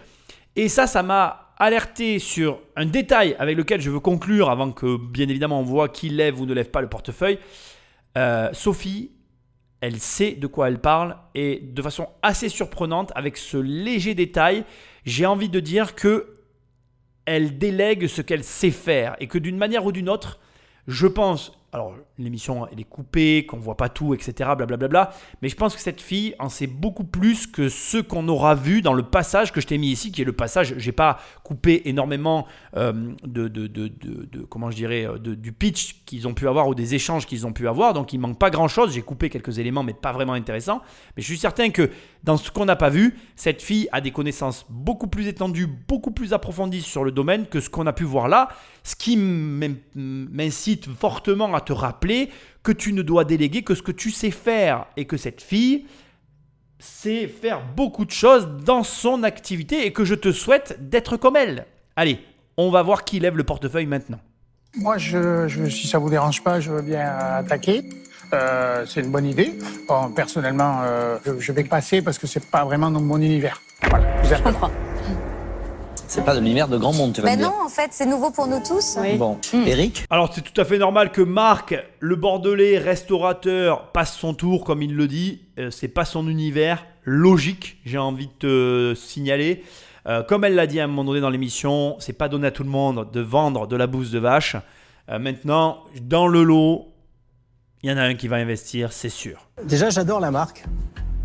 et 0.56 0.68
ça, 0.68 0.86
ça 0.86 1.02
m'a 1.02 1.52
alerté 1.58 2.18
sur 2.18 2.60
un 2.74 2.86
détail 2.86 3.36
avec 3.38 3.56
lequel 3.56 3.82
je 3.82 3.90
veux 3.90 4.00
conclure 4.00 4.48
avant 4.48 4.72
que 4.72 4.96
bien 4.96 5.28
évidemment 5.28 5.60
on 5.60 5.64
voit 5.64 5.90
qui 5.90 6.08
lève 6.08 6.40
ou 6.40 6.46
ne 6.46 6.54
lève 6.54 6.70
pas 6.70 6.80
le 6.80 6.88
portefeuille. 6.88 7.38
Euh, 8.16 8.48
Sophie, 8.54 9.12
elle 9.80 9.98
sait 9.98 10.32
de 10.32 10.46
quoi 10.46 10.68
elle 10.68 10.80
parle 10.80 11.16
et 11.34 11.60
de 11.62 11.82
façon 11.82 12.08
assez 12.22 12.48
surprenante 12.48 13.12
avec 13.14 13.36
ce 13.36 13.58
léger 13.58 14.14
détail, 14.14 14.64
j'ai 15.04 15.26
envie 15.26 15.48
de 15.48 15.60
dire 15.60 15.94
que 15.94 16.36
elle 17.26 17.58
délègue 17.58 18.06
ce 18.06 18.22
qu'elle 18.22 18.42
sait 18.42 18.70
faire 18.70 19.14
et 19.20 19.26
que 19.26 19.38
d'une 19.38 19.56
manière 19.56 19.84
ou 19.84 19.92
d'une 19.92 20.08
autre, 20.08 20.40
je 20.86 21.06
pense, 21.06 21.52
alors 21.72 21.94
l'émission 22.18 22.66
elle 22.72 22.80
est 22.80 22.84
coupée, 22.84 23.46
qu'on 23.46 23.58
voit 23.58 23.76
pas 23.76 23.88
tout, 23.88 24.12
etc. 24.14 24.50
Blablabla, 24.56 25.12
mais 25.42 25.48
je 25.48 25.56
pense 25.56 25.74
que 25.76 25.80
cette 25.80 26.00
fille 26.00 26.34
en 26.38 26.48
sait 26.48 26.66
beaucoup 26.66 27.04
plus 27.04 27.46
que 27.46 27.68
ce 27.68 27.98
qu'on 27.98 28.26
aura 28.28 28.54
vu 28.54 28.82
dans 28.82 28.92
le 28.92 29.02
passage 29.04 29.52
que 29.52 29.60
je 29.60 29.66
t'ai 29.66 29.78
mis 29.78 29.88
ici, 29.88 30.10
qui 30.12 30.22
est 30.22 30.24
le 30.24 30.32
passage. 30.32 30.74
J'ai 30.78 30.92
pas 30.92 31.18
coupé 31.44 31.82
énormément 31.88 32.46
euh, 32.76 32.92
de, 33.24 33.48
de, 33.48 33.66
de, 33.66 33.88
de- 33.88 34.42
comment 34.48 34.70
je 34.70 34.76
dirais, 34.76 35.06
euh, 35.06 35.18
du 35.18 35.52
pitch 35.52 36.02
qu'ils 36.06 36.26
ont 36.26 36.34
pu 36.34 36.48
avoir 36.48 36.66
ou 36.68 36.74
des 36.74 36.94
échanges 36.94 37.26
qu'ils 37.26 37.46
ont 37.46 37.52
pu 37.52 37.68
avoir, 37.68 37.92
donc 37.94 38.12
il 38.12 38.18
manque 38.18 38.38
pas 38.38 38.50
grand 38.50 38.68
chose. 38.68 38.92
J'ai 38.92 39.02
coupé 39.02 39.30
quelques 39.30 39.58
éléments, 39.58 39.82
mais 39.82 39.94
pas 39.94 40.12
vraiment 40.12 40.32
intéressants. 40.32 40.80
Mais 41.16 41.22
je 41.22 41.26
suis 41.26 41.38
certain 41.38 41.70
que 41.70 41.90
dans 42.24 42.36
ce 42.36 42.50
qu'on 42.50 42.64
n'a 42.64 42.76
pas 42.76 42.90
vu, 42.90 43.16
cette 43.36 43.62
fille 43.62 43.88
a 43.92 44.00
des 44.00 44.10
connaissances 44.10 44.66
beaucoup 44.68 45.06
plus 45.06 45.28
étendues, 45.28 45.66
beaucoup 45.66 46.10
plus 46.10 46.32
approfondies 46.32 46.82
sur 46.82 47.04
le 47.04 47.12
domaine 47.12 47.46
que 47.46 47.60
ce 47.60 47.70
qu'on 47.70 47.86
a 47.86 47.92
pu 47.92 48.04
voir 48.04 48.28
là. 48.28 48.48
Ce 48.82 48.96
qui 48.96 49.16
m'in- 49.16 49.74
m'incite 49.94 50.86
fortement 50.98 51.54
à 51.54 51.59
te 51.64 51.72
rappeler 51.72 52.30
que 52.62 52.72
tu 52.72 52.92
ne 52.92 53.02
dois 53.02 53.24
déléguer 53.24 53.62
que 53.62 53.74
ce 53.74 53.82
que 53.82 53.92
tu 53.92 54.10
sais 54.10 54.30
faire 54.30 54.86
et 54.96 55.04
que 55.06 55.16
cette 55.16 55.40
fille 55.42 55.86
sait 56.78 57.26
faire 57.28 57.60
beaucoup 57.76 58.04
de 58.04 58.10
choses 58.10 58.48
dans 58.64 58.82
son 58.82 59.22
activité 59.22 59.86
et 59.86 59.92
que 59.92 60.04
je 60.04 60.14
te 60.14 60.32
souhaite 60.32 60.88
d'être 60.88 61.16
comme 61.16 61.36
elle. 61.36 61.66
Allez, 61.96 62.20
on 62.56 62.70
va 62.70 62.82
voir 62.82 63.04
qui 63.04 63.20
lève 63.20 63.36
le 63.36 63.44
portefeuille 63.44 63.86
maintenant. 63.86 64.20
Moi, 64.76 64.98
je, 64.98 65.48
je- 65.48 65.66
si 65.68 65.86
ça 65.88 65.98
vous 65.98 66.10
dérange 66.10 66.42
pas, 66.42 66.60
je 66.60 66.70
veux 66.70 66.82
bien 66.82 67.04
attaquer. 67.06 67.82
Euh, 68.32 68.86
c'est 68.86 69.00
une 69.00 69.10
bonne 69.10 69.26
idée. 69.26 69.58
Bon, 69.88 70.10
personnellement, 70.12 70.80
euh, 70.84 71.18
je, 71.26 71.38
je 71.40 71.52
vais 71.52 71.64
passer 71.64 72.00
parce 72.02 72.18
que 72.18 72.26
c'est 72.28 72.48
pas 72.50 72.64
vraiment 72.64 72.90
dans 72.90 73.00
mon 73.00 73.20
univers. 73.20 73.60
Voilà, 73.88 74.06
vous 74.22 74.28
Je 74.34 74.40
comprends. 74.42 74.70
C'est 76.12 76.24
pas 76.24 76.34
de 76.34 76.40
l'univers 76.40 76.66
de 76.66 76.76
grand 76.76 76.92
monde, 76.92 77.12
tu 77.14 77.20
vas 77.20 77.30
me 77.30 77.36
dire. 77.36 77.48
non, 77.48 77.64
en 77.64 77.68
fait, 77.68 77.90
c'est 77.92 78.04
nouveau 78.04 78.32
pour 78.32 78.48
nous 78.48 78.58
tous. 78.66 78.98
Oui. 79.00 79.16
Bon, 79.16 79.38
Mm. 79.52 79.66
Eric, 79.68 80.04
Alors 80.10 80.32
c'est 80.34 80.40
tout 80.40 80.60
à 80.60 80.64
fait 80.64 80.76
normal 80.76 81.12
que 81.12 81.20
Marc, 81.20 81.76
le 82.00 82.16
Bordelais 82.16 82.78
restaurateur, 82.78 83.92
passe 83.92 84.16
son 84.16 84.34
tour 84.34 84.64
comme 84.64 84.82
il 84.82 84.96
le 84.96 85.06
dit. 85.06 85.42
Euh, 85.60 85.70
c'est 85.70 85.86
pas 85.86 86.04
son 86.04 86.26
univers 86.26 86.84
logique, 87.04 87.78
j'ai 87.84 87.96
envie 87.98 88.26
de 88.26 88.32
te 88.92 88.94
signaler. 88.96 89.62
Euh, 90.08 90.24
comme 90.24 90.42
elle 90.42 90.56
l'a 90.56 90.66
dit 90.66 90.80
à 90.80 90.84
un 90.84 90.86
moment 90.88 91.04
donné 91.04 91.20
dans 91.20 91.30
l'émission, 91.30 91.94
c'est 92.00 92.12
pas 92.14 92.28
donné 92.28 92.48
à 92.48 92.50
tout 92.50 92.64
le 92.64 92.70
monde 92.70 93.08
de 93.12 93.20
vendre 93.20 93.68
de 93.68 93.76
la 93.76 93.86
bouse 93.86 94.10
de 94.10 94.18
vache. 94.18 94.56
Euh, 95.10 95.20
maintenant, 95.20 95.84
dans 96.02 96.26
le 96.26 96.42
lot, 96.42 96.88
il 97.84 97.90
y 97.90 97.92
en 97.92 97.96
a 97.96 98.02
un 98.02 98.14
qui 98.14 98.26
va 98.26 98.34
investir, 98.36 98.92
c'est 98.92 99.10
sûr. 99.10 99.48
Déjà, 99.64 99.90
j'adore 99.90 100.18
la 100.18 100.32
marque. 100.32 100.64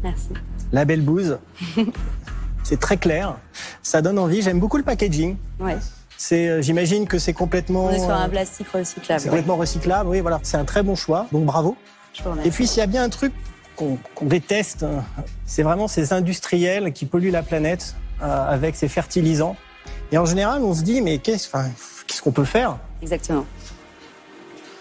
Merci. 0.03 0.29
La 0.71 0.85
belle 0.85 1.01
bouse. 1.01 1.39
c'est 2.65 2.79
très 2.79 2.97
clair. 2.97 3.37
Ça 3.83 4.01
donne 4.01 4.19
envie. 4.19 4.41
J'aime 4.41 4.59
beaucoup 4.59 4.77
le 4.77 4.83
packaging. 4.83 5.37
Ouais. 5.59 5.77
C'est, 6.17 6.49
euh, 6.49 6.61
j'imagine 6.61 7.07
que 7.07 7.19
c'est 7.19 7.33
complètement. 7.33 7.85
On 7.85 7.89
est 7.91 7.99
sur 7.99 8.09
euh, 8.09 8.13
un 8.13 8.27
plastique 8.27 8.67
recyclable. 8.69 9.21
c'est 9.21 9.29
complètement 9.29 9.55
recyclable. 9.55 10.09
Oui, 10.09 10.21
voilà. 10.21 10.39
C'est 10.43 10.57
un 10.57 10.65
très 10.65 10.81
bon 10.81 10.95
choix. 10.95 11.27
Donc 11.31 11.45
bravo. 11.45 11.77
Je 12.13 12.23
vous 12.23 12.31
remercie. 12.31 12.49
Et 12.49 12.51
puis 12.51 12.67
s'il 12.67 12.79
y 12.79 12.83
a 12.83 12.87
bien 12.87 13.03
un 13.03 13.09
truc 13.09 13.31
qu'on 13.75 13.99
déteste, 14.21 14.83
euh, 14.83 14.99
c'est 15.45 15.63
vraiment 15.63 15.87
ces 15.87 16.13
industriels 16.13 16.91
qui 16.93 17.05
polluent 17.05 17.31
la 17.31 17.43
planète 17.43 17.95
euh, 18.21 18.49
avec 18.49 18.75
ces 18.75 18.87
fertilisants. 18.87 19.55
Et 20.11 20.17
en 20.17 20.25
général, 20.25 20.63
on 20.63 20.73
se 20.73 20.81
dit 20.81 21.01
mais 21.01 21.19
qu'est-ce, 21.19 21.47
enfin, 21.47 21.69
qu'est-ce 22.07 22.21
qu'on 22.21 22.31
peut 22.31 22.45
faire? 22.45 22.77
Exactement. 23.01 23.45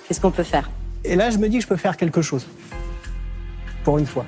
Qu'est-ce 0.07 0.21
qu'on 0.21 0.31
peut 0.31 0.43
faire? 0.43 0.71
Et 1.03 1.17
là, 1.17 1.31
je 1.31 1.39
me 1.39 1.49
dis 1.49 1.59
que 1.59 1.63
je 1.63 1.69
peux 1.69 1.77
faire 1.77 1.97
quelque 1.97 2.23
chose. 2.23 2.47
Pour 3.83 3.99
une 3.99 4.07
fois. 4.07 4.25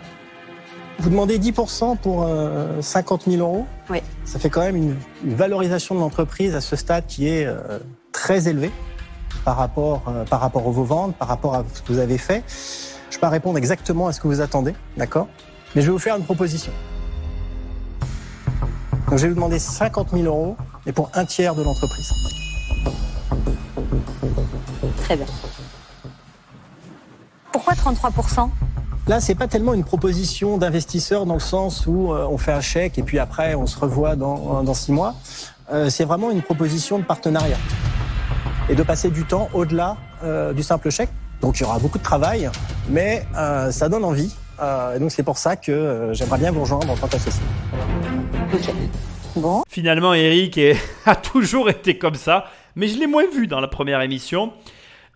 Vous 0.99 1.11
demandez 1.11 1.39
10% 1.39 1.99
pour 1.99 2.25
euh, 2.25 2.81
50 2.81 3.25
000 3.29 3.37
euros. 3.43 3.67
Oui. 3.91 3.99
Ça 4.25 4.39
fait 4.39 4.51
quand 4.51 4.63
même 4.63 4.77
une, 4.77 4.97
une 5.25 5.35
valorisation 5.35 5.95
de 5.95 6.01
l'entreprise 6.01 6.55
à 6.55 6.61
ce 6.61 6.75
stade 6.75 7.07
qui 7.07 7.29
est 7.29 7.45
euh, 7.47 7.79
très 8.13 8.49
élevée 8.49 8.73
par 9.45 9.57
rapport, 9.57 10.03
euh, 10.09 10.25
par 10.25 10.41
rapport 10.41 10.67
à 10.67 10.71
vos 10.71 10.85
ventes, 10.85 11.15
par 11.17 11.29
rapport 11.29 11.55
à 11.55 11.65
ce 11.73 11.83
que 11.83 11.93
vous 11.93 11.99
avez 11.99 12.19
fait. 12.19 12.43
Je 12.49 13.17
ne 13.17 13.21
peux 13.21 13.21
pas 13.21 13.29
répondre 13.29 13.59
exactement 13.59 14.07
à 14.07 14.13
ce 14.13 14.21
que 14.21 14.27
vous 14.27 14.41
attendez, 14.41 14.75
d'accord? 14.97 15.29
Mais 15.75 15.83
je 15.83 15.87
vais 15.87 15.93
vous 15.93 15.99
faire 15.99 16.17
une 16.17 16.25
proposition. 16.25 16.73
Donc, 19.09 19.19
je 19.19 19.23
vais 19.23 19.29
vous 19.29 19.35
demander 19.35 19.59
50 19.59 20.11
000 20.11 20.25
euros, 20.25 20.57
mais 20.85 20.93
pour 20.93 21.11
un 21.15 21.25
tiers 21.25 21.55
de 21.55 21.63
l'entreprise. 21.63 22.11
Très 25.05 25.17
bien. 25.17 25.27
Pourquoi 27.53 27.75
33% 27.75 28.51
Là, 29.09 29.21
c'est 29.21 29.37
pas 29.37 29.47
tellement 29.47 29.73
une 29.75 29.85
proposition 29.85 30.59
d'investisseur 30.59 31.27
dans 31.27 31.35
le 31.35 31.41
sens 31.41 31.87
où 31.87 32.13
euh, 32.13 32.27
on 32.29 32.39
fait 32.39 32.53
un 32.53 32.61
chèque 32.61 32.99
et 32.99 33.03
puis 33.05 33.21
après 33.21 33.55
on 33.55 33.67
se 33.67 33.79
revoit 33.79 34.17
dans, 34.17 34.65
dans 34.65 34.75
six 34.75 34.91
mois. 34.91 35.15
Euh, 35.73 35.89
c'est 35.91 36.05
vraiment 36.05 36.31
une 36.33 36.43
proposition 36.43 36.99
de 36.99 37.05
partenariat 37.05 37.57
et 38.69 38.75
de 38.75 38.83
passer 38.83 39.11
du 39.11 39.25
temps 39.25 39.49
au-delà 39.55 39.97
euh, 40.25 40.53
du 40.53 40.65
simple 40.65 40.91
chèque. 40.91 41.11
Donc 41.41 41.61
il 41.61 41.63
y 41.63 41.67
aura 41.67 41.79
beaucoup 41.79 41.99
de 41.99 42.03
travail, 42.03 42.51
mais 42.89 43.25
euh, 43.37 43.71
ça 43.71 43.89
donne 43.89 44.05
envie. 44.05 44.35
Euh, 44.61 44.97
et 44.97 44.99
donc 44.99 45.13
c'est 45.13 45.23
pour 45.23 45.39
ça 45.39 45.55
que 45.55 45.71
euh, 45.71 46.13
j'aimerais 46.15 46.39
bien 46.39 46.51
vous 46.51 46.63
rejoindre 46.63 46.91
en 46.91 46.97
tant 46.97 47.07
qu'associé. 47.07 47.43
Bon. 49.37 49.63
Finalement, 49.69 50.15
Eric 50.15 50.59
est- 50.59 50.77
a 51.07 51.15
toujours 51.15 51.69
été 51.71 51.97
comme 51.97 52.15
ça, 52.17 52.47
mais 52.75 52.89
je 52.89 52.99
l'ai 52.99 53.07
moins 53.07 53.25
vu 53.33 53.47
dans 53.47 53.61
la 53.61 53.69
première 53.69 54.01
émission. 54.01 54.53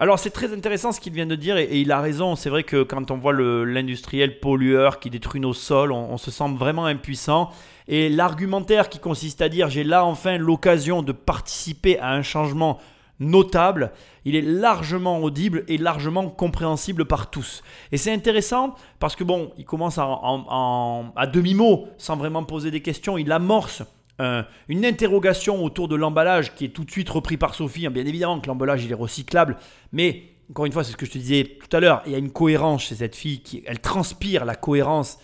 Alors 0.03 0.19
c'est 0.19 0.31
très 0.31 0.55
intéressant 0.55 0.93
ce 0.93 1.01
qu'il 1.01 1.13
vient 1.13 1.27
de 1.27 1.35
dire 1.35 1.59
et, 1.59 1.79
il 1.79 1.93
a 1.93 2.01
raison. 2.01 2.35
C'est 2.35 2.49
vrai 2.49 2.63
que 2.63 2.83
quand 2.83 3.11
on 3.11 3.19
voit 3.19 3.35
l'industriel 3.35 4.41
pollueur 4.41 4.99
qui 4.99 5.11
détruit 5.11 5.43
nos 5.43 5.53
sols, 5.53 5.93
on, 5.93 6.17
se 6.17 6.31
sent 6.31 6.55
vraiment 6.57 6.87
impuissant. 6.87 7.51
Et 7.87 8.09
l'argumentaire 8.09 8.89
qui 8.89 8.99
consiste 8.99 9.43
à 9.43 9.51
dire 9.51 9.69
j'ai 9.69 9.85
là 9.85 10.07
enfin 10.07 10.39
l'occasion 10.39 11.03
de 11.03 11.13
participer 11.13 11.99
à 11.99 12.13
un 12.13 12.23
changement 12.23 12.79
notable, 13.19 13.93
il 14.25 14.37
est 14.37 14.41
largement 14.41 15.19
audible 15.19 15.65
et 15.69 15.77
largement 15.77 16.31
compréhensible 16.31 17.05
par 17.05 17.29
tous. 17.29 17.63
Et 17.93 17.99
c'est 17.99 18.11
intéressant 18.15 18.75
parce 19.01 19.15
que 19.15 19.25
bon, 19.25 19.53
il 19.59 19.67
commence 19.67 19.99
en- 19.99 20.19
en- 20.25 20.47
en- 20.49 21.13
à 21.15 21.27
demi-mot, 21.27 21.89
sans 21.99 22.17
vraiment 22.17 22.45
poser 22.45 22.71
des 22.71 22.81
questions, 22.81 23.19
il 23.19 23.31
amorce 23.31 23.83
un- 24.23 24.47
une 24.69 24.85
interrogation 24.85 25.65
autour 25.65 25.89
de 25.89 25.97
l'emballage 25.97 26.55
qui 26.55 26.65
est 26.67 26.69
tout 26.69 26.85
de 26.85 26.91
suite 26.91 27.09
repris 27.09 27.37
par 27.37 27.55
Sophie. 27.55 27.89
Bien 27.89 28.05
évidemment 28.07 28.41
que 28.41 28.47
l'emballage 28.49 28.85
il 28.85 28.91
est 28.91 28.95
recyclable, 28.95 29.57
mais 29.93 30.23
encore 30.51 30.67
une 30.67 30.73
fois, 30.73 30.83
c'est 30.83 30.93
ce 30.93 30.97
que 30.97 31.07
je 31.07 31.13
te 31.13 31.19
disais 31.19 31.45
tout 31.61 31.77
à 31.77 31.81
l'heure, 31.81 32.03
il 32.07 32.13
y 32.13 32.15
a 32.17 32.19
une 32.19 32.33
cohérence 32.33 32.83
chez 32.85 32.97
cette 32.97 33.15
fille, 33.15 33.41
qui, 33.41 33.63
elle 33.67 33.79
transpire 33.79 34.45
la 34.45 34.57
cohérence 34.57 35.19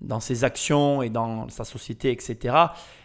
dans 0.00 0.20
ses 0.20 0.42
actions 0.44 1.02
et 1.02 1.10
dans 1.10 1.48
sa 1.50 1.64
société, 1.64 2.10
etc. 2.10 2.54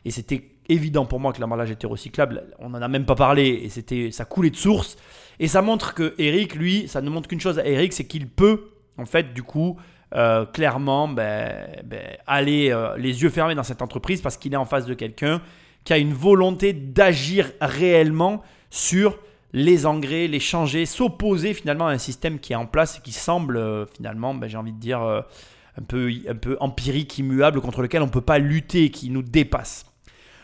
Et 0.06 0.12
c'était 0.12 0.52
évident 0.70 1.06
pour 1.06 1.20
moi 1.20 1.34
que 1.34 1.41
l'emballage 1.41 1.72
était 1.72 1.86
recyclable. 1.86 2.46
On 2.60 2.70
n'en 2.70 2.82
a 2.82 2.88
même 2.88 3.06
pas 3.06 3.16
parlé 3.16 3.48
et 3.64 3.70
c'était 3.70 4.10
ça 4.12 4.24
coulait 4.24 4.50
de 4.52 4.56
source. 4.56 4.96
Et 5.39 5.50
ça 5.50 5.62
montre 5.62 5.93
que 5.93 6.16
Eric, 6.18 6.56
lui, 6.56 6.88
ça 6.88 7.02
ne 7.02 7.10
montre 7.10 7.28
qu'une 7.28 7.41
chose 7.41 7.60
à 7.60 7.66
Eric, 7.68 7.91
c'est 7.91 8.06
qu'il 8.06 8.30
peut, 8.30 8.70
en 8.98 9.06
fait, 9.06 9.34
du 9.34 9.43
coup, 9.43 9.76
euh, 10.14 10.45
clairement 10.45 11.08
ben, 11.08 11.68
ben, 11.84 12.16
aller 12.28 12.70
euh, 12.70 12.95
les 12.95 13.24
yeux 13.24 13.30
fermés 13.30 13.56
dans 13.56 13.64
cette 13.64 13.82
entreprise 13.82 14.22
parce 14.22 14.38
qu'il 14.38 14.53
est 14.53 14.58
en 14.58 14.66
face 14.66 14.86
de 14.86 14.93
quelqu'un 14.93 15.41
qui 15.84 15.93
a 15.93 15.97
une 15.97 16.14
volonté 16.14 16.74
d'agir 16.74 17.51
réellement 17.60 18.43
sur 18.70 19.18
les 19.51 19.86
engrais, 19.86 20.28
les 20.28 20.39
changer, 20.39 20.86
s'opposer 20.86 21.53
finalement 21.53 21.88
à 21.88 21.91
un 21.91 21.97
système 21.97 22.39
qui 22.39 22.53
est 22.53 22.56
en 22.56 22.68
place 22.68 22.99
et 22.99 23.01
qui 23.01 23.12
semble 23.14 23.58
euh, 23.58 23.86
finalement, 23.88 24.36
ben, 24.36 24.47
j'ai 24.47 24.58
envie 24.58 24.74
de 24.74 24.80
dire, 24.80 25.01
un, 25.01 25.84
peu, 25.88 26.12
un 26.30 26.36
peu 26.36 26.56
empirique, 26.60 27.18
immuable, 27.18 27.60
contre 27.60 27.82
lequel 27.82 28.01
on 28.01 28.08
ne 28.08 28.12
peut 28.12 28.22
pas 28.22 28.38
lutter, 28.38 28.91
qui 28.91 29.10
nous 29.10 29.24
dépasse. 29.24 29.86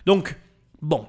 Donc, 0.05 0.37
bon, 0.81 1.07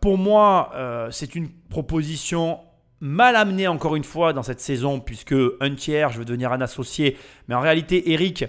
pour 0.00 0.16
moi, 0.16 1.08
c'est 1.10 1.34
une 1.34 1.48
proposition 1.48 2.60
mal 3.02 3.34
amenée 3.34 3.66
encore 3.66 3.96
une 3.96 4.04
fois 4.04 4.32
dans 4.32 4.44
cette 4.44 4.60
saison, 4.60 5.00
puisque 5.00 5.34
un 5.60 5.74
tiers, 5.74 6.10
je 6.10 6.18
veux 6.20 6.24
devenir 6.24 6.52
un 6.52 6.60
associé. 6.60 7.16
Mais 7.48 7.54
en 7.56 7.60
réalité, 7.60 8.12
Eric, 8.12 8.44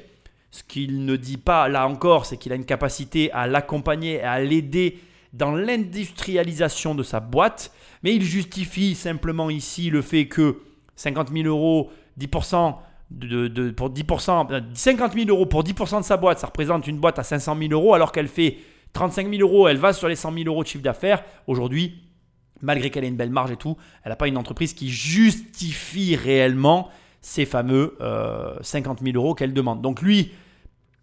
ce 0.51 0.61
qu'il 0.63 1.05
ne 1.05 1.15
dit 1.15 1.37
pas 1.37 1.67
là 1.67 1.87
encore, 1.87 2.27
c'est 2.27 2.37
qu'il 2.37 2.51
a 2.51 2.55
une 2.55 2.63
capacité 2.65 3.31
à 3.31 3.47
l'accompagner, 3.47 4.21
à 4.21 4.39
l'aider 4.39 4.99
dans 5.33 5.55
l'industrialisation 5.55 6.93
de 6.95 7.01
sa 7.03 7.19
boîte. 7.19 7.71
Mais 8.03 8.13
il 8.15 8.21
justifie 8.23 8.93
simplement 8.95 9.49
ici 9.49 9.89
le 9.89 10.01
fait 10.03 10.27
que 10.27 10.57
50 10.97 11.31
000 11.33 11.47
euros, 11.47 11.89
10%, 12.19 12.75
de, 13.09 13.47
de- 13.47 13.71
pour 13.71 13.89
10%, 13.89 14.51
euh, 14.51 14.61
50 14.75 15.13
000 15.13 15.25
euros 15.29 15.47
pour 15.47 15.63
10% 15.63 15.99
de 16.01 16.05
sa 16.05 16.17
boîte, 16.17 16.37
ça 16.39 16.47
représente 16.47 16.85
une 16.87 16.99
boîte 16.99 17.17
à 17.17 17.23
500 17.23 17.57
000 17.57 17.71
euros, 17.71 17.95
alors 17.95 18.11
qu'elle 18.11 18.27
fait 18.27 18.57
35 18.93 19.27
000 19.29 19.41
euros, 19.41 19.67
elle 19.67 19.77
va 19.77 19.93
sur 19.93 20.07
les 20.07 20.15
100 20.15 20.31
000 20.33 20.45
euros 20.47 20.61
de 20.63 20.67
chiffre 20.67 20.83
d'affaires. 20.83 21.23
Aujourd'hui, 21.47 22.03
malgré 22.63 22.89
qu'elle 22.89 23.03
ait 23.03 23.09
une 23.09 23.15
belle 23.15 23.29
marge 23.29 23.51
et 23.51 23.57
tout, 23.57 23.77
elle 24.03 24.09
n'a 24.09 24.15
pas 24.15 24.27
une 24.27 24.37
entreprise 24.37 24.73
qui 24.73 24.89
justifie 24.89 26.15
réellement 26.15 26.89
ces 27.21 27.45
fameux 27.45 27.95
euh, 28.01 28.55
50 28.61 29.01
000 29.03 29.15
euros 29.15 29.35
qu'elle 29.35 29.53
demande. 29.53 29.81
Donc 29.81 30.01
lui, 30.01 30.31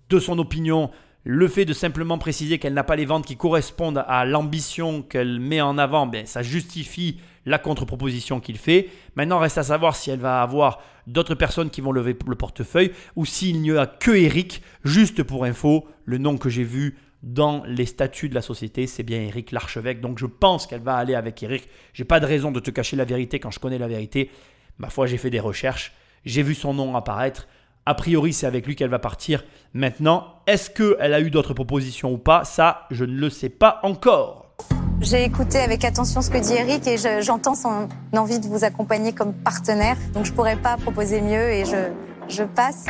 de 0.08 0.18
son 0.18 0.38
opinion, 0.38 0.90
le 1.24 1.48
fait 1.48 1.64
de 1.64 1.72
simplement 1.72 2.18
préciser 2.18 2.58
qu'elle 2.58 2.74
n'a 2.74 2.84
pas 2.84 2.96
les 2.96 3.04
ventes 3.04 3.26
qui 3.26 3.36
correspondent 3.36 4.04
à 4.06 4.24
l'ambition 4.24 5.02
qu'elle 5.02 5.38
met 5.38 5.61
en 5.61 5.78
avant, 5.78 6.06
ben, 6.06 6.26
ça 6.26 6.42
justifie 6.42 7.20
la 7.46 7.58
contre-proposition 7.58 8.40
qu'il 8.40 8.58
fait. 8.58 8.88
Maintenant, 9.16 9.38
reste 9.38 9.58
à 9.58 9.62
savoir 9.62 9.96
si 9.96 10.11
elle 10.11 10.20
va 10.20 10.42
avoir 10.42 10.80
d'autres 11.06 11.34
personnes 11.34 11.70
qui 11.70 11.80
vont 11.80 11.92
lever 11.92 12.16
le 12.26 12.34
portefeuille 12.36 12.92
ou 13.16 13.24
s'il 13.24 13.61
n'y 13.61 13.70
a 13.72 13.86
que 13.86 14.11
Eric. 14.11 14.62
Juste 14.84 15.22
pour 15.22 15.44
info, 15.44 15.86
le 16.04 16.18
nom 16.18 16.38
que 16.38 16.48
j'ai 16.48 16.64
vu 16.64 16.96
dans 17.23 17.62
les 17.66 17.87
statuts 17.87 18.29
de 18.29 18.35
la 18.35 18.43
société, 18.43 18.87
c'est 18.87 19.03
bien 19.03 19.21
Eric 19.21 19.53
l'archevêque. 19.53 20.01
Donc 20.01 20.18
je 20.18 20.27
pense 20.27 20.66
qu'elle 20.66 20.81
va 20.83 20.97
aller 20.97 21.14
avec 21.14 21.43
Eric. 21.43 21.68
J'ai 21.93 22.05
pas 22.05 22.21
de 22.21 22.27
raison 22.27 22.51
de 22.51 22.61
te 22.61 22.71
cacher 22.71 22.97
la 22.97 23.05
vérité 23.05 23.39
quand 23.41 23.51
je 23.51 23.59
connais 23.61 23.79
la 23.79 23.89
vérité. 23.89 24.31
Ma 24.79 24.89
foi, 24.89 25.07
j'ai 25.07 25.18
fait 25.18 25.31
des 25.31 25.41
recherches, 25.41 25.93
j'ai 26.25 26.43
vu 26.43 26.55
son 26.55 26.73
nom 26.75 26.97
apparaître. 26.97 27.47
A 27.87 27.95
priori, 27.95 28.33
c'est 28.33 28.47
avec 28.47 28.66
lui 28.66 28.77
qu'elle 28.77 28.91
va 28.91 28.99
partir. 28.99 29.45
Maintenant, 29.75 30.35
est-ce 30.47 30.71
qu'elle 30.71 31.12
a 31.14 31.21
eu 31.21 31.31
d'autres 31.31 31.55
propositions 31.55 32.12
ou 32.12 32.18
pas? 32.18 32.45
Ça, 32.45 32.87
je 32.91 33.05
ne 33.05 33.14
le 33.18 33.31
sais 33.31 33.49
pas 33.49 33.81
encore. 33.83 34.55
J'ai 35.01 35.25
écouté 35.25 35.59
avec 35.59 35.85
attention 35.85 36.21
ce 36.21 36.31
que 36.31 36.37
dit 36.39 36.53
Eric 36.53 36.87
et 36.87 36.99
je- 36.99 37.23
j'entends 37.23 37.55
son 37.55 37.89
envie 38.14 38.39
de 38.39 38.47
vous 38.47 38.64
accompagner 38.64 39.12
comme 39.14 39.33
partenaire. 39.33 39.97
Donc 40.12 40.27
je 40.27 40.33
pourrais 40.33 40.57
pas 40.57 40.77
proposer 40.77 41.23
mieux 41.23 41.51
et 41.51 41.64
je, 41.64 41.91
je 42.29 42.45
passe. 42.45 42.85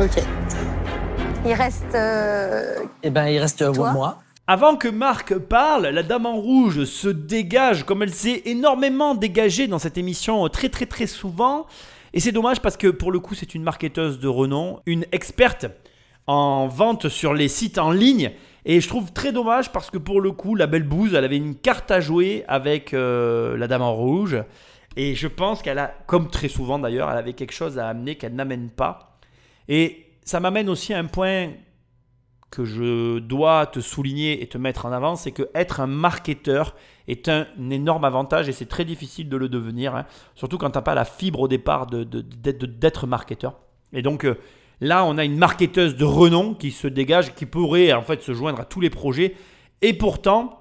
Ok. 0.00 0.22
Il 1.48 1.54
reste. 1.54 1.94
euh, 1.94 2.74
Eh 3.02 3.08
ben, 3.08 3.26
il 3.28 3.38
reste 3.38 3.72
Toi 3.72 3.92
moi. 3.92 4.18
Avant 4.46 4.76
que 4.76 4.86
Marc 4.88 5.34
parle, 5.38 5.86
la 5.86 6.02
dame 6.02 6.26
en 6.26 6.36
rouge 6.36 6.84
se 6.84 7.08
dégage 7.08 7.84
comme 7.84 8.02
elle 8.02 8.12
s'est 8.12 8.42
énormément 8.44 9.14
dégagée 9.14 9.66
dans 9.66 9.78
cette 9.78 9.96
émission 9.96 10.46
très 10.50 10.68
très 10.68 10.84
très 10.84 11.06
souvent. 11.06 11.66
Et 12.12 12.20
c'est 12.20 12.32
dommage 12.32 12.60
parce 12.60 12.76
que 12.76 12.88
pour 12.88 13.12
le 13.12 13.18
coup 13.18 13.34
c'est 13.34 13.54
une 13.54 13.62
marketeuse 13.62 14.20
de 14.20 14.28
renom, 14.28 14.80
une 14.84 15.06
experte 15.12 15.64
en 16.26 16.66
vente 16.68 17.08
sur 17.08 17.32
les 17.32 17.48
sites 17.48 17.78
en 17.78 17.92
ligne. 17.92 18.30
Et 18.66 18.82
je 18.82 18.88
trouve 18.88 19.10
très 19.12 19.32
dommage 19.32 19.72
parce 19.72 19.90
que 19.90 19.96
pour 19.96 20.20
le 20.20 20.32
coup 20.32 20.54
la 20.54 20.66
belle 20.66 20.82
bouse, 20.82 21.14
elle 21.14 21.24
avait 21.24 21.38
une 21.38 21.54
carte 21.54 21.90
à 21.90 22.00
jouer 22.00 22.44
avec 22.46 22.92
euh, 22.92 23.56
la 23.56 23.68
dame 23.68 23.80
en 23.82 23.94
rouge. 23.94 24.36
Et 24.96 25.14
je 25.14 25.28
pense 25.28 25.62
qu'elle 25.62 25.78
a, 25.78 25.94
comme 26.06 26.28
très 26.28 26.48
souvent 26.48 26.78
d'ailleurs, 26.78 27.10
elle 27.10 27.16
avait 27.16 27.32
quelque 27.32 27.54
chose 27.54 27.78
à 27.78 27.88
amener 27.88 28.16
qu'elle 28.16 28.34
n'amène 28.34 28.68
pas. 28.68 29.18
Et 29.68 30.07
ça 30.28 30.40
m'amène 30.40 30.68
aussi 30.68 30.92
à 30.92 30.98
un 30.98 31.06
point 31.06 31.52
que 32.50 32.66
je 32.66 33.18
dois 33.18 33.64
te 33.64 33.80
souligner 33.80 34.42
et 34.42 34.46
te 34.46 34.58
mettre 34.58 34.84
en 34.84 34.92
avant, 34.92 35.16
c'est 35.16 35.32
que 35.32 35.48
être 35.54 35.80
un 35.80 35.86
marketeur 35.86 36.74
est 37.06 37.30
un 37.30 37.46
énorme 37.70 38.04
avantage 38.04 38.46
et 38.46 38.52
c'est 38.52 38.66
très 38.66 38.84
difficile 38.84 39.30
de 39.30 39.38
le 39.38 39.48
devenir, 39.48 39.96
hein. 39.96 40.04
surtout 40.34 40.58
quand 40.58 40.68
tu 40.68 40.76
n'as 40.76 40.82
pas 40.82 40.94
la 40.94 41.06
fibre 41.06 41.40
au 41.40 41.48
départ 41.48 41.86
d'être 41.86 43.06
marketeur. 43.06 43.58
Et 43.94 44.02
donc 44.02 44.26
euh, 44.26 44.36
là, 44.82 45.06
on 45.06 45.16
a 45.16 45.24
une 45.24 45.38
marketeuse 45.38 45.96
de 45.96 46.04
renom 46.04 46.52
qui 46.52 46.72
se 46.72 46.88
dégage, 46.88 47.34
qui 47.34 47.46
pourrait 47.46 47.94
en 47.94 48.02
fait 48.02 48.22
se 48.22 48.34
joindre 48.34 48.60
à 48.60 48.66
tous 48.66 48.80
les 48.80 48.90
projets. 48.90 49.34
Et 49.80 49.94
pourtant, 49.94 50.57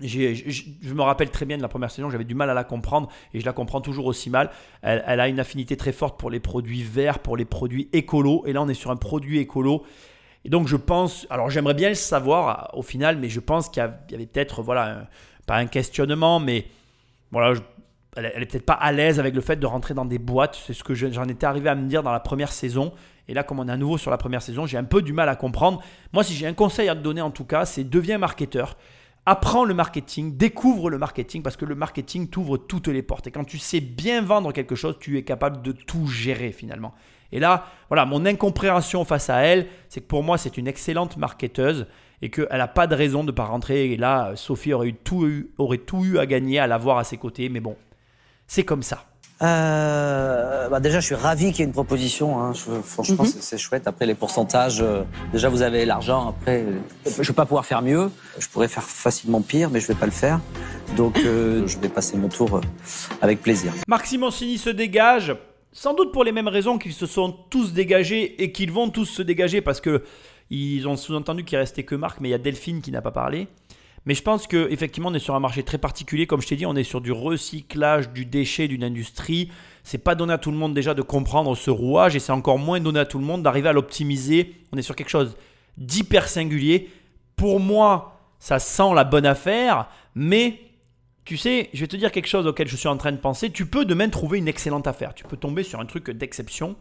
je 0.00 0.94
me 0.94 1.02
rappelle 1.02 1.30
très 1.30 1.46
bien 1.46 1.56
de 1.56 1.62
la 1.62 1.68
première 1.68 1.90
saison, 1.90 2.10
j'avais 2.10 2.24
du 2.24 2.34
mal 2.34 2.50
à 2.50 2.54
la 2.54 2.64
comprendre 2.64 3.08
et 3.34 3.40
je 3.40 3.46
la 3.46 3.52
comprends 3.52 3.80
toujours 3.80 4.06
aussi 4.06 4.30
mal. 4.30 4.50
Elle, 4.82 5.02
elle 5.06 5.20
a 5.20 5.28
une 5.28 5.40
affinité 5.40 5.76
très 5.76 5.92
forte 5.92 6.18
pour 6.18 6.30
les 6.30 6.40
produits 6.40 6.82
verts, 6.82 7.18
pour 7.18 7.36
les 7.36 7.44
produits 7.44 7.88
écolos. 7.92 8.44
Et 8.46 8.52
là, 8.52 8.62
on 8.62 8.68
est 8.68 8.74
sur 8.74 8.90
un 8.90 8.96
produit 8.96 9.38
écolo 9.38 9.84
Et 10.44 10.48
donc 10.48 10.68
je 10.68 10.76
pense, 10.76 11.26
alors 11.30 11.50
j'aimerais 11.50 11.74
bien 11.74 11.88
le 11.88 11.94
savoir 11.94 12.70
au 12.74 12.82
final, 12.82 13.18
mais 13.18 13.28
je 13.28 13.40
pense 13.40 13.68
qu'il 13.68 13.82
y 13.82 14.14
avait 14.14 14.26
peut-être, 14.26 14.62
voilà, 14.62 15.08
pas 15.46 15.56
un 15.56 15.66
questionnement, 15.66 16.40
mais 16.40 16.66
voilà, 17.30 17.58
elle, 18.16 18.26
est 18.42 18.46
peut-être 18.46 18.66
pas 18.66 18.74
à 18.74 18.92
l'aise 18.92 19.20
avec 19.20 19.34
le 19.34 19.40
fait 19.40 19.56
de 19.56 19.66
rentrer 19.66 19.94
dans 19.94 20.04
des 20.04 20.18
boîtes. 20.18 20.60
C'est 20.66 20.72
ce 20.72 20.82
que 20.82 20.94
j'en 20.94 21.28
étais 21.28 21.46
arrivé 21.46 21.68
à 21.68 21.74
me 21.74 21.88
dire 21.88 22.02
dans 22.02 22.12
la 22.12 22.20
première 22.20 22.52
saison. 22.52 22.92
Et 23.28 23.34
là, 23.34 23.44
comme 23.44 23.60
on 23.60 23.68
est 23.68 23.72
à 23.72 23.76
nouveau 23.76 23.98
sur 23.98 24.10
la 24.10 24.18
première 24.18 24.42
saison, 24.42 24.66
j'ai 24.66 24.76
un 24.76 24.84
peu 24.84 25.02
du 25.02 25.12
mal 25.12 25.28
à 25.28 25.36
comprendre. 25.36 25.80
Moi, 26.12 26.24
si 26.24 26.34
j'ai 26.34 26.46
un 26.46 26.52
conseil 26.52 26.88
à 26.88 26.96
te 26.96 27.00
donner 27.00 27.20
en 27.20 27.30
tout 27.30 27.44
cas, 27.44 27.64
c'est 27.64 27.84
deviens 27.84 28.18
marketeur. 28.18 28.76
Apprends 29.32 29.64
le 29.64 29.74
marketing, 29.74 30.36
découvre 30.36 30.90
le 30.90 30.98
marketing 30.98 31.44
parce 31.44 31.56
que 31.56 31.64
le 31.64 31.76
marketing 31.76 32.26
t'ouvre 32.26 32.56
toutes 32.56 32.88
les 32.88 33.00
portes. 33.00 33.28
Et 33.28 33.30
quand 33.30 33.44
tu 33.44 33.58
sais 33.58 33.78
bien 33.78 34.22
vendre 34.22 34.50
quelque 34.50 34.74
chose, 34.74 34.96
tu 34.98 35.18
es 35.18 35.22
capable 35.22 35.62
de 35.62 35.70
tout 35.70 36.08
gérer 36.08 36.50
finalement. 36.50 36.94
Et 37.30 37.38
là, 37.38 37.66
voilà, 37.88 38.06
mon 38.06 38.26
incompréhension 38.26 39.04
face 39.04 39.30
à 39.30 39.36
elle, 39.42 39.68
c'est 39.88 40.00
que 40.00 40.08
pour 40.08 40.24
moi, 40.24 40.36
c'est 40.36 40.58
une 40.58 40.66
excellente 40.66 41.16
marketeuse 41.16 41.86
et 42.22 42.30
qu'elle 42.30 42.48
n'a 42.50 42.66
pas 42.66 42.88
de 42.88 42.96
raison 42.96 43.20
de 43.20 43.28
ne 43.28 43.30
pas 43.30 43.44
rentrer. 43.44 43.92
Et 43.92 43.96
là, 43.96 44.32
Sophie 44.34 44.72
aurait, 44.72 44.90
tout 45.04 45.24
aurait 45.58 45.78
tout 45.78 46.04
eu 46.04 46.18
à 46.18 46.26
gagner 46.26 46.58
à 46.58 46.66
l'avoir 46.66 46.98
à 46.98 47.04
ses 47.04 47.16
côtés. 47.16 47.48
Mais 47.50 47.60
bon, 47.60 47.76
c'est 48.48 48.64
comme 48.64 48.82
ça. 48.82 49.09
Euh, 49.42 50.68
bah 50.68 50.80
déjà, 50.80 51.00
je 51.00 51.06
suis 51.06 51.14
ravi 51.14 51.50
qu'il 51.50 51.60
y 51.60 51.62
ait 51.62 51.66
une 51.66 51.72
proposition. 51.72 52.40
Hein. 52.40 52.52
franchement, 52.84 53.24
mhm. 53.24 53.30
c'est 53.40 53.58
chouette. 53.58 53.86
Après, 53.86 54.06
les 54.06 54.14
pourcentages, 54.14 54.80
euh, 54.82 55.02
déjà, 55.32 55.48
vous 55.48 55.62
avez 55.62 55.86
l'argent. 55.86 56.28
Après, 56.28 56.64
je 57.06 57.18
ne 57.20 57.26
vais 57.26 57.32
pas 57.32 57.46
pouvoir 57.46 57.64
faire 57.64 57.80
mieux. 57.80 58.10
Je 58.38 58.48
pourrais 58.48 58.68
faire 58.68 58.82
facilement 58.82 59.40
pire, 59.40 59.70
mais 59.70 59.80
je 59.80 59.86
ne 59.86 59.94
vais 59.94 59.98
pas 59.98 60.06
le 60.06 60.12
faire. 60.12 60.40
Donc, 60.96 61.18
euh, 61.18 61.66
je 61.66 61.78
vais 61.78 61.88
passer 61.88 62.18
mon 62.18 62.28
tour 62.28 62.60
avec 63.22 63.40
plaisir. 63.40 63.72
Marc 63.88 64.06
Simoncini 64.06 64.58
se 64.58 64.70
dégage. 64.70 65.34
Sans 65.72 65.94
doute 65.94 66.12
pour 66.12 66.24
les 66.24 66.32
mêmes 66.32 66.48
raisons 66.48 66.78
qu'ils 66.78 66.92
se 66.92 67.06
sont 67.06 67.30
tous 67.48 67.72
dégagés 67.72 68.42
et 68.42 68.50
qu'ils 68.50 68.72
vont 68.72 68.90
tous 68.90 69.04
se 69.04 69.22
dégager 69.22 69.60
parce 69.60 69.80
que 69.80 70.02
ils 70.50 70.88
ont 70.88 70.96
sous-entendu 70.96 71.44
qu'il 71.44 71.58
restait 71.58 71.84
que 71.84 71.94
Marc, 71.94 72.18
mais 72.20 72.28
il 72.28 72.32
y 72.32 72.34
a 72.34 72.38
Delphine 72.38 72.80
qui 72.80 72.90
n'a 72.90 73.00
pas 73.00 73.12
parlé. 73.12 73.46
Mais 74.06 74.14
je 74.14 74.22
pense 74.22 74.46
qu'effectivement, 74.46 75.10
on 75.10 75.14
est 75.14 75.18
sur 75.18 75.34
un 75.34 75.40
marché 75.40 75.62
très 75.62 75.78
particulier. 75.78 76.26
Comme 76.26 76.40
je 76.40 76.48
t'ai 76.48 76.56
dit, 76.56 76.66
on 76.66 76.74
est 76.74 76.84
sur 76.84 77.00
du 77.00 77.12
recyclage 77.12 78.10
du 78.10 78.24
déchet 78.24 78.66
d'une 78.66 78.82
industrie. 78.82 79.50
C'est 79.84 79.98
pas 79.98 80.14
donné 80.14 80.32
à 80.32 80.38
tout 80.38 80.50
le 80.50 80.56
monde 80.56 80.74
déjà 80.74 80.94
de 80.94 81.02
comprendre 81.02 81.54
ce 81.54 81.70
rouage 81.70 82.16
et 82.16 82.18
c'est 82.18 82.32
encore 82.32 82.58
moins 82.58 82.80
donné 82.80 83.00
à 83.00 83.04
tout 83.04 83.18
le 83.18 83.24
monde 83.24 83.42
d'arriver 83.42 83.68
à 83.68 83.72
l'optimiser. 83.72 84.54
On 84.72 84.78
est 84.78 84.82
sur 84.82 84.96
quelque 84.96 85.10
chose 85.10 85.36
d'hyper 85.76 86.28
singulier. 86.28 86.88
Pour 87.36 87.60
moi, 87.60 88.20
ça 88.38 88.58
sent 88.58 88.94
la 88.94 89.04
bonne 89.04 89.26
affaire, 89.26 89.88
mais 90.14 90.60
tu 91.24 91.36
sais, 91.36 91.68
je 91.72 91.80
vais 91.80 91.86
te 91.86 91.96
dire 91.96 92.10
quelque 92.10 92.26
chose 92.26 92.46
auquel 92.46 92.68
je 92.68 92.76
suis 92.76 92.88
en 92.88 92.96
train 92.96 93.12
de 93.12 93.18
penser. 93.18 93.50
Tu 93.50 93.66
peux 93.66 93.84
demain 93.84 94.08
trouver 94.08 94.38
une 94.38 94.48
excellente 94.48 94.86
affaire. 94.86 95.14
Tu 95.14 95.24
peux 95.24 95.36
tomber 95.36 95.62
sur 95.62 95.78
un 95.78 95.86
truc 95.86 96.10
d'exception 96.10 96.76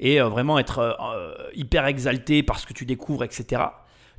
et 0.00 0.20
euh, 0.20 0.28
vraiment 0.28 0.58
être 0.58 0.80
euh, 0.80 0.92
euh, 1.00 1.34
hyper 1.54 1.86
exalté 1.86 2.42
parce 2.42 2.66
que 2.66 2.72
tu 2.72 2.84
découvres, 2.84 3.24
etc. 3.24 3.62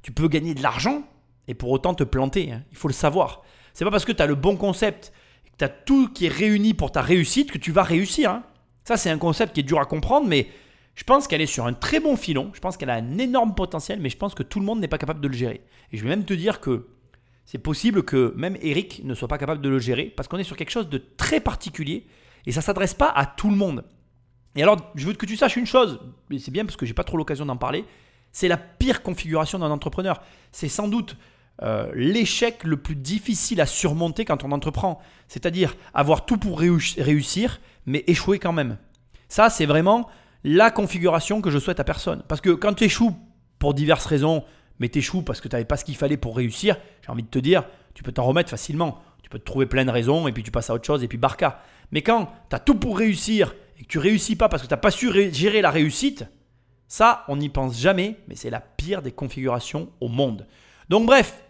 Tu 0.01 0.11
peux 0.11 0.27
gagner 0.27 0.53
de 0.53 0.63
l'argent 0.63 1.03
et 1.47 1.53
pour 1.53 1.71
autant 1.71 1.93
te 1.93 2.03
planter. 2.03 2.51
Hein. 2.51 2.63
Il 2.71 2.77
faut 2.77 2.87
le 2.87 2.93
savoir. 2.93 3.43
C'est 3.73 3.85
pas 3.85 3.91
parce 3.91 4.05
que 4.05 4.11
tu 4.11 4.21
as 4.21 4.27
le 4.27 4.35
bon 4.35 4.57
concept 4.57 5.13
que 5.45 5.57
tu 5.57 5.65
as 5.65 5.69
tout 5.69 6.09
qui 6.09 6.25
est 6.25 6.33
réuni 6.33 6.73
pour 6.73 6.91
ta 6.91 7.01
réussite 7.01 7.51
que 7.51 7.57
tu 7.57 7.71
vas 7.71 7.83
réussir. 7.83 8.31
Hein. 8.31 8.43
Ça, 8.83 8.97
c'est 8.97 9.09
un 9.09 9.17
concept 9.17 9.53
qui 9.53 9.61
est 9.61 9.63
dur 9.63 9.79
à 9.79 9.85
comprendre, 9.85 10.27
mais 10.27 10.47
je 10.95 11.03
pense 11.03 11.27
qu'elle 11.27 11.41
est 11.41 11.45
sur 11.45 11.65
un 11.65 11.73
très 11.73 11.99
bon 11.99 12.15
filon. 12.15 12.51
Je 12.53 12.59
pense 12.59 12.77
qu'elle 12.77 12.89
a 12.89 12.95
un 12.95 13.17
énorme 13.17 13.53
potentiel, 13.53 13.99
mais 13.99 14.09
je 14.09 14.17
pense 14.17 14.33
que 14.33 14.43
tout 14.43 14.59
le 14.59 14.65
monde 14.65 14.79
n'est 14.79 14.87
pas 14.87 14.97
capable 14.97 15.21
de 15.21 15.27
le 15.27 15.35
gérer. 15.35 15.61
Et 15.91 15.97
je 15.97 16.03
vais 16.03 16.09
même 16.09 16.25
te 16.25 16.33
dire 16.33 16.59
que 16.59 16.87
c'est 17.45 17.59
possible 17.59 18.03
que 18.03 18.33
même 18.35 18.57
Eric 18.61 19.01
ne 19.05 19.13
soit 19.13 19.27
pas 19.27 19.37
capable 19.37 19.61
de 19.61 19.69
le 19.69 19.79
gérer 19.79 20.05
parce 20.05 20.27
qu'on 20.27 20.37
est 20.37 20.43
sur 20.43 20.57
quelque 20.57 20.71
chose 20.71 20.89
de 20.89 20.97
très 20.97 21.39
particulier 21.39 22.05
et 22.45 22.51
ça 22.51 22.59
ne 22.61 22.63
s'adresse 22.63 22.93
pas 22.93 23.09
à 23.09 23.25
tout 23.25 23.49
le 23.49 23.55
monde. 23.55 23.83
Et 24.55 24.63
alors, 24.63 24.91
je 24.95 25.05
veux 25.05 25.13
que 25.13 25.25
tu 25.25 25.37
saches 25.37 25.55
une 25.55 25.67
chose, 25.67 25.99
et 26.31 26.39
c'est 26.39 26.49
bien 26.49 26.65
parce 26.65 26.75
que 26.75 26.85
j'ai 26.85 26.95
pas 26.95 27.03
trop 27.03 27.17
l'occasion 27.17 27.45
d'en 27.45 27.57
parler, 27.57 27.85
c'est 28.31 28.47
la 28.47 28.57
pire 28.57 29.03
configuration 29.03 29.59
d'un 29.59 29.69
entrepreneur. 29.69 30.21
C'est 30.51 30.67
sans 30.67 30.87
doute 30.87 31.15
euh, 31.63 31.91
l'échec 31.95 32.63
le 32.63 32.77
plus 32.77 32.95
difficile 32.95 33.61
à 33.61 33.65
surmonter 33.65 34.25
quand 34.25 34.43
on 34.43 34.51
entreprend. 34.51 34.99
C'est-à-dire 35.27 35.75
avoir 35.93 36.25
tout 36.25 36.37
pour 36.37 36.59
réussir, 36.59 37.59
mais 37.85 38.03
échouer 38.07 38.39
quand 38.39 38.53
même. 38.53 38.77
Ça, 39.29 39.49
c'est 39.49 39.65
vraiment 39.65 40.07
la 40.43 40.71
configuration 40.71 41.41
que 41.41 41.49
je 41.49 41.59
souhaite 41.59 41.79
à 41.79 41.83
personne. 41.83 42.23
Parce 42.27 42.41
que 42.41 42.51
quand 42.51 42.73
tu 42.73 42.85
échoues 42.85 43.15
pour 43.59 43.73
diverses 43.73 44.05
raisons, 44.05 44.43
mais 44.79 44.89
t'échoues 44.89 45.23
parce 45.23 45.41
que 45.41 45.47
tu 45.47 45.55
n'avais 45.55 45.65
pas 45.65 45.77
ce 45.77 45.85
qu'il 45.85 45.95
fallait 45.95 46.17
pour 46.17 46.37
réussir, 46.37 46.77
j'ai 47.01 47.11
envie 47.11 47.23
de 47.23 47.27
te 47.27 47.39
dire, 47.39 47.63
tu 47.93 48.03
peux 48.03 48.11
t'en 48.11 48.23
remettre 48.23 48.49
facilement. 48.49 49.01
Tu 49.23 49.29
peux 49.29 49.39
te 49.39 49.43
trouver 49.43 49.65
plein 49.65 49.83
de 49.83 49.91
raisons 49.91 50.27
et 50.27 50.31
puis 50.31 50.43
tu 50.43 50.51
passes 50.51 50.69
à 50.69 50.73
autre 50.73 50.85
chose 50.85 51.03
et 51.03 51.07
puis 51.07 51.17
barca. 51.17 51.61
Mais 51.91 52.01
quand 52.01 52.31
tu 52.49 52.55
as 52.55 52.59
tout 52.59 52.75
pour 52.75 52.97
réussir 52.97 53.55
et 53.77 53.83
que 53.83 53.87
tu 53.87 53.99
réussis 53.99 54.35
pas 54.35 54.47
parce 54.47 54.63
que 54.63 54.67
tu 54.67 54.73
n'as 54.73 54.79
pas 54.79 54.91
su 54.91 55.11
gérer 55.33 55.61
la 55.61 55.71
réussite, 55.71 56.25
ça, 56.87 57.25
on 57.27 57.35
n'y 57.35 57.49
pense 57.49 57.77
jamais, 57.77 58.15
mais 58.27 58.35
c'est 58.35 58.49
la 58.49 58.61
pire 58.61 59.01
des 59.01 59.11
configurations 59.11 59.89
au 59.99 60.07
monde. 60.07 60.47
Donc 60.87 61.05
bref, 61.05 61.43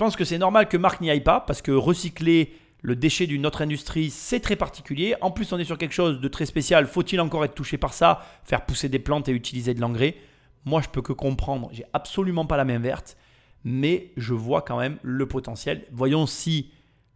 pense 0.00 0.16
que 0.16 0.24
c'est 0.24 0.38
normal 0.38 0.66
que 0.66 0.78
Marc 0.78 1.02
n'y 1.02 1.10
aille 1.10 1.20
pas 1.20 1.40
parce 1.40 1.60
que 1.60 1.72
recycler 1.72 2.54
le 2.80 2.96
déchet 2.96 3.26
d'une 3.26 3.44
autre 3.44 3.60
industrie, 3.60 4.08
c'est 4.08 4.40
très 4.40 4.56
particulier. 4.56 5.14
En 5.20 5.30
plus, 5.30 5.52
on 5.52 5.58
est 5.58 5.64
sur 5.64 5.76
quelque 5.76 5.92
chose 5.92 6.22
de 6.22 6.28
très 6.28 6.46
spécial. 6.46 6.86
Faut-il 6.86 7.20
encore 7.20 7.44
être 7.44 7.54
touché 7.54 7.76
par 7.76 7.92
ça 7.92 8.22
Faire 8.44 8.64
pousser 8.64 8.88
des 8.88 8.98
plantes 8.98 9.28
et 9.28 9.32
utiliser 9.32 9.74
de 9.74 9.80
l'engrais? 9.82 10.16
Moi, 10.64 10.80
je 10.80 10.88
peux 10.88 11.02
que 11.02 11.12
comprendre. 11.12 11.68
J'ai 11.72 11.84
absolument 11.92 12.46
pas 12.46 12.56
la 12.56 12.64
main 12.64 12.78
verte, 12.78 13.18
mais 13.62 14.12
je 14.16 14.32
vois 14.32 14.62
quand 14.62 14.78
même 14.78 14.96
le 15.02 15.26
potentiel. 15.26 15.84
Voyons 15.92 16.24
si 16.24 16.70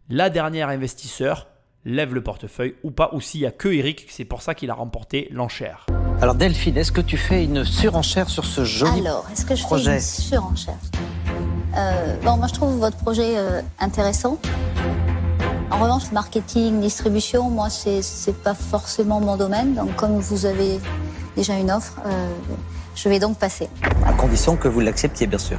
la 0.07 0.29
dernière 0.29 0.69
investisseur 0.69 1.47
lève 1.85 2.13
le 2.13 2.21
portefeuille 2.21 2.75
ou 2.83 2.91
pas, 2.91 3.09
ou 3.13 3.19
s'il 3.19 3.41
n'y 3.41 3.47
a 3.47 3.51
que 3.51 3.69
Eric. 3.69 4.05
C'est 4.09 4.25
pour 4.25 4.43
ça 4.43 4.53
qu'il 4.53 4.69
a 4.69 4.75
remporté 4.75 5.27
l'enchère. 5.31 5.87
Alors 6.21 6.35
Delphine, 6.35 6.77
est-ce 6.77 6.91
que 6.91 7.01
tu 7.01 7.17
fais 7.17 7.45
une 7.45 7.65
surenchère 7.65 8.29
sur 8.29 8.45
ce 8.45 8.63
joli 8.63 8.99
Alors, 8.99 9.27
est-ce 9.31 9.43
que 9.43 9.55
je 9.55 9.65
fais 9.65 9.95
une 9.95 9.99
surenchère? 9.99 10.77
Euh, 11.77 12.15
Bon, 12.23 12.37
moi 12.37 12.47
je 12.47 12.53
trouve 12.53 12.77
votre 12.77 12.97
projet 12.97 13.37
euh, 13.37 13.61
intéressant. 13.79 14.37
En 15.71 15.77
revanche, 15.79 16.11
marketing, 16.11 16.79
distribution, 16.79 17.49
moi 17.49 17.69
c'est 17.69 18.35
pas 18.43 18.53
forcément 18.53 19.19
mon 19.19 19.35
domaine. 19.35 19.73
Donc 19.73 19.95
comme 19.95 20.17
vous 20.19 20.45
avez 20.45 20.79
déjà 21.35 21.57
une 21.57 21.71
offre, 21.71 21.99
euh, 22.05 22.27
je 22.95 23.09
vais 23.09 23.19
donc 23.19 23.37
passer. 23.37 23.67
À 24.05 24.13
condition 24.13 24.55
que 24.55 24.67
vous 24.67 24.79
l'acceptiez, 24.79 25.27
bien 25.27 25.39
sûr. 25.39 25.57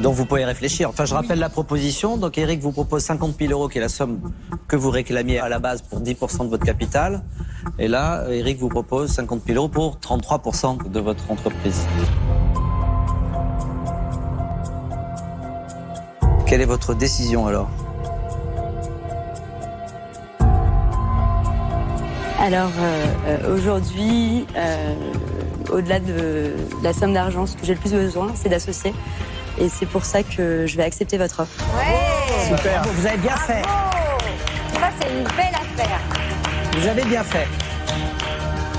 Donc 0.00 0.14
vous 0.14 0.24
pouvez 0.24 0.44
réfléchir. 0.44 0.88
Enfin, 0.88 1.04
je 1.04 1.14
rappelle 1.14 1.38
la 1.38 1.48
proposition. 1.48 2.16
Donc 2.16 2.36
Eric 2.36 2.60
vous 2.60 2.72
propose 2.72 3.04
50 3.04 3.36
000 3.38 3.52
euros, 3.52 3.68
qui 3.68 3.78
est 3.78 3.80
la 3.80 3.88
somme 3.88 4.20
que 4.66 4.74
vous 4.74 4.90
réclamiez 4.90 5.38
à 5.38 5.48
la 5.48 5.60
base 5.60 5.82
pour 5.82 6.00
10% 6.00 6.44
de 6.44 6.48
votre 6.48 6.64
capital. 6.64 7.22
Et 7.78 7.86
là, 7.86 8.24
Eric 8.28 8.58
vous 8.58 8.68
propose 8.68 9.12
50 9.12 9.42
000 9.46 9.58
euros 9.58 9.68
pour 9.68 9.98
33% 9.98 10.90
de 10.90 11.00
votre 11.00 11.30
entreprise. 11.30 11.86
Quelle 16.52 16.60
est 16.60 16.66
votre 16.66 16.92
décision 16.92 17.46
alors 17.46 17.70
Alors 22.38 22.70
euh, 22.78 23.06
euh, 23.26 23.56
aujourd'hui, 23.56 24.46
euh, 24.54 24.94
au-delà 25.70 25.98
de 25.98 26.52
la 26.82 26.92
somme 26.92 27.14
d'argent, 27.14 27.46
ce 27.46 27.56
que 27.56 27.64
j'ai 27.64 27.72
le 27.72 27.80
plus 27.80 27.94
besoin, 27.94 28.32
c'est 28.34 28.50
d'associer. 28.50 28.92
Et 29.58 29.70
c'est 29.70 29.86
pour 29.86 30.04
ça 30.04 30.22
que 30.22 30.66
je 30.66 30.76
vais 30.76 30.82
accepter 30.82 31.16
votre 31.16 31.40
offre. 31.40 31.58
Ouais 31.74 32.54
Super. 32.54 32.82
Vous 32.82 33.06
avez 33.06 33.16
bien 33.16 33.36
fait. 33.38 33.62
Ça, 34.74 34.90
c'est 35.00 35.08
une 35.08 35.24
belle 35.24 35.54
affaire. 35.54 36.00
Vous 36.78 36.86
avez 36.86 37.04
bien 37.04 37.24
fait. 37.24 37.48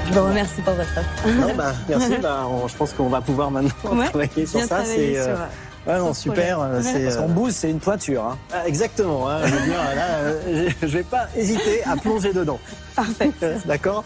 Je 0.06 0.14
vous 0.14 0.26
remercie 0.28 0.62
pour 0.62 0.76
votre 0.76 0.92
offre. 0.96 1.28
Non, 1.28 1.56
bah, 1.56 1.74
merci. 1.90 2.18
bah, 2.22 2.48
je 2.68 2.76
pense 2.76 2.94
qu'on 2.94 3.10
va 3.10 3.22
pouvoir 3.22 3.50
maintenant 3.50 3.74
travailler 4.12 4.46
sur 4.46 4.62
ça. 4.62 4.86
C'est 4.86 5.18
euh, 5.18 5.38
Ouais, 5.86 5.98
non, 5.98 6.14
super. 6.14 6.62
Euh, 6.62 6.82
c'est, 6.82 7.04
Parce 7.04 7.18
qu'on 7.18 7.46
euh, 7.46 7.50
c'est 7.50 7.70
une 7.70 7.80
toiture. 7.80 8.24
Hein. 8.24 8.38
Ah, 8.54 8.66
exactement. 8.68 9.30
Hein, 9.30 9.40
je 9.44 9.52
veux 9.54 9.66
dire, 9.66 9.84
là, 9.96 10.70
je 10.82 10.88
vais 10.88 11.04
pas 11.04 11.28
hésiter 11.36 11.84
à 11.84 11.98
plonger 11.98 12.32
dedans. 12.32 12.60
Parfait. 12.96 13.32
D'accord 13.66 14.06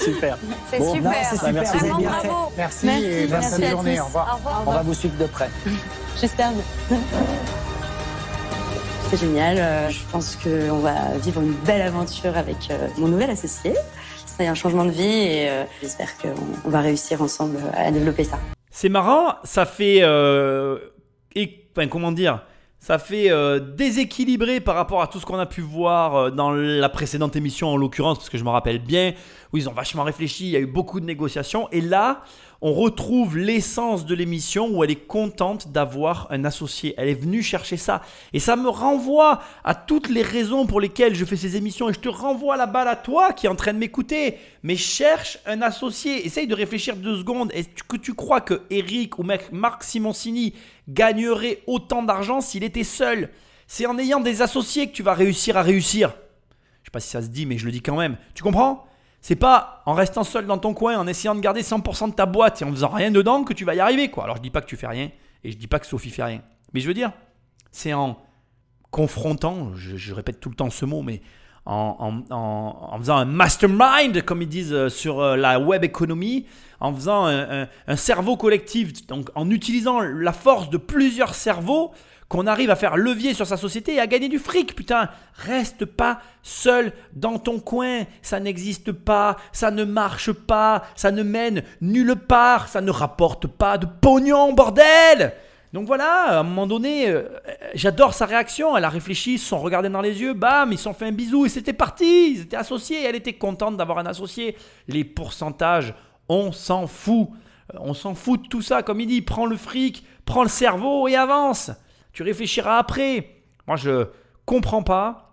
Super. 0.00 0.38
C'est 0.70 0.82
super. 0.82 1.12
c'est 1.28 1.36
super. 1.36 1.52
Merci, 1.52 1.76
Vraiment, 1.76 1.98
bien 1.98 2.10
Fait. 2.10 2.28
Merci, 2.56 2.88
et 2.88 3.26
merci, 3.28 3.60
bonne 3.60 3.70
journée. 3.70 4.00
Au 4.00 4.04
revoir. 4.06 4.32
Au 4.32 4.36
revoir. 4.38 4.62
On 4.66 4.72
va 4.72 4.82
vous 4.82 4.94
suivre 4.94 5.16
de 5.18 5.26
près. 5.26 5.50
J'espère 6.18 6.52
C'est 9.10 9.18
génial. 9.18 9.58
Euh, 9.58 9.90
je 9.90 10.00
pense 10.10 10.36
qu'on 10.36 10.78
va 10.78 10.94
vivre 11.22 11.42
une 11.42 11.52
belle 11.52 11.82
aventure 11.82 12.36
avec 12.38 12.72
mon 12.96 13.08
nouvel 13.08 13.28
associé. 13.28 13.74
C'est 14.24 14.46
un 14.46 14.54
changement 14.54 14.86
de 14.86 14.90
vie 14.90 15.02
et 15.04 15.50
j'espère 15.82 16.16
qu'on 16.16 16.70
va 16.70 16.80
réussir 16.80 17.20
ensemble 17.20 17.58
à 17.76 17.90
développer 17.90 18.24
ça. 18.24 18.38
C'est 18.70 18.88
marrant, 18.88 19.34
ça 19.44 19.66
fait 19.66 19.98
et, 19.98 20.78
enfin, 21.74 21.88
comment 21.88 22.12
dire, 22.12 22.42
ça 22.80 22.98
fait 22.98 23.30
euh, 23.30 23.60
déséquilibré 23.60 24.58
par 24.60 24.74
rapport 24.74 25.02
à 25.02 25.06
tout 25.06 25.20
ce 25.20 25.26
qu'on 25.26 25.38
a 25.38 25.44
pu 25.44 25.60
voir 25.60 26.16
euh, 26.16 26.30
dans 26.30 26.50
la 26.50 26.88
précédente 26.88 27.36
émission 27.36 27.68
en 27.68 27.76
l'occurrence, 27.76 28.16
parce 28.16 28.30
que 28.30 28.38
je 28.38 28.44
me 28.44 28.48
rappelle 28.48 28.78
bien, 28.78 29.12
où 29.52 29.58
ils 29.58 29.68
ont 29.68 29.72
vachement 29.72 30.02
réfléchi, 30.02 30.46
il 30.46 30.50
y 30.50 30.56
a 30.56 30.60
eu 30.60 30.66
beaucoup 30.66 30.98
de 30.98 31.04
négociations, 31.04 31.68
et 31.72 31.82
là, 31.82 32.22
on 32.62 32.74
retrouve 32.74 33.38
l'essence 33.38 34.04
de 34.04 34.14
l'émission 34.14 34.68
où 34.68 34.84
elle 34.84 34.90
est 34.90 35.06
contente 35.06 35.72
d'avoir 35.72 36.26
un 36.30 36.44
associé. 36.44 36.94
Elle 36.98 37.08
est 37.08 37.14
venue 37.14 37.42
chercher 37.42 37.78
ça. 37.78 38.02
Et 38.34 38.38
ça 38.38 38.54
me 38.54 38.68
renvoie 38.68 39.40
à 39.64 39.74
toutes 39.74 40.10
les 40.10 40.22
raisons 40.22 40.66
pour 40.66 40.78
lesquelles 40.78 41.14
je 41.14 41.24
fais 41.24 41.36
ces 41.36 41.56
émissions. 41.56 41.88
Et 41.88 41.94
je 41.94 42.00
te 42.00 42.10
renvoie 42.10 42.58
la 42.58 42.66
balle 42.66 42.88
à 42.88 42.96
toi 42.96 43.32
qui 43.32 43.46
est 43.46 43.48
en 43.48 43.56
train 43.56 43.72
de 43.72 43.78
m'écouter. 43.78 44.36
Mais 44.62 44.76
cherche 44.76 45.38
un 45.46 45.62
associé. 45.62 46.26
Essaye 46.26 46.46
de 46.46 46.54
réfléchir 46.54 46.96
deux 46.96 47.16
secondes. 47.16 47.50
Est-ce 47.54 47.82
que 47.88 47.96
tu 47.96 48.12
crois 48.12 48.42
que 48.42 48.62
Eric 48.68 49.18
ou 49.18 49.24
Marc 49.52 49.82
Simoncini 49.82 50.52
gagnerait 50.86 51.62
autant 51.66 52.02
d'argent 52.02 52.42
s'il 52.42 52.62
était 52.62 52.84
seul? 52.84 53.30
C'est 53.66 53.86
en 53.86 53.96
ayant 53.98 54.20
des 54.20 54.42
associés 54.42 54.88
que 54.88 54.92
tu 54.92 55.02
vas 55.02 55.14
réussir 55.14 55.56
à 55.56 55.62
réussir. 55.62 56.10
Je 56.82 56.88
sais 56.88 56.92
pas 56.92 57.00
si 57.00 57.08
ça 57.08 57.22
se 57.22 57.28
dit, 57.28 57.46
mais 57.46 57.56
je 57.56 57.64
le 57.64 57.72
dis 57.72 57.80
quand 57.80 57.96
même. 57.96 58.18
Tu 58.34 58.42
comprends? 58.42 58.86
C'est 59.20 59.36
pas 59.36 59.82
en 59.86 59.94
restant 59.94 60.24
seul 60.24 60.46
dans 60.46 60.58
ton 60.58 60.74
coin, 60.74 60.98
en 60.98 61.06
essayant 61.06 61.34
de 61.34 61.40
garder 61.40 61.62
100% 61.62 62.10
de 62.10 62.14
ta 62.14 62.26
boîte 62.26 62.62
et 62.62 62.64
en 62.64 62.70
faisant 62.70 62.88
rien 62.88 63.10
dedans 63.10 63.44
que 63.44 63.52
tu 63.52 63.64
vas 63.64 63.74
y 63.74 63.80
arriver. 63.80 64.08
Quoi. 64.08 64.24
Alors 64.24 64.36
je 64.36 64.42
dis 64.42 64.50
pas 64.50 64.60
que 64.60 64.66
tu 64.66 64.76
fais 64.76 64.86
rien 64.86 65.10
et 65.44 65.50
je 65.50 65.56
dis 65.56 65.66
pas 65.66 65.78
que 65.78 65.86
Sophie 65.86 66.10
fait 66.10 66.24
rien. 66.24 66.42
Mais 66.72 66.80
je 66.80 66.88
veux 66.88 66.94
dire, 66.94 67.12
c'est 67.70 67.92
en 67.92 68.18
confrontant, 68.90 69.74
je, 69.74 70.14
répète 70.14 70.40
tout 70.40 70.48
le 70.48 70.54
temps 70.54 70.70
ce 70.70 70.84
mot, 70.84 71.02
mais 71.02 71.20
en, 71.66 72.22
en, 72.30 72.98
faisant 72.98 73.18
un 73.18 73.24
mastermind, 73.24 74.22
comme 74.24 74.42
ils 74.42 74.48
disent 74.48 74.72
euh, 74.72 74.88
sur 74.88 75.20
euh, 75.20 75.36
la 75.36 75.60
web 75.60 75.84
économie, 75.84 76.46
en 76.80 76.92
faisant 76.92 77.26
un, 77.26 77.68
un 77.86 77.96
cerveau 77.96 78.36
collectif, 78.36 79.06
donc 79.06 79.28
en 79.34 79.50
utilisant 79.50 80.00
la 80.00 80.32
force 80.32 80.70
de 80.70 80.78
plusieurs 80.78 81.34
cerveaux, 81.34 81.92
qu'on 82.30 82.46
arrive 82.46 82.70
à 82.70 82.76
faire 82.76 82.96
levier 82.96 83.34
sur 83.34 83.46
sa 83.46 83.56
société 83.56 83.96
et 83.96 84.00
à 84.00 84.06
gagner 84.06 84.28
du 84.28 84.38
fric. 84.38 84.76
Putain, 84.76 85.10
reste 85.34 85.84
pas 85.84 86.20
seul 86.44 86.92
dans 87.12 87.40
ton 87.40 87.58
coin. 87.58 88.04
Ça 88.22 88.38
n'existe 88.38 88.92
pas, 88.92 89.36
ça 89.50 89.72
ne 89.72 89.82
marche 89.82 90.32
pas, 90.32 90.84
ça 90.94 91.10
ne 91.10 91.24
mène 91.24 91.64
nulle 91.80 92.14
part, 92.14 92.68
ça 92.68 92.80
ne 92.80 92.90
rapporte 92.92 93.48
pas 93.48 93.76
de 93.76 93.86
pognon, 93.86 94.52
bordel 94.54 95.34
donc 95.72 95.86
voilà, 95.86 96.24
à 96.24 96.40
un 96.40 96.42
moment 96.42 96.66
donné, 96.66 97.08
euh, 97.08 97.28
j'adore 97.74 98.12
sa 98.12 98.26
réaction. 98.26 98.76
Elle 98.76 98.84
a 98.84 98.88
réfléchi, 98.88 99.34
ils 99.34 99.38
se 99.38 99.46
sont 99.46 99.60
regardés 99.60 99.88
dans 99.88 100.00
les 100.00 100.20
yeux, 100.20 100.32
bam, 100.32 100.72
ils 100.72 100.78
se 100.78 100.82
sont 100.84 100.94
fait 100.94 101.06
un 101.06 101.12
bisou 101.12 101.46
et 101.46 101.48
c'était 101.48 101.72
parti. 101.72 102.32
Ils 102.32 102.40
étaient 102.40 102.56
associés. 102.56 103.04
Elle 103.04 103.14
était 103.14 103.34
contente 103.34 103.76
d'avoir 103.76 103.98
un 103.98 104.06
associé. 104.06 104.56
Les 104.88 105.04
pourcentages, 105.04 105.94
on 106.28 106.50
s'en 106.50 106.88
fout. 106.88 107.28
Euh, 107.72 107.78
on 107.82 107.94
s'en 107.94 108.16
fout 108.16 108.42
de 108.42 108.48
tout 108.48 108.62
ça. 108.62 108.82
Comme 108.82 109.00
il 109.00 109.06
dit, 109.06 109.22
prends 109.22 109.46
le 109.46 109.56
fric, 109.56 110.04
prends 110.24 110.42
le 110.42 110.48
cerveau 110.48 111.06
et 111.06 111.14
avance. 111.14 111.70
Tu 112.12 112.22
réfléchiras 112.22 112.78
après. 112.78 113.42
Moi, 113.66 113.76
je 113.76 114.08
comprends 114.44 114.82
pas 114.82 115.30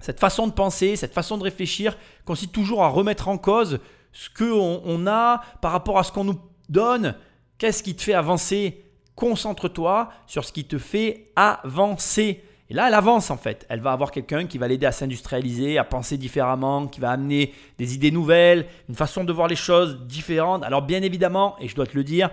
cette 0.00 0.20
façon 0.20 0.46
de 0.46 0.52
penser, 0.52 0.96
cette 0.96 1.14
façon 1.14 1.38
de 1.38 1.42
réfléchir, 1.42 1.96
consiste 2.24 2.52
toujours 2.52 2.82
à 2.82 2.88
remettre 2.88 3.28
en 3.28 3.38
cause 3.38 3.80
ce 4.12 4.28
qu'on 4.30 4.82
on 4.84 5.06
a 5.06 5.42
par 5.60 5.72
rapport 5.72 5.98
à 5.98 6.04
ce 6.04 6.12
qu'on 6.12 6.24
nous 6.24 6.40
donne. 6.68 7.14
Qu'est-ce 7.58 7.82
qui 7.82 7.94
te 7.94 8.02
fait 8.02 8.14
avancer? 8.14 8.84
Concentre-toi 9.14 10.10
sur 10.26 10.44
ce 10.44 10.52
qui 10.52 10.64
te 10.64 10.78
fait 10.78 11.32
avancer. 11.36 12.42
Et 12.68 12.74
là, 12.74 12.88
elle 12.88 12.94
avance 12.94 13.30
en 13.30 13.36
fait. 13.36 13.64
Elle 13.68 13.80
va 13.80 13.92
avoir 13.92 14.10
quelqu'un 14.10 14.46
qui 14.46 14.58
va 14.58 14.68
l'aider 14.68 14.86
à 14.86 14.92
s'industrialiser, 14.92 15.78
à 15.78 15.84
penser 15.84 16.18
différemment, 16.18 16.88
qui 16.88 17.00
va 17.00 17.12
amener 17.12 17.54
des 17.78 17.94
idées 17.94 18.10
nouvelles, 18.10 18.66
une 18.88 18.94
façon 18.94 19.24
de 19.24 19.32
voir 19.32 19.48
les 19.48 19.56
choses 19.56 20.00
différentes. 20.06 20.64
Alors 20.64 20.82
bien 20.82 21.02
évidemment, 21.02 21.56
et 21.60 21.68
je 21.68 21.74
dois 21.74 21.86
te 21.86 21.96
le 21.96 22.04
dire, 22.04 22.30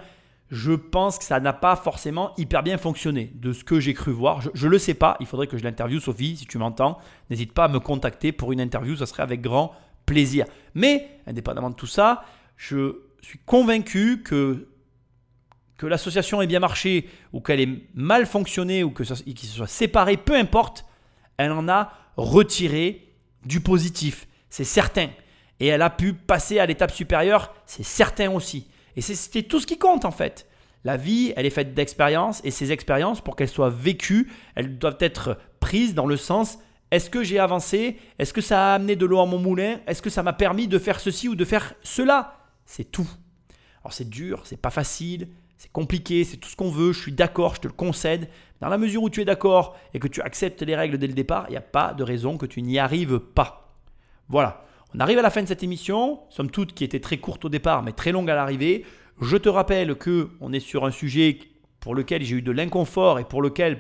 je 0.54 0.74
pense 0.74 1.18
que 1.18 1.24
ça 1.24 1.40
n'a 1.40 1.52
pas 1.52 1.76
forcément 1.76 2.32
hyper 2.38 2.62
bien 2.62 2.78
fonctionné 2.78 3.32
de 3.34 3.54
ce 3.54 3.64
que 3.64 3.80
j'ai 3.80 3.96
cru 3.96 4.12
voir. 4.12 4.40
Je 4.54 4.68
ne 4.68 4.72
le 4.72 4.78
sais 4.78 4.94
pas, 4.94 5.18
il 5.20 5.26
faudrait 5.26 5.48
que 5.48 5.58
je 5.58 5.64
l'interviewe, 5.64 6.00
Sophie, 6.00 6.38
si 6.38 6.46
tu 6.46 6.60
m'entends. 6.60 7.00
N'hésite 7.32 7.54
pas 7.54 7.64
à 7.64 7.68
me 7.70 7.80
contacter 7.80 8.32
pour 8.32 8.52
une 8.52 8.62
interview, 8.62 8.96
ça 8.96 9.08
serait 9.08 9.24
avec 9.24 9.42
grand 9.42 9.74
plaisir. 10.06 10.46
Mais, 10.76 11.10
indépendamment 11.26 11.72
de 11.72 11.76
tout 11.76 11.88
ça, 11.88 12.24
je 12.56 13.00
suis 13.24 13.40
convaincu 13.48 14.22
que, 14.22 14.68
que 15.78 15.88
l'association 15.88 16.40
ait 16.40 16.48
bien 16.48 16.60
marché 16.60 17.10
ou 17.32 17.42
qu'elle 17.42 17.60
ait 17.60 17.88
mal 17.96 18.28
fonctionné 18.28 18.84
ou 18.84 18.92
qu'il 18.92 19.08
se 19.08 19.56
soit 19.56 19.66
séparé, 19.66 20.18
peu 20.18 20.36
importe, 20.36 20.86
elle 21.38 21.52
en 21.52 21.68
a 21.68 21.94
retiré 22.16 23.16
du 23.44 23.60
positif, 23.60 24.28
c'est 24.52 24.64
certain. 24.66 25.08
Et 25.60 25.66
elle 25.66 25.82
a 25.82 25.90
pu 25.90 26.14
passer 26.14 26.60
à 26.60 26.68
l'étape 26.68 26.92
supérieure, 26.92 27.56
c'est 27.66 27.82
certain 27.82 28.30
aussi. 28.30 28.68
Et 28.96 29.02
c'est 29.02 29.44
tout 29.44 29.60
ce 29.60 29.68
qui 29.68 29.78
compte 29.78 30.06
en 30.06 30.12
fait. 30.12 30.48
La 30.84 30.98
vie, 30.98 31.34
elle 31.36 31.46
est 31.46 31.50
faite 31.50 31.74
d'expériences 31.74 32.42
et 32.44 32.52
ces 32.52 32.72
expériences, 32.72 33.22
pour 33.22 33.36
qu'elles 33.36 33.48
soient 33.48 33.70
vécues, 33.70 34.32
elles 34.56 34.78
doivent 34.78 34.98
être 35.00 35.38
prises 35.60 35.94
dans 35.96 36.06
le 36.06 36.18
sens 36.18 36.60
est-ce 36.94 37.10
que 37.10 37.24
j'ai 37.24 37.40
avancé? 37.40 37.98
Est-ce 38.20 38.34
que 38.34 38.42
ça 38.42 38.70
a 38.70 38.76
amené 38.76 38.96
de 38.96 39.08
l'eau 39.08 39.20
à 39.20 39.26
mon 39.26 39.40
moulin? 39.40 39.80
Est-ce 39.88 40.04
que 40.04 40.12
ça 40.12 40.22
m'a 40.22 40.32
permis 40.32 40.68
de 40.68 40.78
faire 40.78 41.00
ceci 41.00 41.28
ou 41.28 41.34
de 41.34 41.44
faire 41.44 41.74
cela? 41.82 42.38
C'est 42.68 42.92
tout. 42.92 43.10
Alors 43.84 43.94
c'est 43.94 44.08
dur, 44.08 44.44
c'est 44.46 44.62
pas 44.62 44.70
facile, 44.70 45.30
c'est 45.58 45.72
compliqué, 45.72 46.24
c'est 46.24 46.38
tout 46.38 46.50
ce 46.50 46.56
qu'on 46.56 46.70
veut, 46.70 46.92
je 46.92 47.02
suis 47.02 47.12
d'accord, 47.12 47.56
je 47.56 47.62
te 47.62 47.68
le 47.68 47.74
concède. 47.74 48.30
Dans 48.62 48.70
la 48.70 48.78
mesure 48.78 49.02
où 49.02 49.10
tu 49.10 49.22
es 49.22 49.26
d'accord 49.26 49.76
et 49.96 50.00
que 50.00 50.08
tu 50.08 50.22
acceptes 50.22 50.62
les 50.62 50.76
règles 50.76 51.00
dès 51.00 51.08
le 51.08 51.14
départ, 51.14 51.46
il 51.48 51.54
n'y 51.54 51.58
a 51.58 51.62
pas 51.62 51.96
de 51.96 52.04
raison 52.04 52.38
que 52.38 52.46
tu 52.46 52.62
n'y 52.62 52.78
arrives 52.78 53.18
pas. 53.18 53.76
Voilà. 54.30 54.64
On 54.96 55.00
arrive 55.00 55.18
à 55.18 55.24
la 55.24 55.32
fin 55.32 55.42
de 55.42 55.48
cette 55.48 55.64
émission, 55.64 56.20
somme 56.30 56.52
toute 56.52 56.74
qui 56.74 56.84
était 56.84 57.00
très 57.00 57.18
courte 57.18 57.46
au 57.46 57.50
départ 57.50 57.82
mais 57.82 57.94
très 57.94 58.12
longue 58.12 58.30
à 58.30 58.36
l'arrivée. 58.36 58.86
Je 59.22 59.38
te 59.38 59.50
rappelle 59.50 59.96
que 59.96 60.30
on 60.40 60.54
est 60.54 60.60
sur 60.60 60.86
un 60.86 60.92
sujet 60.92 61.40
pour 61.80 61.96
lequel 61.96 62.24
j'ai 62.24 62.36
eu 62.36 62.42
de 62.44 62.52
l'inconfort 62.52 63.20
et 63.20 63.24
pour 63.24 63.42
lequel 63.42 63.80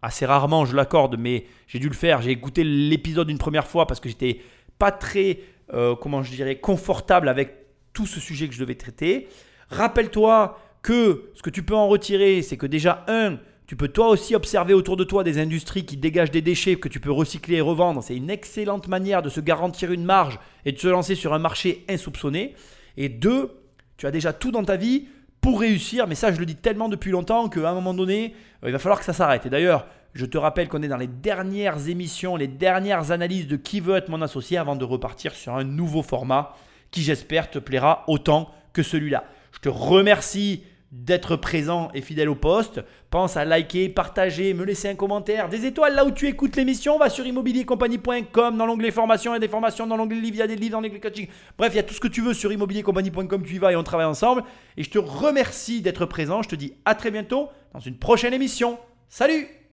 assez 0.00 0.24
rarement 0.24 0.64
je 0.64 0.74
l'accorde, 0.74 1.16
mais 1.18 1.44
j'ai 1.66 1.78
dû 1.78 1.88
le 1.88 1.94
faire. 1.94 2.22
J'ai 2.22 2.30
écouté 2.30 2.64
l'épisode 2.64 3.28
une 3.28 3.38
première 3.38 3.66
fois 3.66 3.86
parce 3.86 4.00
que 4.00 4.08
j'étais 4.08 4.40
pas 4.78 4.92
très, 4.92 5.40
euh, 5.74 5.94
comment 5.94 6.22
je 6.22 6.30
dirais, 6.30 6.56
confortable 6.56 7.28
avec 7.28 7.54
tout 7.92 8.06
ce 8.06 8.18
sujet 8.18 8.48
que 8.48 8.54
je 8.54 8.60
devais 8.60 8.76
traiter. 8.76 9.28
Rappelle-toi 9.68 10.58
que 10.80 11.30
ce 11.34 11.42
que 11.42 11.50
tu 11.50 11.62
peux 11.62 11.74
en 11.74 11.86
retirer, 11.86 12.40
c'est 12.40 12.56
que 12.56 12.66
déjà, 12.66 13.04
un, 13.08 13.38
tu 13.70 13.76
peux 13.76 13.86
toi 13.86 14.08
aussi 14.08 14.34
observer 14.34 14.74
autour 14.74 14.96
de 14.96 15.04
toi 15.04 15.22
des 15.22 15.38
industries 15.38 15.86
qui 15.86 15.96
dégagent 15.96 16.32
des 16.32 16.42
déchets 16.42 16.74
que 16.74 16.88
tu 16.88 16.98
peux 16.98 17.12
recycler 17.12 17.58
et 17.58 17.60
revendre. 17.60 18.02
C'est 18.02 18.16
une 18.16 18.28
excellente 18.28 18.88
manière 18.88 19.22
de 19.22 19.28
se 19.28 19.38
garantir 19.38 19.92
une 19.92 20.02
marge 20.02 20.40
et 20.64 20.72
de 20.72 20.78
se 20.78 20.88
lancer 20.88 21.14
sur 21.14 21.34
un 21.34 21.38
marché 21.38 21.84
insoupçonné. 21.88 22.56
Et 22.96 23.08
deux, 23.08 23.62
tu 23.96 24.08
as 24.08 24.10
déjà 24.10 24.32
tout 24.32 24.50
dans 24.50 24.64
ta 24.64 24.74
vie 24.74 25.06
pour 25.40 25.60
réussir. 25.60 26.08
Mais 26.08 26.16
ça, 26.16 26.32
je 26.32 26.40
le 26.40 26.46
dis 26.46 26.56
tellement 26.56 26.88
depuis 26.88 27.12
longtemps 27.12 27.48
qu'à 27.48 27.70
un 27.70 27.72
moment 27.72 27.94
donné, 27.94 28.34
euh, 28.64 28.70
il 28.70 28.72
va 28.72 28.80
falloir 28.80 28.98
que 28.98 29.04
ça 29.04 29.12
s'arrête. 29.12 29.46
Et 29.46 29.50
d'ailleurs, 29.50 29.86
je 30.14 30.26
te 30.26 30.36
rappelle 30.36 30.66
qu'on 30.66 30.82
est 30.82 30.88
dans 30.88 30.96
les 30.96 31.06
dernières 31.06 31.88
émissions, 31.88 32.34
les 32.34 32.48
dernières 32.48 33.12
analyses 33.12 33.46
de 33.46 33.54
qui 33.54 33.78
veut 33.78 33.94
être 33.94 34.08
mon 34.08 34.20
associé 34.20 34.58
avant 34.58 34.74
de 34.74 34.84
repartir 34.84 35.32
sur 35.32 35.54
un 35.54 35.62
nouveau 35.62 36.02
format 36.02 36.56
qui, 36.90 37.04
j'espère, 37.04 37.48
te 37.48 37.60
plaira 37.60 38.02
autant 38.08 38.50
que 38.72 38.82
celui-là. 38.82 39.22
Je 39.52 39.60
te 39.60 39.68
remercie 39.68 40.64
d'être 40.92 41.36
présent 41.36 41.88
et 41.94 42.00
fidèle 42.00 42.28
au 42.28 42.34
poste. 42.34 42.82
Pense 43.10 43.36
à 43.36 43.44
liker, 43.44 43.88
partager, 43.88 44.54
me 44.54 44.64
laisser 44.64 44.88
un 44.88 44.94
commentaire, 44.94 45.48
des 45.48 45.64
étoiles 45.64 45.94
là 45.94 46.04
où 46.04 46.10
tu 46.10 46.26
écoutes 46.26 46.56
l'émission. 46.56 46.98
Va 46.98 47.08
sur 47.08 47.26
immobiliercompagnie.com 47.26 48.56
dans 48.56 48.66
l'onglet 48.66 48.90
formation, 48.90 49.32
il 49.32 49.34
y 49.34 49.38
a 49.38 49.40
des 49.40 49.48
formations, 49.48 49.86
dans 49.86 49.96
l'onglet 49.96 50.20
livre, 50.20 50.36
il 50.36 50.40
y 50.40 50.42
a 50.42 50.46
des 50.46 50.56
livres, 50.56 50.72
dans 50.72 50.80
l'onglet 50.80 51.00
coaching. 51.00 51.28
Bref, 51.56 51.72
il 51.74 51.76
y 51.76 51.80
a 51.80 51.84
tout 51.84 51.94
ce 51.94 52.00
que 52.00 52.08
tu 52.08 52.22
veux 52.22 52.34
sur 52.34 52.52
immobiliercompagnie.com. 52.52 53.42
Tu 53.44 53.54
y 53.54 53.58
vas 53.58 53.72
et 53.72 53.76
on 53.76 53.84
travaille 53.84 54.06
ensemble. 54.06 54.42
Et 54.76 54.82
je 54.82 54.90
te 54.90 54.98
remercie 54.98 55.80
d'être 55.80 56.06
présent. 56.06 56.42
Je 56.42 56.48
te 56.48 56.56
dis 56.56 56.74
à 56.84 56.94
très 56.94 57.10
bientôt 57.10 57.48
dans 57.72 57.80
une 57.80 57.96
prochaine 57.96 58.34
émission. 58.34 58.78
Salut 59.08 59.59